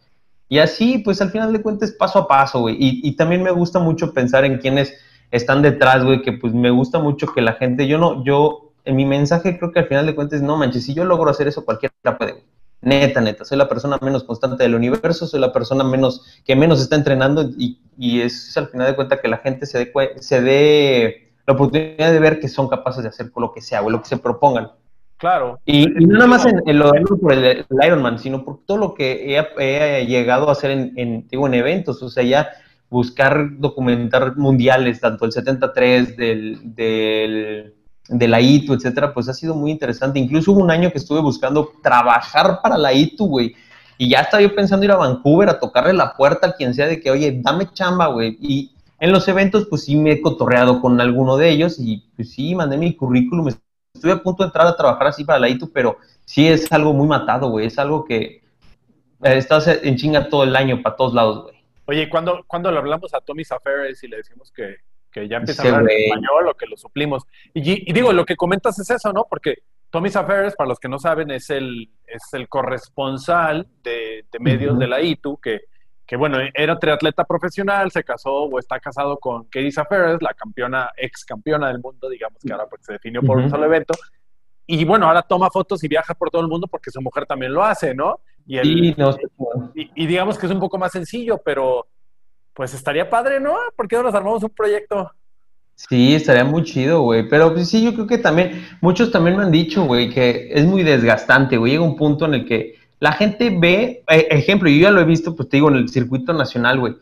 Y 0.49 0.59
así, 0.59 0.99
pues 0.99 1.23
al 1.23 1.31
final 1.31 1.53
de 1.53 1.63
cuentas, 1.63 1.93
paso 1.93 2.19
a 2.19 2.27
paso, 2.27 2.63
güey. 2.63 2.75
Y, 2.77 3.09
y 3.09 3.15
también 3.15 3.41
me 3.41 3.53
gusta 3.53 3.79
mucho 3.79 4.13
pensar 4.13 4.45
en 4.45 4.59
quiénes 4.59 4.93
están 5.33 5.63
detrás, 5.63 6.05
güey, 6.05 6.23
que 6.23 6.33
pues 6.33 6.53
me 6.53 6.71
gusta 6.71 7.01
mucho 7.01 7.27
que 7.35 7.41
la 7.41 7.55
gente, 7.55 7.89
yo 7.89 7.99
no, 7.99 8.23
yo, 8.23 8.73
en 8.85 8.95
mi 8.95 9.07
mensaje 9.07 9.59
creo 9.59 9.73
que 9.73 9.81
al 9.81 9.89
final 9.89 10.07
de 10.07 10.15
cuentas, 10.15 10.43
no 10.43 10.57
manches, 10.57 10.85
si 10.85 10.95
yo 10.95 11.05
logro 11.05 11.31
hacer 11.31 11.49
eso, 11.49 11.65
cualquiera 11.65 12.19
puede. 12.19 12.45
Neta, 12.83 13.21
neta, 13.21 13.45
soy 13.45 13.59
la 13.59 13.69
persona 13.69 13.99
menos 14.03 14.25
constante 14.25 14.63
del 14.63 14.75
universo, 14.75 15.27
soy 15.27 15.41
la 15.41 15.53
persona 15.53 15.85
menos 15.85 16.43
que 16.45 16.57
menos 16.57 16.81
está 16.81 16.97
entrenando 16.97 17.49
y, 17.57 17.81
y 17.97 18.21
es 18.21 18.57
al 18.57 18.69
final 18.69 18.89
de 18.89 18.97
cuentas 18.97 19.21
que 19.21 19.29
la 19.29 19.39
gente 19.39 19.67
se 19.67 19.79
dé, 19.79 19.93
se 20.19 20.41
dé 20.43 21.33
la 21.47 21.55
oportunidad 21.55 22.13
de 22.13 22.19
ver 22.19 22.41
que 22.41 22.49
son 22.49 22.69
capaces 22.69 23.03
de 23.03 23.09
hacer 23.09 23.31
lo 23.35 23.53
que 23.53 23.63
sea, 23.63 23.83
o 23.83 23.91
lo 23.91 24.03
que 24.03 24.09
se 24.09 24.17
propongan. 24.19 24.73
Claro. 25.17 25.61
Y, 25.65 25.87
no 25.87 26.19
nada 26.19 26.27
más 26.27 26.45
en, 26.45 26.79
lo 26.79 26.91
de 26.91 27.03
por 27.03 27.33
el, 27.33 27.65
Ironman, 27.81 28.19
sino 28.19 28.45
por 28.45 28.65
todo 28.67 28.77
lo 28.77 28.95
que 28.95 29.39
he, 29.57 30.07
llegado 30.07 30.49
a 30.49 30.53
hacer 30.53 30.73
en, 30.73 30.93
en, 30.97 31.29
digo, 31.29 31.47
en 31.47 31.55
eventos. 31.55 32.03
O 32.03 32.11
sea, 32.11 32.25
ya 32.25 32.51
buscar 32.93 33.59
documentar 33.59 34.37
mundiales, 34.37 35.01
tanto 35.01 35.25
el 35.25 35.33
73 35.33 36.15
del, 36.15 36.75
del, 36.75 37.75
de 38.07 38.29
la 38.29 38.39
ITU, 38.39 38.75
etcétera, 38.75 39.15
pues 39.15 39.31
ha 39.31 39.35
sido 39.35 39.55
muy 39.55 39.71
interesante. 39.71 40.19
Incluso 40.19 40.53
hubo 40.53 40.61
un 40.61 40.71
año 40.71 40.93
que 40.93 40.99
estuve 40.99 41.21
buscando 41.21 41.73
trabajar 41.83 42.61
para 42.63 42.77
la 42.77 42.93
ITU, 42.93 43.27
güey. 43.27 43.55
Y 43.97 44.11
ya 44.11 44.21
estaba 44.21 44.43
yo 44.43 44.55
pensando 44.55 44.85
ir 44.85 44.91
a 44.91 44.97
Vancouver 44.97 45.49
a 45.49 45.59
tocarle 45.59 45.95
la 45.95 46.15
puerta 46.15 46.49
a 46.49 46.53
quien 46.53 46.75
sea 46.75 46.87
de 46.87 47.01
que, 47.01 47.11
oye, 47.11 47.41
dame 47.43 47.73
chamba, 47.73 48.09
güey. 48.09 48.37
Y 48.43 48.73
en 49.01 49.11
los 49.11 49.27
eventos, 49.27 49.67
pues 49.71 49.85
sí 49.85 49.97
me 49.97 50.13
he 50.13 50.21
cotorreado 50.21 50.83
con 50.83 51.01
alguno 51.01 51.39
de 51.39 51.49
ellos 51.49 51.79
y 51.79 52.05
pues 52.15 52.31
sí, 52.31 52.55
mandé 52.55 52.77
mi 52.77 52.95
currículum. 52.95 53.49
Estuve 53.95 54.13
a 54.13 54.23
punto 54.23 54.43
de 54.43 54.49
entrar 54.49 54.67
a 54.67 54.77
trabajar 54.77 55.07
así 55.07 55.25
para 55.25 55.39
la 55.39 55.49
ITU, 55.49 55.73
pero 55.73 55.97
sí 56.27 56.47
es 56.47 56.71
algo 56.71 56.93
muy 56.93 57.09
matado, 57.09 57.49
güey. 57.49 57.69
Es 57.69 57.79
algo 57.79 58.05
que 58.05 58.43
estás 59.23 59.67
en 59.67 59.97
chinga 59.97 60.29
todo 60.29 60.45
el 60.45 60.55
año 60.57 60.83
para 60.83 60.97
todos 60.97 61.15
lados, 61.15 61.45
güey. 61.45 61.62
Oye, 61.87 62.09
¿cuándo, 62.09 62.45
cuando 62.47 62.71
le 62.71 62.79
hablamos 62.79 63.13
a 63.15 63.21
Tommy 63.21 63.45
Safares 63.45 64.03
y 64.05 64.09
le 64.09 64.19
decimos 64.19 64.53
que, 64.53 64.77
que 65.11 65.29
ya 65.29 65.39
empieza 65.39 65.63
a 65.63 65.77
hablar 65.77 65.91
español 65.91 66.49
o 66.49 66.55
que 66.55 66.67
lo 66.67 66.77
suplimos? 66.77 67.25
Y, 67.53 67.93
digo, 67.93 68.13
lo 68.13 68.25
que 68.25 68.37
comentas 68.37 68.79
es 68.79 68.91
eso, 68.91 69.13
¿no? 69.13 69.27
Porque 69.29 69.63
Tommy 69.91 70.11
Safares, 70.11 70.55
para 70.55 70.69
los 70.69 70.79
que 70.79 70.89
no 70.89 70.99
saben, 70.99 71.31
es 71.31 71.51
el, 71.51 71.91
es 72.07 72.23
el 72.33 72.49
corresponsal 72.49 73.67
de, 73.83 74.25
medios 74.39 74.79
de 74.79 74.87
la 74.87 75.01
ITU, 75.01 75.39
que, 75.39 75.63
que, 76.07 76.17
bueno, 76.17 76.39
era 76.55 76.79
triatleta 76.79 77.25
profesional, 77.25 77.91
se 77.91 78.05
casó 78.05 78.45
o 78.45 78.59
está 78.59 78.79
casado 78.79 79.19
con 79.19 79.45
Katie 79.45 79.73
Safares, 79.73 80.23
la 80.23 80.35
campeona, 80.35 80.91
ex 80.97 81.25
campeona 81.25 81.69
del 81.69 81.81
mundo, 81.81 82.09
digamos 82.09 82.41
que 82.41 82.53
ahora 82.53 82.67
porque 82.69 82.85
se 82.85 82.93
definió 82.93 83.23
por 83.23 83.39
un 83.39 83.51
solo 83.51 83.67
evento. 83.67 83.95
Y 84.67 84.85
bueno, 84.85 85.07
ahora 85.09 85.23
toma 85.23 85.51
fotos 85.51 85.83
y 85.83 85.89
viaja 85.89 86.15
por 86.15 86.31
todo 86.31 86.43
el 86.43 86.49
mundo 86.49 86.69
porque 86.69 86.91
su 86.91 87.03
mujer 87.03 87.27
también 87.27 87.53
lo 87.53 87.65
hace, 87.65 87.95
¿no? 87.95 88.21
Y, 88.47 88.59
y, 89.95 90.07
digamos 90.07 90.39
que 90.39 90.47
es 90.47 90.53
un 90.53 90.61
poco 90.61 90.79
más 90.79 90.93
sencillo, 90.93 91.41
pero 91.45 91.87
pues 92.55 92.75
estaría 92.75 93.09
padre, 93.09 93.41
¿no? 93.41 93.57
¿Por 93.77 93.89
qué 93.89 93.97
no 93.97 94.03
nos 94.03 94.15
armamos 94.15 94.43
un 94.43 94.51
proyecto? 94.51 95.11
Sí, 95.75 96.15
estaría 96.15 96.45
muy 96.45 96.65
chido, 96.65 97.03
güey. 97.03 97.29
Pero 97.29 97.53
pues 97.53 97.69
sí, 97.69 97.83
yo 97.83 97.95
creo 97.95 98.07
que 98.07 98.19
también, 98.19 98.65
muchos 98.81 99.11
también 99.11 99.37
me 99.37 99.43
han 99.43 99.51
dicho, 99.51 99.85
güey, 99.85 100.11
que 100.11 100.51
es 100.53 100.65
muy 100.65 100.83
desgastante, 100.83 101.57
güey. 101.57 101.73
Llega 101.73 101.85
un 101.85 101.97
punto 101.97 102.27
en 102.27 102.35
el 102.35 102.45
que 102.47 102.77
la 103.01 103.13
gente 103.13 103.51
ve, 103.51 104.05
eh, 104.09 104.29
ejemplo, 104.31 104.69
yo 104.69 104.83
ya 104.83 104.91
lo 104.91 105.01
he 105.01 105.05
visto, 105.05 105.35
pues 105.35 105.49
te 105.49 105.57
digo, 105.57 105.69
en 105.69 105.77
el 105.77 105.89
circuito 105.89 106.33
nacional, 106.33 106.79
güey. 106.79 106.95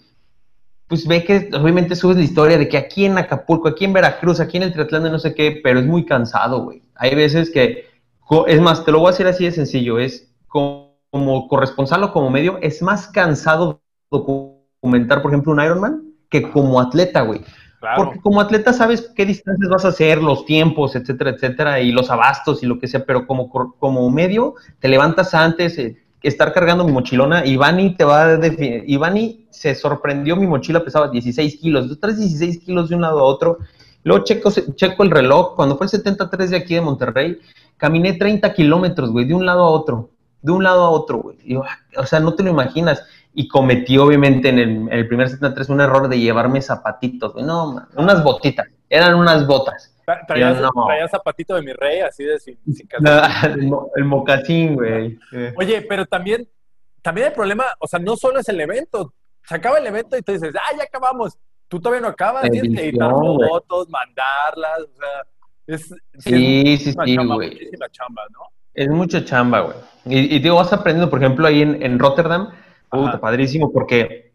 Pues 0.87 1.07
ve 1.07 1.25
que 1.25 1.51
obviamente 1.53 1.95
subes 1.95 2.17
la 2.17 2.25
historia 2.25 2.59
de 2.59 2.69
que 2.69 2.79
aquí 2.79 3.05
en 3.05 3.19
Acapulco, 3.19 3.69
aquí 3.69 3.85
en 3.85 3.93
Veracruz, 3.93 4.41
aquí 4.41 4.57
en 4.57 4.65
el 4.65 4.73
Triatlán 4.73 5.05
de 5.05 5.11
no 5.11 5.19
sé 5.19 5.35
qué, 5.35 5.61
pero 5.63 5.79
es 5.79 5.87
muy 5.87 6.05
cansado, 6.05 6.65
güey. 6.65 6.83
Hay 6.97 7.15
veces 7.15 7.51
que, 7.51 7.87
es 8.47 8.61
más, 8.61 8.85
te 8.85 8.93
lo 8.93 9.01
voy 9.01 9.09
a 9.09 9.11
decir 9.11 9.27
así 9.27 9.45
de 9.45 9.53
sencillo, 9.53 9.99
es 9.99 10.33
como 10.49 10.90
como 11.11 11.49
corresponsal 11.49 12.05
o 12.05 12.13
como 12.13 12.31
medio, 12.31 12.59
es 12.63 12.83
más 12.83 13.09
cansado 13.09 13.81
documentar, 14.11 15.23
por 15.23 15.31
ejemplo, 15.31 15.53
un 15.53 15.63
Ironman 15.63 16.03
que 16.29 16.51
como 16.51 16.81
atleta, 16.81 17.23
güey. 17.23 17.43
Porque 17.97 18.21
como 18.21 18.41
atleta 18.41 18.75
sabes 18.75 19.11
qué 19.17 19.25
distancias 19.25 19.71
vas 19.71 19.85
a 19.87 19.89
hacer, 19.89 20.23
los 20.23 20.45
tiempos, 20.45 20.95
etcétera, 20.95 21.31
etcétera, 21.31 21.81
y 21.81 21.93
los 21.93 22.11
abastos 22.11 22.63
y 22.63 22.67
lo 22.67 22.79
que 22.79 22.87
sea, 22.87 23.05
pero 23.05 23.27
como, 23.27 23.49
como 23.49 24.11
medio 24.11 24.55
te 24.81 24.89
levantas 24.89 25.33
antes, 25.33 25.79
eh, 25.79 25.97
estar 26.23 26.53
cargando 26.53 26.85
mi 26.85 26.93
mochilona, 26.93 27.47
Ivani 27.47 27.97
te 27.97 28.05
va 28.05 28.23
a 28.25 28.37
definir, 28.37 28.85
Ivani 28.87 29.47
se 29.51 29.75
sorprendió, 29.75 30.37
mi 30.37 30.47
mochila 30.47 30.85
pesaba 30.85 31.09
16 31.09 31.57
kilos, 31.57 31.89
tú 31.89 31.97
traes 31.97 32.19
16 32.19 32.59
kilos 32.59 32.91
de 32.91 32.97
un 32.97 33.01
lado 33.01 33.21
a 33.21 33.25
otro, 33.25 33.59
luego 34.03 34.25
checo, 34.25 34.51
checo 34.75 35.03
el 35.03 35.11
reloj, 35.11 35.57
cuando 35.57 35.79
fue 35.79 35.87
el 35.87 35.91
73 35.91 36.51
de 36.51 36.57
aquí 36.59 36.75
de 36.75 36.83
Monterrey, 36.83 37.39
caminé 37.79 38.13
30 38.13 38.53
kilómetros, 38.53 39.11
güey, 39.11 39.25
de 39.25 39.35
un 39.35 39.47
lado 39.47 39.63
a 39.63 39.71
otro, 39.71 40.11
de 40.43 40.53
un 40.53 40.65
lado 40.65 40.85
a 40.85 40.91
otro, 40.91 41.19
güey. 41.19 41.39
O 41.97 42.07
sea, 42.07 42.21
no 42.21 42.35
te 42.35 42.43
lo 42.43 42.51
imaginas. 42.51 43.05
Y 43.33 43.47
cometí, 43.47 43.97
obviamente, 43.97 44.49
en 44.49 44.89
el, 44.91 45.07
primer 45.07 45.29
73 45.29 45.69
un 45.69 45.81
error 45.81 46.09
de 46.09 46.19
llevarme 46.19 46.61
zapatitos, 46.61 47.33
güey. 47.33 47.45
No, 47.45 47.87
unas 47.97 48.25
botitas. 48.25 48.67
Eran 48.89 49.15
unas 49.15 49.47
botas. 49.47 49.95
Traía, 50.27 51.09
zapatito 51.09 51.55
de 51.55 51.63
mi 51.63 51.73
rey, 51.73 52.01
así 52.01 52.25
de 52.25 52.41
sin, 52.41 52.59
el, 53.97 54.05
mocasín, 54.05 54.75
güey. 54.75 55.19
Oye, 55.57 55.83
pero 55.83 56.05
también, 56.07 56.49
también 57.01 57.29
el 57.29 57.33
problema, 57.33 57.65
o 57.79 57.87
sea, 57.87 58.01
no 58.01 58.17
solo 58.17 58.41
es 58.41 58.49
el 58.49 58.61
evento. 58.61 59.15
Se 59.45 59.55
acaba 59.55 59.79
el 59.79 59.87
evento 59.87 60.17
y 60.17 60.23
te 60.23 60.33
dices, 60.33 60.53
ah, 60.57 60.77
ya 60.77 60.85
acabamos. 60.85 61.39
Tú 61.69 61.81
todavía 61.81 62.01
no 62.01 62.09
acabas, 62.09 62.51
tienes 62.51 62.77
que 62.77 62.89
editar 62.89 63.11
fotos, 63.13 63.89
mandarlas, 63.89 64.81
o 64.81 64.97
sea, 64.97 65.23
es, 65.69 65.95
sí, 66.19 66.77
sí, 66.79 66.93
sí, 66.93 67.17
güey. 67.17 67.71
chamba, 67.93 68.23
¿no? 68.33 68.41
Es 68.75 68.89
mucha 68.89 69.25
chamba, 69.25 69.61
güey. 69.61 69.77
Y, 70.07 70.39
digo, 70.39 70.57
vas 70.57 70.73
aprendiendo, 70.73 71.11
por 71.11 71.23
ejemplo, 71.23 71.47
ahí 71.47 71.63
en, 71.63 71.99
Rotterdam, 71.99 72.51
puta, 72.91 73.21
padrísimo, 73.21 73.71
porque 73.73 74.33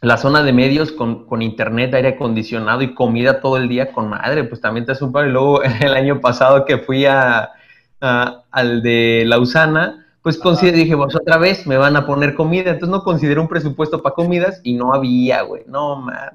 la 0.00 0.16
zona 0.16 0.42
de 0.42 0.52
medios 0.52 0.92
con, 0.92 1.42
internet, 1.42 1.94
aire 1.94 2.08
acondicionado 2.10 2.82
y 2.82 2.94
comida 2.94 3.40
todo 3.40 3.56
el 3.56 3.68
día 3.68 3.92
con 3.92 4.08
madre, 4.08 4.44
pues 4.44 4.60
también 4.60 4.86
te 4.86 4.92
hace 4.92 5.04
un 5.04 5.12
par. 5.12 5.26
Y 5.26 5.30
luego 5.30 5.62
el 5.80 5.94
año 5.94 6.20
pasado 6.20 6.64
que 6.64 6.78
fui 6.78 7.06
a, 7.06 7.50
al 8.00 8.82
de 8.82 9.24
Lausana, 9.26 10.06
pues 10.22 10.40
dije, 10.60 10.96
pues 10.96 11.14
otra 11.14 11.36
vez 11.36 11.66
me 11.66 11.76
van 11.76 11.96
a 11.96 12.06
poner 12.06 12.34
comida. 12.34 12.70
Entonces 12.70 12.88
no 12.88 13.04
consideré 13.04 13.40
un 13.40 13.48
presupuesto 13.48 14.02
para 14.02 14.14
comidas 14.14 14.60
y 14.64 14.74
no 14.74 14.94
había, 14.94 15.42
güey. 15.42 15.64
No, 15.66 15.96
man. 15.96 16.30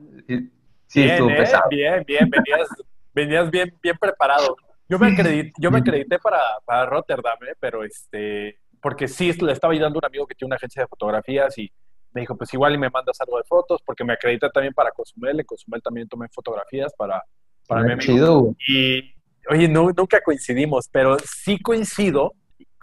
Sí, 0.86 1.04
estuvo 1.04 1.30
¿eh? 1.30 1.38
pesado. 1.38 1.64
Bien, 1.70 2.04
bien, 2.06 2.30
venías, 2.30 2.68
venías 3.14 3.50
bien, 3.50 3.74
bien 3.82 3.98
preparado. 4.00 4.58
Yo 4.90 4.98
me 4.98 5.08
acredité, 5.08 5.54
yo 5.60 5.70
me 5.70 5.80
acredité 5.80 6.18
para, 6.18 6.40
para 6.66 6.88
Rotterdam, 6.88 7.38
¿eh? 7.48 7.54
pero 7.60 7.84
este, 7.84 8.60
porque 8.82 9.08
sí 9.08 9.32
le 9.34 9.52
estaba 9.52 9.72
ayudando 9.72 9.98
a 9.98 10.00
un 10.00 10.06
amigo 10.06 10.26
que 10.26 10.34
tiene 10.34 10.50
una 10.50 10.56
agencia 10.56 10.82
de 10.82 10.88
fotografías 10.88 11.56
y 11.60 11.72
me 12.12 12.22
dijo, 12.22 12.36
pues 12.36 12.52
igual 12.54 12.74
y 12.74 12.78
me 12.80 12.90
mandas 12.90 13.22
algo 13.22 13.38
de 13.38 13.44
fotos, 13.44 13.82
porque 13.86 14.04
me 14.04 14.14
acredité 14.14 14.50
también 14.50 14.74
para 14.74 14.92
Cozumel, 14.92 15.40
en 15.40 15.46
Cozumel 15.46 15.82
también 15.84 16.08
tomé 16.08 16.28
fotografías 16.30 16.92
para, 16.98 17.24
para 17.68 17.84
mi 17.84 17.94
amigo. 17.94 18.56
Y, 18.68 19.14
oye, 19.48 19.68
no, 19.68 19.92
nunca 19.96 20.22
coincidimos, 20.22 20.90
pero 20.92 21.18
sí 21.20 21.60
coincido 21.60 22.34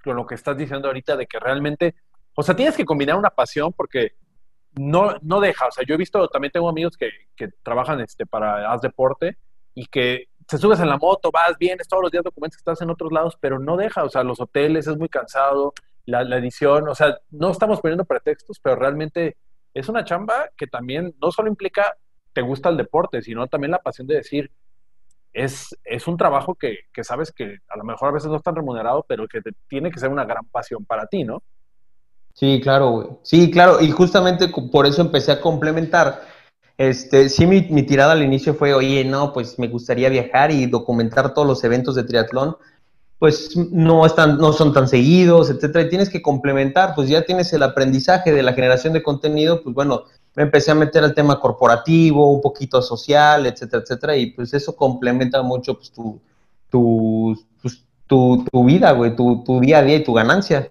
con 0.05 0.15
lo 0.15 0.27
que 0.27 0.37
estás 0.37 0.57
diciendo 0.57 0.87
ahorita 0.87 1.17
de 1.17 1.27
que 1.27 1.41
realmente, 1.41 1.97
o 2.35 2.43
sea, 2.45 2.55
tienes 2.55 2.77
que 2.77 2.85
combinar 2.85 3.17
una 3.17 3.31
pasión 3.31 3.73
porque 3.73 4.13
no, 4.75 5.17
no 5.23 5.41
deja, 5.41 5.67
o 5.67 5.73
sea, 5.73 5.85
yo 5.85 5.95
he 5.95 5.99
visto, 5.99 6.29
también 6.29 6.53
tengo 6.53 6.69
amigos 6.69 6.97
que, 6.97 7.11
que 7.35 7.49
trabajan 7.65 8.01
este, 8.01 8.27
para 8.27 8.71
Haz 8.71 8.81
Deporte 8.81 9.39
y 9.75 9.87
que 9.87 10.29
te 10.47 10.59
subes 10.59 10.81
en 10.81 10.89
la 10.89 10.97
moto, 10.97 11.31
vas, 11.31 11.57
vienes 11.59 11.89
todos 11.89 12.03
los 12.03 12.13
días, 12.13 12.25
documentos 12.25 12.59
estás 12.59 12.81
en 12.81 12.91
otros 12.91 13.13
lados, 13.13 13.37
pero 13.41 13.59
no 13.59 13.77
deja, 13.77 14.05
o 14.05 14.09
sea, 14.09 14.23
los 14.23 14.41
hoteles 14.41 14.87
es 14.87 14.97
muy 14.97 15.09
cansado, 15.09 15.75
la, 16.05 16.23
edición, 16.37 16.89
o 16.89 16.95
sea, 16.95 17.19
no 17.31 17.51
estamos 17.51 17.81
poniendo 17.81 18.05
pretextos, 18.05 18.61
pero 18.61 18.77
realmente 18.77 19.37
es 19.75 19.89
una 19.89 20.05
chamba 20.05 20.49
que 20.57 20.67
también 20.67 21.15
no 21.21 21.33
solo 21.33 21.49
implica 21.49 21.97
te 22.33 22.43
gusta 22.43 22.69
el 22.69 22.77
deporte, 22.77 23.23
sino 23.23 23.47
también 23.47 23.71
la 23.71 23.83
pasión 23.83 24.07
de 24.07 24.17
decir, 24.17 24.51
es, 25.33 25.77
es 25.85 26.07
un 26.07 26.17
trabajo 26.17 26.55
que, 26.55 26.81
que 26.93 27.03
sabes 27.03 27.33
que 27.33 27.59
a 27.69 27.77
lo 27.77 27.85
mejor 27.85 28.11
a 28.11 28.13
veces 28.13 28.31
no 28.31 28.37
es 28.37 28.43
tan 28.43 28.55
remunerado, 28.55 29.05
pero 29.09 29.27
que 29.27 29.41
tiene 29.69 29.91
que 29.91 29.99
ser 29.99 30.11
una 30.11 30.25
gran 30.25 30.45
pasión 30.47 30.85
para 30.85 31.07
ti, 31.07 31.25
¿no? 31.25 31.43
Sí, 32.35 32.61
claro, 32.63 32.91
güey. 32.91 33.09
Sí, 33.23 33.51
claro, 33.51 33.81
y 33.81 33.91
justamente 33.91 34.49
por 34.49 34.87
eso 34.87 35.01
empecé 35.01 35.33
a 35.33 35.41
complementar 35.41 36.21
este, 36.79 37.29
sí, 37.31 37.47
mi, 37.47 37.63
tirada 37.85 38.13
al 38.13 38.23
inicio 38.23 38.55
fue, 38.55 38.75
oye, 38.75 39.05
no, 39.05 39.33
pues 39.33 39.59
me 39.59 39.69
gustaría 39.69 40.09
viajar 40.11 40.51
y 40.51 40.67
documentar 40.67 41.33
todos 41.33 41.49
los 41.49 41.65
eventos 41.65 41.95
de 41.95 42.05
triatlón, 42.05 42.57
pues 43.19 43.57
no, 43.57 44.05
están, 44.05 44.37
no 44.37 44.53
son 44.53 44.75
tan 44.75 44.87
seguidos, 44.87 45.49
etcétera, 45.49 45.87
y 45.87 45.89
tienes 45.89 46.11
que 46.11 46.21
complementar, 46.21 46.95
pues 46.95 47.09
ya 47.09 47.23
tienes 47.23 47.51
el 47.55 47.63
aprendizaje 47.63 48.31
de 48.31 48.43
la 48.43 48.53
generación 48.53 48.93
de 48.93 49.03
contenido, 49.03 49.63
pues 49.63 49.75
bueno, 49.75 50.05
me 50.35 50.43
empecé 50.43 50.71
a 50.71 50.75
meter 50.75 51.03
al 51.03 51.15
tema 51.15 51.41
corporativo, 51.41 52.31
un 52.31 52.43
poquito 52.43 52.83
social, 52.83 53.47
etcétera, 53.47 53.83
etcétera, 53.83 54.17
y 54.17 54.33
pues 54.33 54.53
eso 54.53 54.77
complementa 54.77 55.41
mucho 55.43 55.75
pues, 55.75 55.91
tu, 55.91 56.21
tu, 56.71 57.43
pues, 57.63 57.83
tu 58.07 58.65
vida, 58.67 58.93
güey, 58.93 59.17
tu, 59.17 59.43
tu 59.45 59.61
día 59.61 59.79
a 59.79 59.83
día 59.83 59.97
y 59.97 60.05
tu 60.05 60.13
ganancia. 60.13 60.69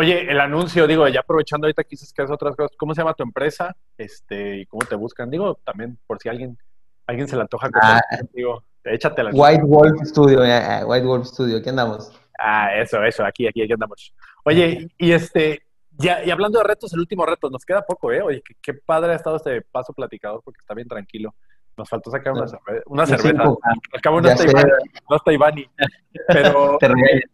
Oye, 0.00 0.30
el 0.30 0.38
anuncio, 0.38 0.86
digo, 0.86 1.08
ya 1.08 1.18
aprovechando 1.18 1.66
ahorita 1.66 1.82
quizás 1.82 2.12
que 2.12 2.22
haces 2.22 2.32
otras 2.32 2.54
cosas, 2.54 2.70
¿cómo 2.76 2.94
se 2.94 3.00
llama 3.00 3.14
tu 3.14 3.24
empresa? 3.24 3.74
Este, 3.96 4.58
y 4.58 4.66
cómo 4.66 4.86
te 4.86 4.94
buscan, 4.94 5.28
digo, 5.28 5.56
también 5.64 5.98
por 6.06 6.20
si 6.20 6.28
alguien, 6.28 6.56
alguien 7.04 7.26
se 7.26 7.34
le 7.34 7.42
antoja 7.42 7.68
ah, 7.82 8.00
digo, 8.32 8.62
échatela. 8.84 9.30
White 9.32 9.64
Wolf 9.64 10.00
Studio, 10.04 10.42
White 10.86 11.04
Wolf 11.04 11.26
Studio, 11.26 11.58
aquí 11.58 11.70
andamos. 11.70 12.12
Ah, 12.38 12.76
eso, 12.76 13.02
eso, 13.02 13.24
aquí, 13.24 13.48
aquí, 13.48 13.60
aquí 13.60 13.72
andamos. 13.72 14.14
Oye, 14.44 14.88
y 14.98 15.10
este, 15.10 15.62
ya, 15.90 16.22
y 16.24 16.30
hablando 16.30 16.60
de 16.60 16.64
retos, 16.68 16.92
el 16.92 17.00
último 17.00 17.26
reto, 17.26 17.50
nos 17.50 17.64
queda 17.64 17.82
poco, 17.82 18.12
¿eh? 18.12 18.22
Oye, 18.22 18.40
qué, 18.62 18.74
padre 18.74 19.14
ha 19.14 19.16
estado 19.16 19.38
este 19.38 19.62
paso 19.62 19.92
platicador 19.92 20.42
porque 20.44 20.60
está 20.60 20.74
bien 20.74 20.86
tranquilo. 20.86 21.34
Nos 21.76 21.88
faltó 21.88 22.12
sacar 22.12 22.34
una, 22.34 22.46
cerveza. 22.46 22.82
Una 22.86 23.04
cerveza. 23.04 23.42
Al 23.42 24.00
cabo 24.00 24.20
no 24.20 24.28
está, 24.28 24.44
Ivani, 24.44 24.70
no 25.10 25.16
está 25.16 25.32
Ivani. 25.32 25.68
Pero, 26.28 26.78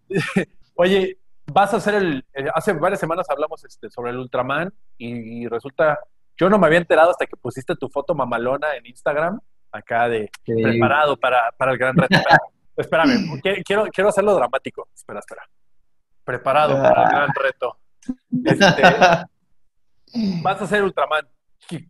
oye, 0.76 1.18
vas 1.46 1.74
a 1.74 1.76
hacer 1.76 1.94
el, 1.94 2.24
eh, 2.34 2.46
hace 2.54 2.72
varias 2.72 3.00
semanas 3.00 3.26
hablamos 3.28 3.64
este, 3.64 3.90
sobre 3.90 4.10
el 4.10 4.18
Ultraman 4.18 4.72
y, 4.98 5.46
resulta, 5.48 5.98
yo 6.36 6.48
no 6.48 6.58
me 6.58 6.66
había 6.66 6.78
enterado 6.78 7.10
hasta 7.10 7.26
que 7.26 7.36
pusiste 7.36 7.76
tu 7.76 7.88
foto 7.88 8.14
mamalona 8.14 8.74
en 8.76 8.86
Instagram, 8.86 9.40
acá 9.70 10.08
de 10.08 10.30
preparado 10.44 11.16
para, 11.16 11.52
para, 11.56 11.72
el 11.72 11.78
gran 11.78 11.96
reto. 11.96 12.16
Espérame, 12.76 13.40
quiero, 13.64 13.84
quiero 13.92 14.08
hacerlo 14.08 14.34
dramático. 14.34 14.88
Espera, 14.94 15.20
espera. 15.20 15.42
Preparado 16.24 16.80
para 16.80 17.04
el 17.04 17.10
gran 17.10 17.28
reto. 17.34 17.78
Este, 18.44 18.82
vas 20.42 20.62
a 20.62 20.66
ser 20.66 20.82
Ultraman. 20.82 21.26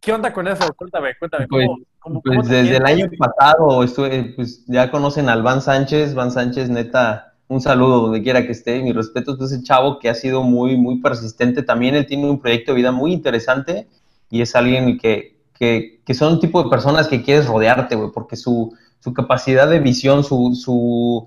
¿Qué, 0.01 0.13
onda 0.13 0.33
con 0.33 0.47
eso? 0.47 0.73
Cuéntame, 0.75 1.17
cuéntame. 1.19 1.49
¿cómo, 1.49 2.23
pues, 2.23 2.37
pues 2.37 2.49
desde 2.49 2.77
el 2.77 2.87
año 2.87 3.07
pasado 3.19 3.83
estuve, 3.83 4.33
pues 4.37 4.65
ya 4.67 4.91
conocen 4.91 5.29
al 5.29 5.43
Van 5.43 5.61
Sánchez. 5.61 6.15
Van 6.15 6.31
Sánchez, 6.31 6.69
neta, 6.69 7.34
un 7.49 7.61
saludo 7.61 8.01
donde 8.01 8.23
quiera 8.23 8.45
que 8.47 8.53
esté, 8.53 8.83
mi 8.83 8.93
respeto 8.93 9.37
a 9.39 9.45
ese 9.45 9.63
chavo 9.63 9.99
que 9.99 10.09
ha 10.09 10.15
sido 10.15 10.43
muy, 10.43 10.77
muy 10.77 11.01
persistente. 11.01 11.63
También 11.63 11.95
él 11.95 12.07
tiene 12.07 12.29
un 12.29 12.41
proyecto 12.41 12.73
de 12.73 12.77
vida 12.77 12.93
muy 12.93 13.13
interesante 13.13 13.87
y 14.31 14.41
es 14.41 14.57
alguien 14.57 14.99
que, 14.99 15.37
que, 15.53 16.01
que 16.05 16.15
son 16.15 16.35
un 16.35 16.41
tipo 16.41 16.63
de 16.63 16.71
personas 16.71 17.09
que 17.09 17.23
quieres 17.23 17.47
rodearte, 17.47 17.97
güey, 17.97 18.11
porque 18.13 18.37
su, 18.37 18.75
su 19.01 19.13
capacidad 19.13 19.69
de 19.69 19.81
visión, 19.81 20.25
su, 20.25 20.55
su, 20.55 21.27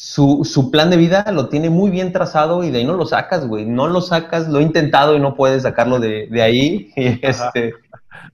su, 0.00 0.44
su, 0.44 0.70
plan 0.70 0.90
de 0.90 0.96
vida 0.96 1.24
lo 1.32 1.48
tiene 1.48 1.70
muy 1.70 1.90
bien 1.90 2.12
trazado 2.12 2.62
y 2.62 2.70
de 2.70 2.78
ahí 2.78 2.84
no 2.84 2.94
lo 2.94 3.04
sacas, 3.04 3.48
güey. 3.48 3.66
No 3.66 3.88
lo 3.88 4.00
sacas, 4.00 4.46
lo 4.46 4.60
he 4.60 4.62
intentado 4.62 5.16
y 5.16 5.18
no 5.18 5.34
puedes 5.34 5.64
sacarlo 5.64 5.98
de, 5.98 6.28
de 6.28 6.40
ahí. 6.40 6.92
Y 6.96 7.18
este, 7.20 7.74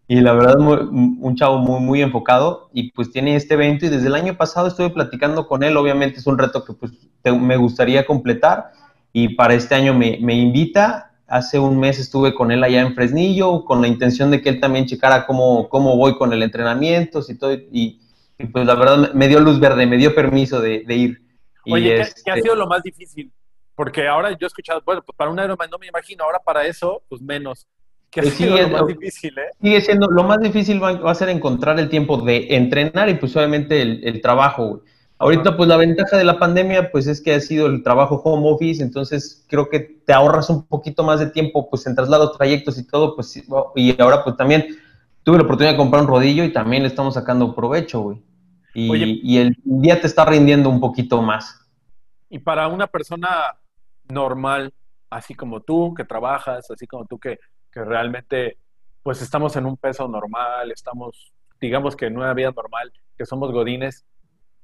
y 0.06 0.20
la 0.20 0.34
verdad 0.34 0.58
un 0.58 1.36
chavo 1.36 1.56
muy, 1.60 1.80
muy 1.80 2.02
enfocado 2.02 2.68
y 2.74 2.92
pues 2.92 3.10
tiene 3.10 3.34
este 3.34 3.54
evento 3.54 3.86
y 3.86 3.88
desde 3.88 4.08
el 4.08 4.14
año 4.14 4.36
pasado 4.36 4.66
estuve 4.66 4.90
platicando 4.90 5.48
con 5.48 5.62
él, 5.62 5.78
obviamente 5.78 6.18
es 6.18 6.26
un 6.26 6.36
reto 6.36 6.66
que 6.66 6.74
pues 6.74 6.92
me 7.24 7.56
gustaría 7.56 8.04
completar 8.04 8.72
y 9.14 9.30
para 9.30 9.54
este 9.54 9.74
año 9.74 9.94
me, 9.94 10.18
me, 10.20 10.34
invita. 10.34 11.12
Hace 11.26 11.58
un 11.58 11.80
mes 11.80 11.98
estuve 11.98 12.34
con 12.34 12.52
él 12.52 12.62
allá 12.62 12.82
en 12.82 12.94
Fresnillo 12.94 13.64
con 13.64 13.80
la 13.80 13.88
intención 13.88 14.30
de 14.30 14.42
que 14.42 14.50
él 14.50 14.60
también 14.60 14.84
checara 14.84 15.24
cómo, 15.24 15.70
cómo 15.70 15.96
voy 15.96 16.18
con 16.18 16.30
el 16.34 16.42
entrenamiento 16.42 17.22
y 17.26 17.34
todo 17.36 17.54
y, 17.54 18.00
pues 18.52 18.66
la 18.66 18.74
verdad 18.74 19.14
me 19.14 19.28
dio 19.28 19.40
luz 19.40 19.58
verde, 19.58 19.86
me 19.86 19.96
dio 19.96 20.14
permiso 20.14 20.60
de, 20.60 20.84
ir. 20.88 21.23
Oye, 21.66 21.94
¿qué, 21.94 22.00
ha 22.00 22.04
este 22.04 22.42
sido 22.42 22.54
lo 22.54 22.66
más 22.66 22.82
difícil? 22.82 23.32
Porque 23.74 24.06
ahora 24.06 24.30
yo 24.30 24.38
he 24.42 24.46
escuchado, 24.46 24.82
bueno, 24.84 25.02
pues 25.04 25.16
para 25.16 25.30
un 25.30 25.38
Ironman 25.38 25.70
no 25.70 25.78
me 25.78 25.86
imagino, 25.86 26.24
ahora 26.24 26.38
para 26.38 26.66
eso, 26.66 27.02
pues 27.08 27.20
menos. 27.20 27.66
Que 28.10 28.22
pues 28.22 28.34
sigue, 28.34 28.62
lo 28.62 28.68
más 28.68 28.86
difícil, 28.86 29.36
¿eh? 29.36 29.50
Sigue 29.60 29.80
siendo, 29.80 30.06
lo 30.08 30.22
más 30.22 30.40
difícil 30.40 30.80
va, 30.80 31.10
a 31.10 31.14
ser 31.14 31.28
encontrar 31.30 31.80
el 31.80 31.88
tiempo 31.88 32.18
de 32.18 32.46
entrenar 32.50 33.08
y 33.08 33.14
pues 33.14 33.34
obviamente 33.36 33.82
el, 33.82 34.20
trabajo, 34.20 34.82
Ahorita 35.18 35.56
pues 35.56 35.68
la 35.68 35.76
ventaja 35.76 36.16
de 36.16 36.24
la 36.24 36.38
pandemia 36.38 36.90
pues 36.90 37.06
es 37.06 37.20
que 37.20 37.34
ha 37.34 37.40
sido 37.40 37.66
el 37.66 37.82
trabajo 37.82 38.16
home 38.16 38.50
office, 38.50 38.82
entonces 38.82 39.44
creo 39.48 39.68
que 39.70 39.80
te 39.80 40.12
ahorras 40.12 40.50
un 40.50 40.66
poquito 40.66 41.02
más 41.02 41.20
de 41.20 41.26
tiempo 41.26 41.70
pues 41.70 41.86
en 41.86 41.94
traslados, 41.94 42.36
trayectos 42.36 42.78
y 42.78 42.86
todo, 42.86 43.14
pues 43.14 43.42
y 43.76 44.02
ahora 44.02 44.22
pues 44.22 44.36
también 44.36 44.76
tuve 45.22 45.38
la 45.38 45.44
oportunidad 45.44 45.72
de 45.72 45.78
comprar 45.78 46.02
un 46.02 46.08
rodillo 46.08 46.44
y 46.44 46.52
también 46.52 46.82
le 46.82 46.88
estamos 46.88 47.14
sacando 47.14 47.54
provecho, 47.54 48.00
güey. 48.00 48.22
Y, 48.74 49.20
y 49.22 49.38
el 49.38 49.56
día 49.64 50.00
te 50.00 50.06
está 50.06 50.24
rindiendo 50.24 50.68
un 50.68 50.80
poquito 50.80 51.22
más. 51.22 51.60
Y 52.28 52.40
para 52.40 52.68
una 52.68 52.86
persona 52.86 53.56
normal, 54.08 54.72
así 55.10 55.34
como 55.34 55.60
tú 55.60 55.94
que 55.94 56.04
trabajas, 56.04 56.70
así 56.70 56.86
como 56.86 57.06
tú 57.06 57.18
que, 57.18 57.38
que 57.70 57.84
realmente 57.84 58.58
pues 59.04 59.20
estamos 59.20 59.54
en 59.56 59.66
un 59.66 59.76
peso 59.76 60.08
normal, 60.08 60.72
estamos, 60.72 61.32
digamos 61.60 61.94
que 61.94 62.06
en 62.06 62.16
una 62.16 62.32
vida 62.32 62.50
normal, 62.50 62.90
que 63.16 63.26
somos 63.26 63.52
godines, 63.52 64.04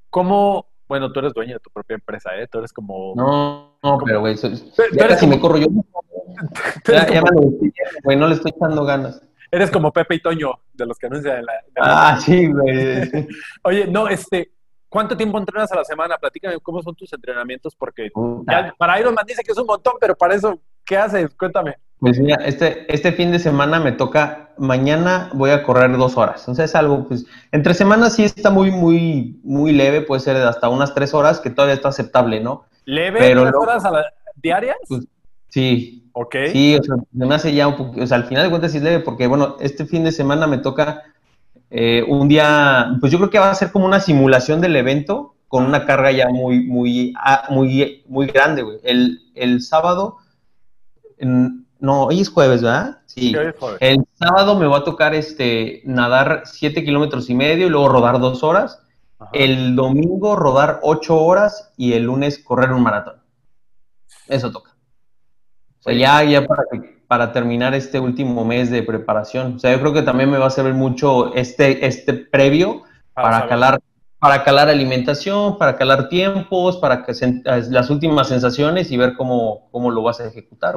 ¿cómo, 0.09 0.67
bueno, 0.89 1.13
tú 1.13 1.21
eres 1.21 1.35
dueño 1.35 1.55
de 1.55 1.61
tu 1.61 1.71
propia 1.71 1.95
empresa, 1.95 2.31
¿eh? 2.37 2.49
Tú 2.49 2.59
eres 2.59 2.73
como... 2.73 3.15
No, 3.15 3.77
no, 3.83 3.99
pero 4.05 4.21
güey, 4.21 4.35
ya 4.37 5.09
casi 5.09 5.27
me 5.27 5.39
corro 5.39 5.59
yo. 5.59 5.67
ya, 6.87 7.07
ya 7.07 7.23
me 7.23 7.31
lo 7.33 7.41
güey, 8.03 8.17
no 8.17 8.29
le 8.29 8.35
estoy 8.35 8.53
echando 8.57 8.85
ganas. 8.85 9.23
Eres 9.51 9.71
como 9.71 9.93
Pepe 9.93 10.17
y 10.17 10.21
Toño, 10.21 10.53
de 10.73 10.87
los 10.87 10.99
que 10.99 11.07
anuncian 11.07 11.45
la... 11.45 11.53
ah, 11.81 12.19
sí, 12.21 12.47
güey. 12.47 13.29
Oye, 13.65 13.87
no, 13.87 14.09
este, 14.09 14.53
¿Cuánto 14.91 15.17
tiempo 15.17 15.39
entrenas 15.39 15.71
a 15.71 15.77
la 15.77 15.85
semana? 15.85 16.19
Platícame 16.19 16.59
cómo 16.59 16.83
son 16.83 16.97
tus 16.97 17.13
entrenamientos, 17.13 17.77
porque 17.77 18.11
ya, 18.49 18.75
para 18.77 18.99
Ironman 18.99 19.25
dice 19.25 19.45
que 19.45 19.53
es 19.53 19.59
un 19.59 19.67
montón, 19.67 19.95
pero 20.01 20.17
para 20.17 20.35
eso, 20.35 20.59
¿qué 20.85 20.97
haces? 20.97 21.33
Cuéntame. 21.37 21.77
Pues 22.01 22.19
mira, 22.19 22.37
este, 22.45 22.93
este 22.93 23.13
fin 23.13 23.31
de 23.31 23.39
semana 23.39 23.79
me 23.79 23.93
toca, 23.93 24.51
mañana 24.59 25.31
voy 25.33 25.51
a 25.51 25.63
correr 25.63 25.97
dos 25.97 26.17
horas. 26.17 26.41
Entonces 26.41 26.65
es 26.71 26.75
algo, 26.75 27.07
pues, 27.07 27.25
entre 27.53 27.73
semanas 27.75 28.17
sí 28.17 28.25
está 28.25 28.51
muy, 28.51 28.73
muy, 28.73 29.39
muy 29.45 29.73
leve, 29.73 30.01
puede 30.01 30.23
ser 30.23 30.37
hasta 30.39 30.69
unas 30.69 30.93
tres 30.93 31.15
horas, 31.15 31.39
que 31.39 31.51
todavía 31.51 31.75
está 31.75 31.91
aceptable, 31.91 32.41
¿no? 32.41 32.65
¿Leve? 32.85 33.21
Pero 33.21 33.43
¿Tres 33.43 33.55
horas 33.55 33.85
a 33.85 33.93
la, 33.93 34.07
diarias? 34.43 34.77
Pues, 34.89 35.07
sí. 35.51 36.00
Ok. 36.13 36.37
Sí, 36.53 36.77
o 36.77 36.83
sea, 36.83 36.97
me 37.13 37.35
hace 37.35 37.55
ya 37.55 37.69
un 37.69 37.77
poco, 37.77 38.01
o 38.01 38.07
sea, 38.07 38.17
al 38.17 38.25
final 38.25 38.45
de 38.45 38.51
cuentas 38.51 38.73
sí 38.73 38.79
es 38.79 38.85
leve, 38.85 39.01
porque 39.01 39.27
bueno, 39.27 39.57
este 39.61 39.87
fin 39.87 40.05
de 40.05 40.13
semana 40.13 40.47
me 40.47 40.59
toca 40.59 41.03
eh, 41.71 42.05
un 42.09 42.29
día, 42.29 42.97
pues 43.01 43.13
yo 43.13 43.19
creo 43.19 43.31
que 43.31 43.39
va 43.39 43.51
a 43.51 43.55
ser 43.55 43.71
como 43.71 43.87
una 43.87 44.01
simulación 44.01 44.61
del 44.61 44.77
evento 44.77 45.35
con 45.47 45.65
una 45.65 45.85
carga 45.85 46.13
ya 46.13 46.29
muy, 46.29 46.65
muy, 46.65 47.13
ah, 47.17 47.47
muy, 47.51 48.05
muy 48.07 48.27
grande, 48.27 48.63
güey. 48.63 48.79
El, 48.85 49.19
el 49.35 49.63
sábado, 49.63 50.19
no, 51.19 52.05
hoy 52.05 52.21
es 52.21 52.29
jueves, 52.29 52.63
¿verdad? 52.63 53.01
Sí. 53.07 53.35
El 53.81 54.05
sábado 54.15 54.57
me 54.57 54.67
va 54.67 54.79
a 54.79 54.85
tocar 54.85 55.15
este, 55.15 55.83
nadar 55.85 56.43
7 56.45 56.85
kilómetros 56.85 57.29
y 57.31 57.35
medio 57.35 57.67
y 57.67 57.71
luego 57.71 57.89
rodar 57.89 58.21
dos 58.21 58.45
horas. 58.45 58.81
El 59.33 59.75
domingo 59.77 60.37
rodar 60.37 60.81
8 60.83 61.17
horas 61.17 61.73
y 61.77 61.95
el 61.95 62.05
lunes 62.05 62.39
correr 62.39 62.73
un 62.73 62.83
maratón. 62.83 63.17
Eso 64.29 64.53
toca. 64.53 64.77
O 65.81 65.83
sea, 65.83 65.95
ya, 65.95 66.23
ya 66.23 66.47
para 66.47 66.65
que 66.71 67.01
para 67.11 67.33
terminar 67.33 67.75
este 67.75 67.99
último 67.99 68.45
mes 68.45 68.71
de 68.71 68.85
preparación. 68.85 69.57
O 69.57 69.59
sea, 69.59 69.73
yo 69.73 69.81
creo 69.81 69.93
que 69.93 70.03
también 70.03 70.31
me 70.31 70.39
va 70.39 70.47
a 70.47 70.51
servir 70.51 70.75
mucho 70.75 71.35
este, 71.35 71.85
este 71.85 72.13
previo 72.15 72.83
para, 73.15 73.49
calar 73.49 73.81
para 74.21 74.45
calar 74.45 74.69
alimentación, 74.69 75.59
para 75.59 75.77
calar 75.77 76.09
tiempos, 76.09 76.77
para 76.77 77.03
que 77.03 77.13
las 77.45 77.91
últimas 77.91 78.29
sensaciones 78.29 78.93
y 78.93 78.97
ver 78.97 79.17
cómo, 79.17 79.69
cómo 79.73 79.91
lo 79.91 80.05
vas 80.05 80.21
a 80.21 80.29
ejecutar. 80.29 80.77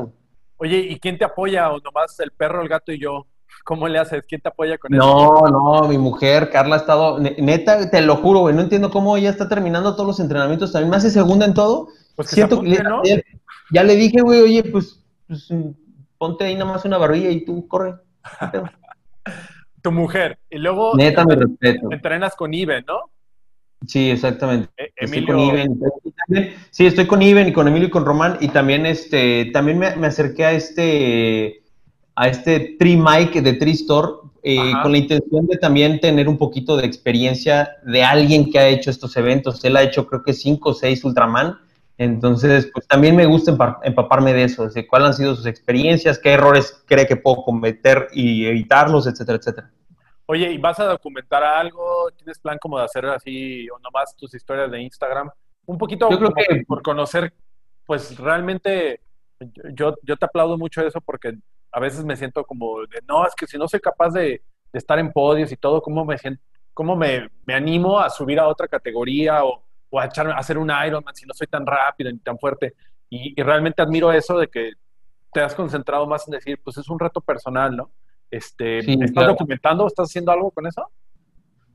Oye, 0.58 0.80
¿y 0.80 0.98
quién 1.00 1.20
te 1.20 1.26
apoya? 1.26 1.70
¿O 1.70 1.80
nomás 1.80 2.20
el 2.20 2.32
perro, 2.32 2.64
el 2.64 2.68
gato 2.68 2.92
y 2.92 3.00
yo? 3.00 3.28
¿Cómo 3.64 3.88
le 3.88 4.00
haces? 4.00 4.24
¿Quién 4.28 4.42
te 4.42 4.50
apoya 4.50 4.80
con 4.80 4.92
eso? 4.92 5.04
No, 5.06 5.42
no, 5.52 5.88
mi 5.88 6.00
mujer, 6.00 6.50
Carla, 6.50 6.78
ha 6.78 6.80
estado, 6.80 7.20
neta, 7.20 7.92
te 7.92 8.02
lo 8.02 8.16
juro, 8.16 8.40
güey, 8.40 8.56
no 8.56 8.62
entiendo 8.62 8.90
cómo 8.90 9.18
ella 9.18 9.30
está 9.30 9.48
terminando 9.48 9.94
todos 9.94 10.08
los 10.08 10.20
entrenamientos, 10.20 10.72
también 10.72 10.90
me 10.90 10.96
hace 10.96 11.12
segunda 11.12 11.46
en 11.46 11.54
todo. 11.54 11.90
Pues 12.16 12.30
Siento 12.30 12.62
que, 12.62 13.24
ya, 13.74 13.84
le 13.84 13.96
dije, 13.96 14.22
güey, 14.22 14.42
oye, 14.42 14.64
pues, 14.64 15.04
pues 15.28 15.50
ponte 16.18 16.46
ahí 16.46 16.56
nomás 16.56 16.86
una 16.86 16.98
barbilla 16.98 17.30
y 17.30 17.44
tú 17.44 17.68
corre. 17.68 17.96
tu 19.84 19.92
mujer. 19.92 20.40
Y 20.50 20.58
luego 20.58 20.96
Neta, 20.96 21.26
me 21.26 21.36
respeto. 21.36 21.92
entrenas 21.92 22.36
con 22.36 22.54
Iben, 22.54 22.86
¿no? 22.88 23.12
Sí, 23.86 24.10
exactamente. 24.10 24.70
E, 24.78 24.92
estoy 24.96 25.26
con 25.26 25.40
Iben. 25.40 25.80
Sí, 26.72 26.86
estoy 26.86 27.06
con 27.06 27.22
Iben 27.22 27.50
y 27.50 27.54
con 27.54 27.68
Emilio 27.68 27.90
y 27.90 27.92
con 27.92 28.06
Román. 28.06 28.38
Y 28.40 28.48
también 28.48 28.86
este, 28.86 29.52
también 29.54 29.78
me, 29.78 30.08
acerqué 30.08 30.46
a 30.46 30.54
este 30.54 31.62
a 32.16 32.28
este 32.28 32.76
Tri 32.80 32.96
Mike 32.96 33.42
de 33.42 33.54
Tri 33.54 33.72
Store 33.72 34.14
eh, 34.44 34.72
con 34.84 34.92
la 34.92 35.00
intención 35.00 35.48
de 35.48 35.58
también 35.58 36.00
tener 36.00 36.30
un 36.30 36.38
poquito 36.38 36.78
de 36.78 36.86
experiencia 36.86 37.72
de 37.86 38.04
alguien 38.04 38.52
que 38.52 38.60
ha 38.60 38.68
hecho 38.68 38.90
estos 38.90 39.18
eventos. 39.18 39.64
Él 39.66 39.76
ha 39.76 39.84
hecho 39.84 40.08
creo 40.08 40.24
que 40.24 40.34
cinco 40.34 40.70
o 40.70 40.74
seis 40.74 41.04
Ultraman 41.04 41.58
entonces, 41.98 42.70
pues 42.74 42.88
también 42.88 43.16
me 43.16 43.26
gusta 43.26 43.56
empaparme 43.84 44.34
de 44.34 44.46
eso, 44.46 44.68
de 44.68 44.88
cuáles 44.88 45.10
han 45.10 45.14
sido 45.14 45.36
sus 45.36 45.46
experiencias, 45.46 46.18
qué 46.18 46.34
errores 46.34 46.84
cree 46.88 47.06
que 47.06 47.16
puedo 47.16 47.44
cometer 47.44 48.08
y 48.14 48.46
evitarlos, 48.46 49.06
etcétera, 49.06 49.38
etcétera. 49.38 49.72
Oye, 50.26 50.52
¿y 50.52 50.58
vas 50.58 50.80
a 50.80 50.86
documentar 50.86 51.44
algo? 51.44 52.10
¿Tienes 52.16 52.40
plan 52.40 52.58
como 52.58 52.80
de 52.80 52.86
hacer 52.86 53.06
así 53.06 53.70
o 53.70 53.78
nomás 53.80 54.16
tus 54.16 54.34
historias 54.34 54.72
de 54.72 54.82
Instagram? 54.82 55.30
Un 55.66 55.78
poquito 55.78 56.10
yo 56.10 56.18
creo 56.18 56.34
que... 56.34 56.64
por 56.66 56.82
conocer, 56.82 57.34
pues 57.86 58.18
realmente 58.18 59.02
yo, 59.74 59.96
yo 60.02 60.18
te 60.18 60.26
aplaudo 60.26 60.58
mucho 60.58 60.82
eso 60.82 61.00
porque 61.02 61.34
a 61.72 61.80
veces 61.80 62.06
me 62.06 62.16
siento 62.16 62.44
como 62.44 62.82
de, 62.82 63.02
no, 63.08 63.26
es 63.28 63.36
que 63.36 63.46
si 63.46 63.58
no 63.58 63.68
soy 63.68 63.80
capaz 63.80 64.12
de, 64.12 64.42
estar 64.72 64.98
en 64.98 65.12
podios 65.12 65.52
y 65.52 65.58
todo, 65.58 65.84
¿cómo 65.84 66.04
me, 66.04 66.16
cómo 66.74 66.96
me, 66.96 67.30
me 67.46 67.54
animo 67.54 68.00
a 68.00 68.10
subir 68.10 68.40
a 68.40 68.48
otra 68.48 68.68
categoría 68.68 69.46
o 69.46 69.63
o 69.94 70.00
a, 70.00 70.06
echarme, 70.06 70.34
a 70.34 70.38
hacer 70.38 70.58
un 70.58 70.72
Ironman 70.72 71.14
si 71.14 71.28
no 71.28 71.36
soy 71.36 71.46
tan 71.46 71.68
rápido 71.68 72.12
ni 72.12 72.18
tan 72.18 72.40
fuerte. 72.40 72.74
Y, 73.12 73.40
realmente 73.40 73.84
admiro 73.84 74.12
eso 74.12 74.40
de 74.40 74.48
que 74.48 74.72
te 75.32 75.40
has 75.40 75.54
concentrado 75.54 76.08
más 76.08 76.28
en 76.28 76.32
decir, 76.32 76.60
pues 76.64 76.78
es 76.80 76.90
un 76.90 76.98
reto 76.98 77.22
personal, 77.22 77.78
¿no? 77.78 77.92
Este, 78.32 78.80
¿Estás 78.80 79.28
documentando? 79.28 79.86
¿Estás 79.86 80.10
haciendo 80.10 80.32
algo 80.32 80.50
con 80.50 80.66
eso? 80.66 80.90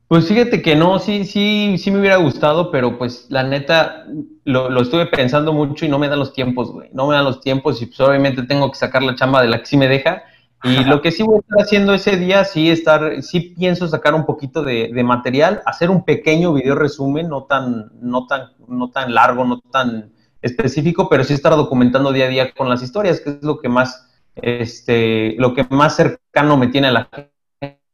Pues 0.09 0.27
fíjate 0.27 0.61
que 0.61 0.75
no, 0.75 0.99
sí, 0.99 1.23
sí, 1.23 1.77
sí 1.77 1.91
me 1.91 1.99
hubiera 2.01 2.17
gustado, 2.17 2.71
pero 2.71 2.97
pues 2.97 3.27
la 3.29 3.43
neta 3.43 4.05
lo, 4.43 4.69
lo, 4.69 4.81
estuve 4.81 5.05
pensando 5.05 5.53
mucho 5.53 5.85
y 5.85 5.89
no 5.89 5.97
me 5.97 6.09
dan 6.09 6.19
los 6.19 6.33
tiempos, 6.33 6.73
güey. 6.73 6.89
No 6.91 7.07
me 7.07 7.15
dan 7.15 7.23
los 7.23 7.39
tiempos 7.39 7.81
y 7.81 7.85
pues 7.85 8.01
obviamente 8.01 8.43
tengo 8.43 8.69
que 8.69 8.77
sacar 8.77 9.01
la 9.01 9.15
chamba 9.15 9.41
de 9.41 9.47
la 9.47 9.59
que 9.59 9.65
sí 9.65 9.77
me 9.77 9.87
deja. 9.87 10.23
Y 10.63 10.83
lo 10.83 11.01
que 11.01 11.11
sí 11.11 11.23
voy 11.23 11.37
a 11.37 11.39
estar 11.39 11.61
haciendo 11.61 11.93
ese 11.93 12.17
día, 12.17 12.43
sí 12.43 12.69
estar, 12.69 13.21
sí 13.23 13.55
pienso 13.57 13.87
sacar 13.87 14.13
un 14.13 14.25
poquito 14.25 14.61
de, 14.61 14.91
material, 15.03 15.61
hacer 15.65 15.89
un 15.89 16.03
pequeño 16.03 16.53
video 16.53 16.75
resumen, 16.75 17.29
no 17.29 17.45
tan, 17.45 17.91
no 18.01 18.27
tan, 18.27 18.51
no 18.67 18.89
tan 18.89 19.13
largo, 19.13 19.45
no 19.45 19.61
tan 19.71 20.11
específico, 20.41 21.07
pero 21.07 21.23
sí 21.23 21.33
estar 21.33 21.53
documentando 21.53 22.11
día 22.11 22.25
a 22.25 22.29
día 22.29 22.51
con 22.53 22.67
las 22.67 22.83
historias, 22.83 23.21
que 23.21 23.29
es 23.29 23.43
lo 23.43 23.59
que 23.59 23.69
más, 23.69 24.09
este, 24.35 25.35
lo 25.37 25.53
que 25.53 25.65
más 25.69 25.95
cercano 25.95 26.57
me 26.57 26.67
tiene 26.67 26.87
a 26.87 26.91
la 26.91 27.09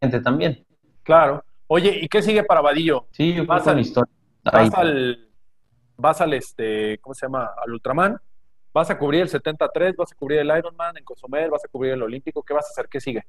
gente 0.01 0.19
también. 0.21 0.65
Claro. 1.03 1.43
Oye, 1.67 1.99
¿y 2.01 2.07
qué 2.07 2.21
sigue 2.23 2.43
para 2.43 2.61
Vadillo? 2.61 3.07
Sí, 3.11 3.33
yo 3.33 3.45
vas 3.45 3.67
al, 3.67 3.79
historia. 3.79 4.11
Vas 4.43 4.73
al, 4.73 5.29
vas 5.97 6.21
al, 6.21 6.33
este, 6.33 6.97
¿cómo 6.99 7.13
se 7.13 7.27
llama? 7.27 7.51
Al 7.63 7.73
Ultraman 7.73 8.19
¿Vas 8.75 8.89
a 8.89 8.97
cubrir 8.97 9.21
el 9.21 9.29
73? 9.29 9.95
¿Vas 9.95 10.11
a 10.11 10.15
cubrir 10.15 10.39
el 10.39 10.47
Ironman 10.47 10.97
en 10.97 11.05
Cozumel? 11.05 11.49
¿Vas 11.49 11.63
a 11.63 11.69
cubrir 11.69 11.93
el 11.93 12.03
Olímpico? 12.03 12.43
¿Qué 12.43 12.53
vas 12.53 12.65
a 12.65 12.71
hacer? 12.71 12.89
¿Qué 12.89 12.99
sigue? 12.99 13.25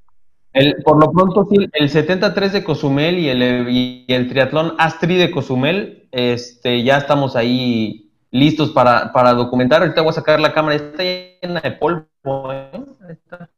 El, 0.52 0.82
por 0.82 0.98
lo 0.98 1.12
pronto, 1.12 1.46
sí, 1.48 1.68
el 1.72 1.88
73 1.88 2.52
de 2.52 2.64
Cozumel 2.64 3.16
y 3.16 3.28
el, 3.28 3.68
y 3.70 4.06
el 4.08 4.28
triatlón 4.28 4.74
Astri 4.76 5.14
de 5.14 5.30
Cozumel, 5.30 6.08
este, 6.10 6.82
ya 6.82 6.96
estamos 6.98 7.36
ahí 7.36 8.12
listos 8.32 8.70
para, 8.70 9.12
para 9.12 9.34
documentar. 9.34 9.82
Ahorita 9.82 10.02
voy 10.02 10.10
a 10.10 10.14
sacar 10.14 10.40
la 10.40 10.52
cámara, 10.52 10.74
está 10.74 11.04
llena 11.04 11.60
de 11.60 11.70
polvo. 11.70 12.08
¿eh? 12.52 12.70
Ahí 13.06 13.12
está. 13.12 13.50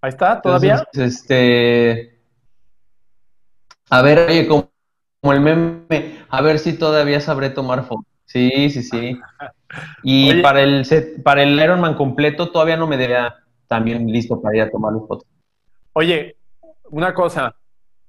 Ahí 0.00 0.08
está, 0.08 0.42
todavía. 0.42 0.84
este, 0.94 2.18
a 3.88 4.02
ver, 4.02 4.28
oye, 4.28 4.48
como, 4.48 4.68
como 5.20 5.32
el 5.32 5.40
meme, 5.40 6.24
a 6.28 6.42
ver 6.42 6.58
si 6.58 6.72
todavía 6.72 7.20
sabré 7.20 7.50
tomar 7.50 7.84
fotos. 7.84 8.06
Sí, 8.24 8.68
sí, 8.70 8.82
sí. 8.82 9.20
Y 10.02 10.42
para 10.42 10.62
el 10.62 10.84
para 11.24 11.42
el 11.42 11.58
Ironman 11.58 11.94
completo 11.94 12.50
todavía 12.50 12.76
no 12.76 12.86
me 12.86 12.98
tan 13.06 13.32
también 13.68 14.06
listo 14.06 14.40
para 14.40 14.56
ir 14.56 14.62
a 14.62 14.70
tomar 14.70 14.92
las 14.92 15.06
fotos. 15.06 15.26
Oye, 15.94 16.36
una 16.90 17.14
cosa, 17.14 17.56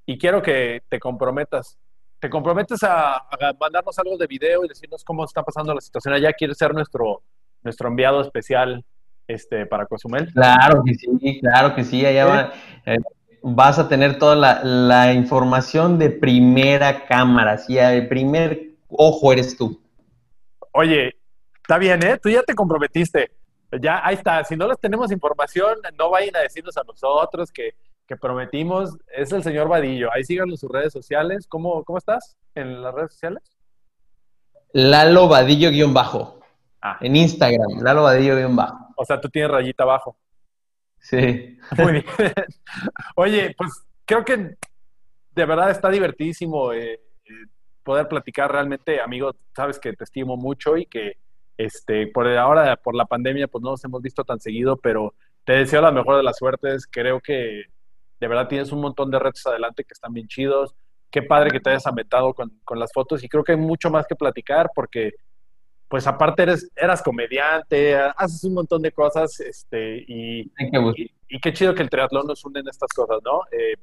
y 0.06 0.18
quiero 0.18 0.42
que 0.42 0.82
te 0.90 1.00
comprometas. 1.00 1.78
¿Te 2.20 2.30
comprometes 2.30 2.80
a, 2.84 3.22
mandarnos 3.60 3.98
algo 4.00 4.18
de 4.18 4.28
video 4.28 4.64
y 4.64 4.70
decirnos 4.70 5.04
cómo 5.04 5.26
está 5.26 5.44
pasando 5.44 5.74
la 5.74 5.82
situación 5.82 6.14
allá? 6.14 6.32
¿Quieres 6.34 6.58
ser 6.58 6.74
nuestro, 6.74 7.22
nuestro 7.64 7.90
enviado 7.90 8.22
especial 8.22 8.84
este, 9.28 9.66
para 9.66 9.86
Cozumel? 9.86 10.32
Claro 10.32 10.84
que 10.86 10.94
sí, 10.96 11.40
claro 11.42 11.76
que 11.76 11.84
sí. 11.84 12.06
Allá 12.06 12.54
eh, 12.86 12.98
vas 13.42 13.78
a 13.78 13.90
tener 13.90 14.18
toda 14.18 14.36
la, 14.64 15.14
información 15.14 16.00
de 16.00 16.10
primera 16.10 17.06
cámara, 17.06 17.58
sí, 17.58 17.78
el 17.78 18.08
primer 18.08 18.70
ojo 18.88 19.34
eres 19.34 19.58
tú. 19.58 19.82
Oye, 20.72 21.16
está 21.64 21.80
bien, 21.80 22.04
¿eh? 22.04 22.20
Tú 22.22 22.30
ya 22.30 22.44
te 22.44 22.54
comprometiste. 22.54 23.32
Ya, 23.82 24.06
ahí 24.06 24.16
está. 24.16 24.44
Si 24.44 24.56
no 24.56 24.68
les 24.68 24.80
tenemos 24.80 25.12
información, 25.12 25.80
no 25.98 26.12
vayan 26.12 26.36
a 26.36 26.42
decirnos 26.42 26.78
a 26.78 26.84
nosotros 26.84 27.52
que 27.52 27.74
que 28.08 28.18
prometimos 28.18 28.98
es 29.16 29.32
el 29.32 29.44
señor 29.44 29.68
Vadillo. 29.68 30.12
Ahí 30.12 30.24
síganlo 30.24 30.54
en 30.54 30.58
sus 30.58 30.72
redes 30.72 30.92
sociales. 30.92 31.48
¿Cómo, 31.48 31.84
cómo 31.84 31.98
estás 31.98 32.36
en 32.56 32.82
las 32.82 32.94
redes 32.94 33.14
sociales? 33.14 33.44
Lalo 34.74 35.28
Vadillo-bajo. 35.28 36.40
Ah. 36.82 36.98
En 37.02 37.16
Instagram, 37.16 37.82
Lalo 37.82 38.04
Vadillo-bajo. 38.04 38.94
O 38.98 39.06
sea, 39.06 39.22
tú 39.22 39.30
tienes 39.30 39.52
rayita 39.52 39.84
abajo. 39.84 40.18
Sí. 41.00 41.58
Muy 41.78 41.92
bien. 41.94 42.06
Oye, 43.16 43.56
pues 43.58 43.72
creo 44.06 44.26
que 44.26 44.56
de 45.36 45.46
verdad 45.46 45.70
está 45.70 45.90
divertidísimo 45.90 46.74
eh, 46.74 46.94
eh, 46.94 47.32
poder 47.84 48.08
platicar 48.08 48.52
realmente, 48.52 49.00
amigo. 49.00 49.34
Sabes 49.56 49.80
que 49.80 49.94
te 49.94 50.04
estimo 50.04 50.36
mucho 50.36 50.78
y 50.78 50.86
que 50.86 51.18
este, 51.58 52.08
por 52.08 52.28
ahora, 52.28 52.76
por 52.76 52.96
la 52.96 53.06
pandemia, 53.06 53.48
pues 53.48 53.64
no 53.64 53.72
nos 53.72 53.84
hemos 53.84 54.02
visto 54.02 54.24
tan 54.24 54.40
seguido, 54.40 54.78
pero 54.78 55.14
te 55.44 55.54
deseo 55.54 55.82
la 55.82 55.92
mejor 55.92 56.18
de 56.18 56.24
las 56.24 56.38
suertes. 56.38 56.88
Creo 56.90 57.20
que 57.20 57.64
de 58.20 58.28
verdad 58.28 58.48
tienes 58.48 58.72
un 58.72 58.82
montón 58.82 59.12
de 59.12 59.20
retos 59.20 59.46
adelante 59.46 59.84
que 59.84 59.94
están 59.94 60.14
bien 60.14 60.28
chidos. 60.28 60.76
Qué 61.12 61.22
padre 61.22 61.52
que 61.52 61.60
te 61.60 61.70
hayas 61.70 61.86
aventado 61.86 62.34
con, 62.34 62.52
las 62.80 62.92
fotos 62.92 63.24
y 63.24 63.30
creo 63.30 63.44
que 63.44 63.52
hay 63.52 63.58
mucho 63.58 63.92
más 63.92 64.08
que 64.08 64.16
platicar 64.16 64.72
porque, 64.74 65.12
pues 65.88 66.08
aparte 66.08 66.44
eres, 66.44 66.72
eras 66.76 67.04
comediante, 67.04 67.96
haces 67.96 68.44
un 68.46 68.56
montón 68.56 68.82
de 68.82 68.92
cosas 68.92 69.40
este, 69.40 70.04
y, 70.08 70.52
y, 71.28 71.40
qué 71.40 71.54
chido 71.54 71.76
que 71.76 71.84
el 71.84 71.90
triatlón 71.90 72.26
nos 72.26 72.44
une 72.46 72.62
en 72.62 72.68
estas 72.68 72.90
cosas, 72.94 73.20
¿no? 73.24 73.42
Eh, 73.52 73.76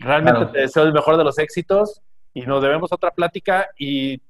realmente 0.00 0.46
te 0.46 0.60
deseo 0.60 0.82
el 0.82 0.92
mejor 0.92 1.16
de 1.16 1.24
los 1.24 1.38
éxitos 1.38 2.00
y 2.34 2.42
nos 2.42 2.60
debemos 2.60 2.92
otra 2.92 3.12
plática 3.12 3.68
y 3.78 4.20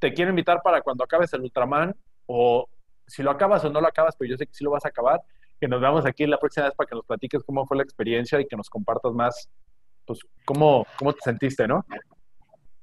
te 0.00 0.12
quiero 0.12 0.30
invitar 0.30 0.60
para 0.62 0.80
cuando 0.80 1.04
acabes 1.04 1.32
el 1.34 1.42
Ultraman 1.42 1.94
o 2.26 2.66
si 3.06 3.22
lo 3.22 3.30
acabas 3.30 3.64
o 3.64 3.70
no 3.70 3.80
lo 3.80 3.86
acabas, 3.86 4.16
pero 4.18 4.30
yo 4.30 4.36
sé 4.36 4.46
que 4.46 4.54
sí 4.54 4.64
lo 4.64 4.70
vas 4.70 4.84
a 4.84 4.88
acabar, 4.88 5.20
que 5.60 5.68
nos 5.68 5.80
veamos 5.80 6.06
aquí 6.06 6.26
la 6.26 6.38
próxima 6.38 6.66
vez 6.66 6.74
para 6.74 6.88
que 6.88 6.94
nos 6.94 7.04
platiques 7.04 7.42
cómo 7.44 7.66
fue 7.66 7.76
la 7.76 7.82
experiencia 7.82 8.40
y 8.40 8.46
que 8.46 8.56
nos 8.56 8.70
compartas 8.70 9.12
más, 9.12 9.48
pues, 10.06 10.20
cómo, 10.44 10.86
cómo 10.96 11.12
te 11.12 11.20
sentiste, 11.22 11.68
¿no? 11.68 11.84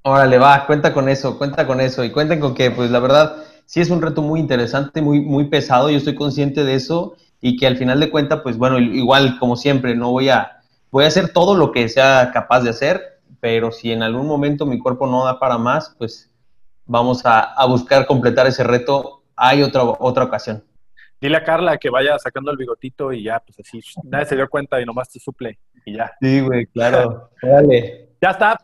Órale, 0.03 0.37
va, 0.37 0.65
cuenta 0.67 0.93
con 0.93 1.09
eso, 1.09 1.37
cuenta 1.37 1.65
con 1.65 1.81
eso. 1.81 2.03
Y 2.03 2.11
cuenten 2.11 2.39
con 2.39 2.53
que, 2.53 2.71
pues, 2.71 2.91
la 2.91 2.99
verdad, 2.99 3.43
sí 3.65 3.81
es 3.81 3.89
un 3.89 4.01
reto 4.01 4.21
muy 4.21 4.39
interesante, 4.39 5.01
muy, 5.01 5.21
muy 5.21 5.45
pesado, 5.45 5.89
yo 5.89 5.97
estoy 5.97 6.15
consciente 6.15 6.63
de 6.63 6.75
eso 6.75 7.15
y 7.41 7.57
que 7.57 7.67
al 7.67 7.77
final 7.77 7.99
de 7.99 8.11
cuentas, 8.11 8.41
pues, 8.43 8.57
bueno, 8.57 8.79
igual, 8.79 9.39
como 9.39 9.55
siempre, 9.55 9.95
no 9.95 10.11
voy 10.11 10.29
a, 10.29 10.61
voy 10.91 11.05
a 11.05 11.07
hacer 11.07 11.33
todo 11.33 11.55
lo 11.55 11.71
que 11.71 11.89
sea 11.89 12.31
capaz 12.31 12.61
de 12.61 12.69
hacer, 12.69 13.21
pero 13.39 13.71
si 13.71 13.91
en 13.91 14.03
algún 14.03 14.27
momento 14.27 14.65
mi 14.65 14.77
cuerpo 14.77 15.07
no 15.07 15.25
da 15.25 15.39
para 15.39 15.57
más, 15.57 15.95
pues 15.97 16.29
vamos 16.87 17.25
a, 17.25 17.53
a 17.53 17.65
buscar 17.65 18.05
completar 18.05 18.47
ese 18.47 18.63
reto. 18.63 19.23
Hay 19.35 19.61
otra, 19.61 19.83
otra 19.83 20.23
ocasión. 20.23 20.63
Dile 21.19 21.37
a 21.37 21.43
Carla 21.43 21.77
que 21.77 21.89
vaya 21.89 22.17
sacando 22.19 22.51
el 22.51 22.57
bigotito 22.57 23.11
y 23.11 23.23
ya, 23.23 23.39
pues 23.39 23.59
así, 23.59 23.81
nadie 24.03 24.25
se 24.25 24.35
dio 24.35 24.47
cuenta 24.49 24.79
y 24.79 24.85
nomás 24.85 25.09
te 25.09 25.19
suple 25.19 25.59
y 25.85 25.95
ya. 25.95 26.11
Sí, 26.21 26.41
güey, 26.41 26.67
claro. 26.67 27.31
Dale. 27.41 28.09
Ya 28.21 28.29
está. 28.31 28.57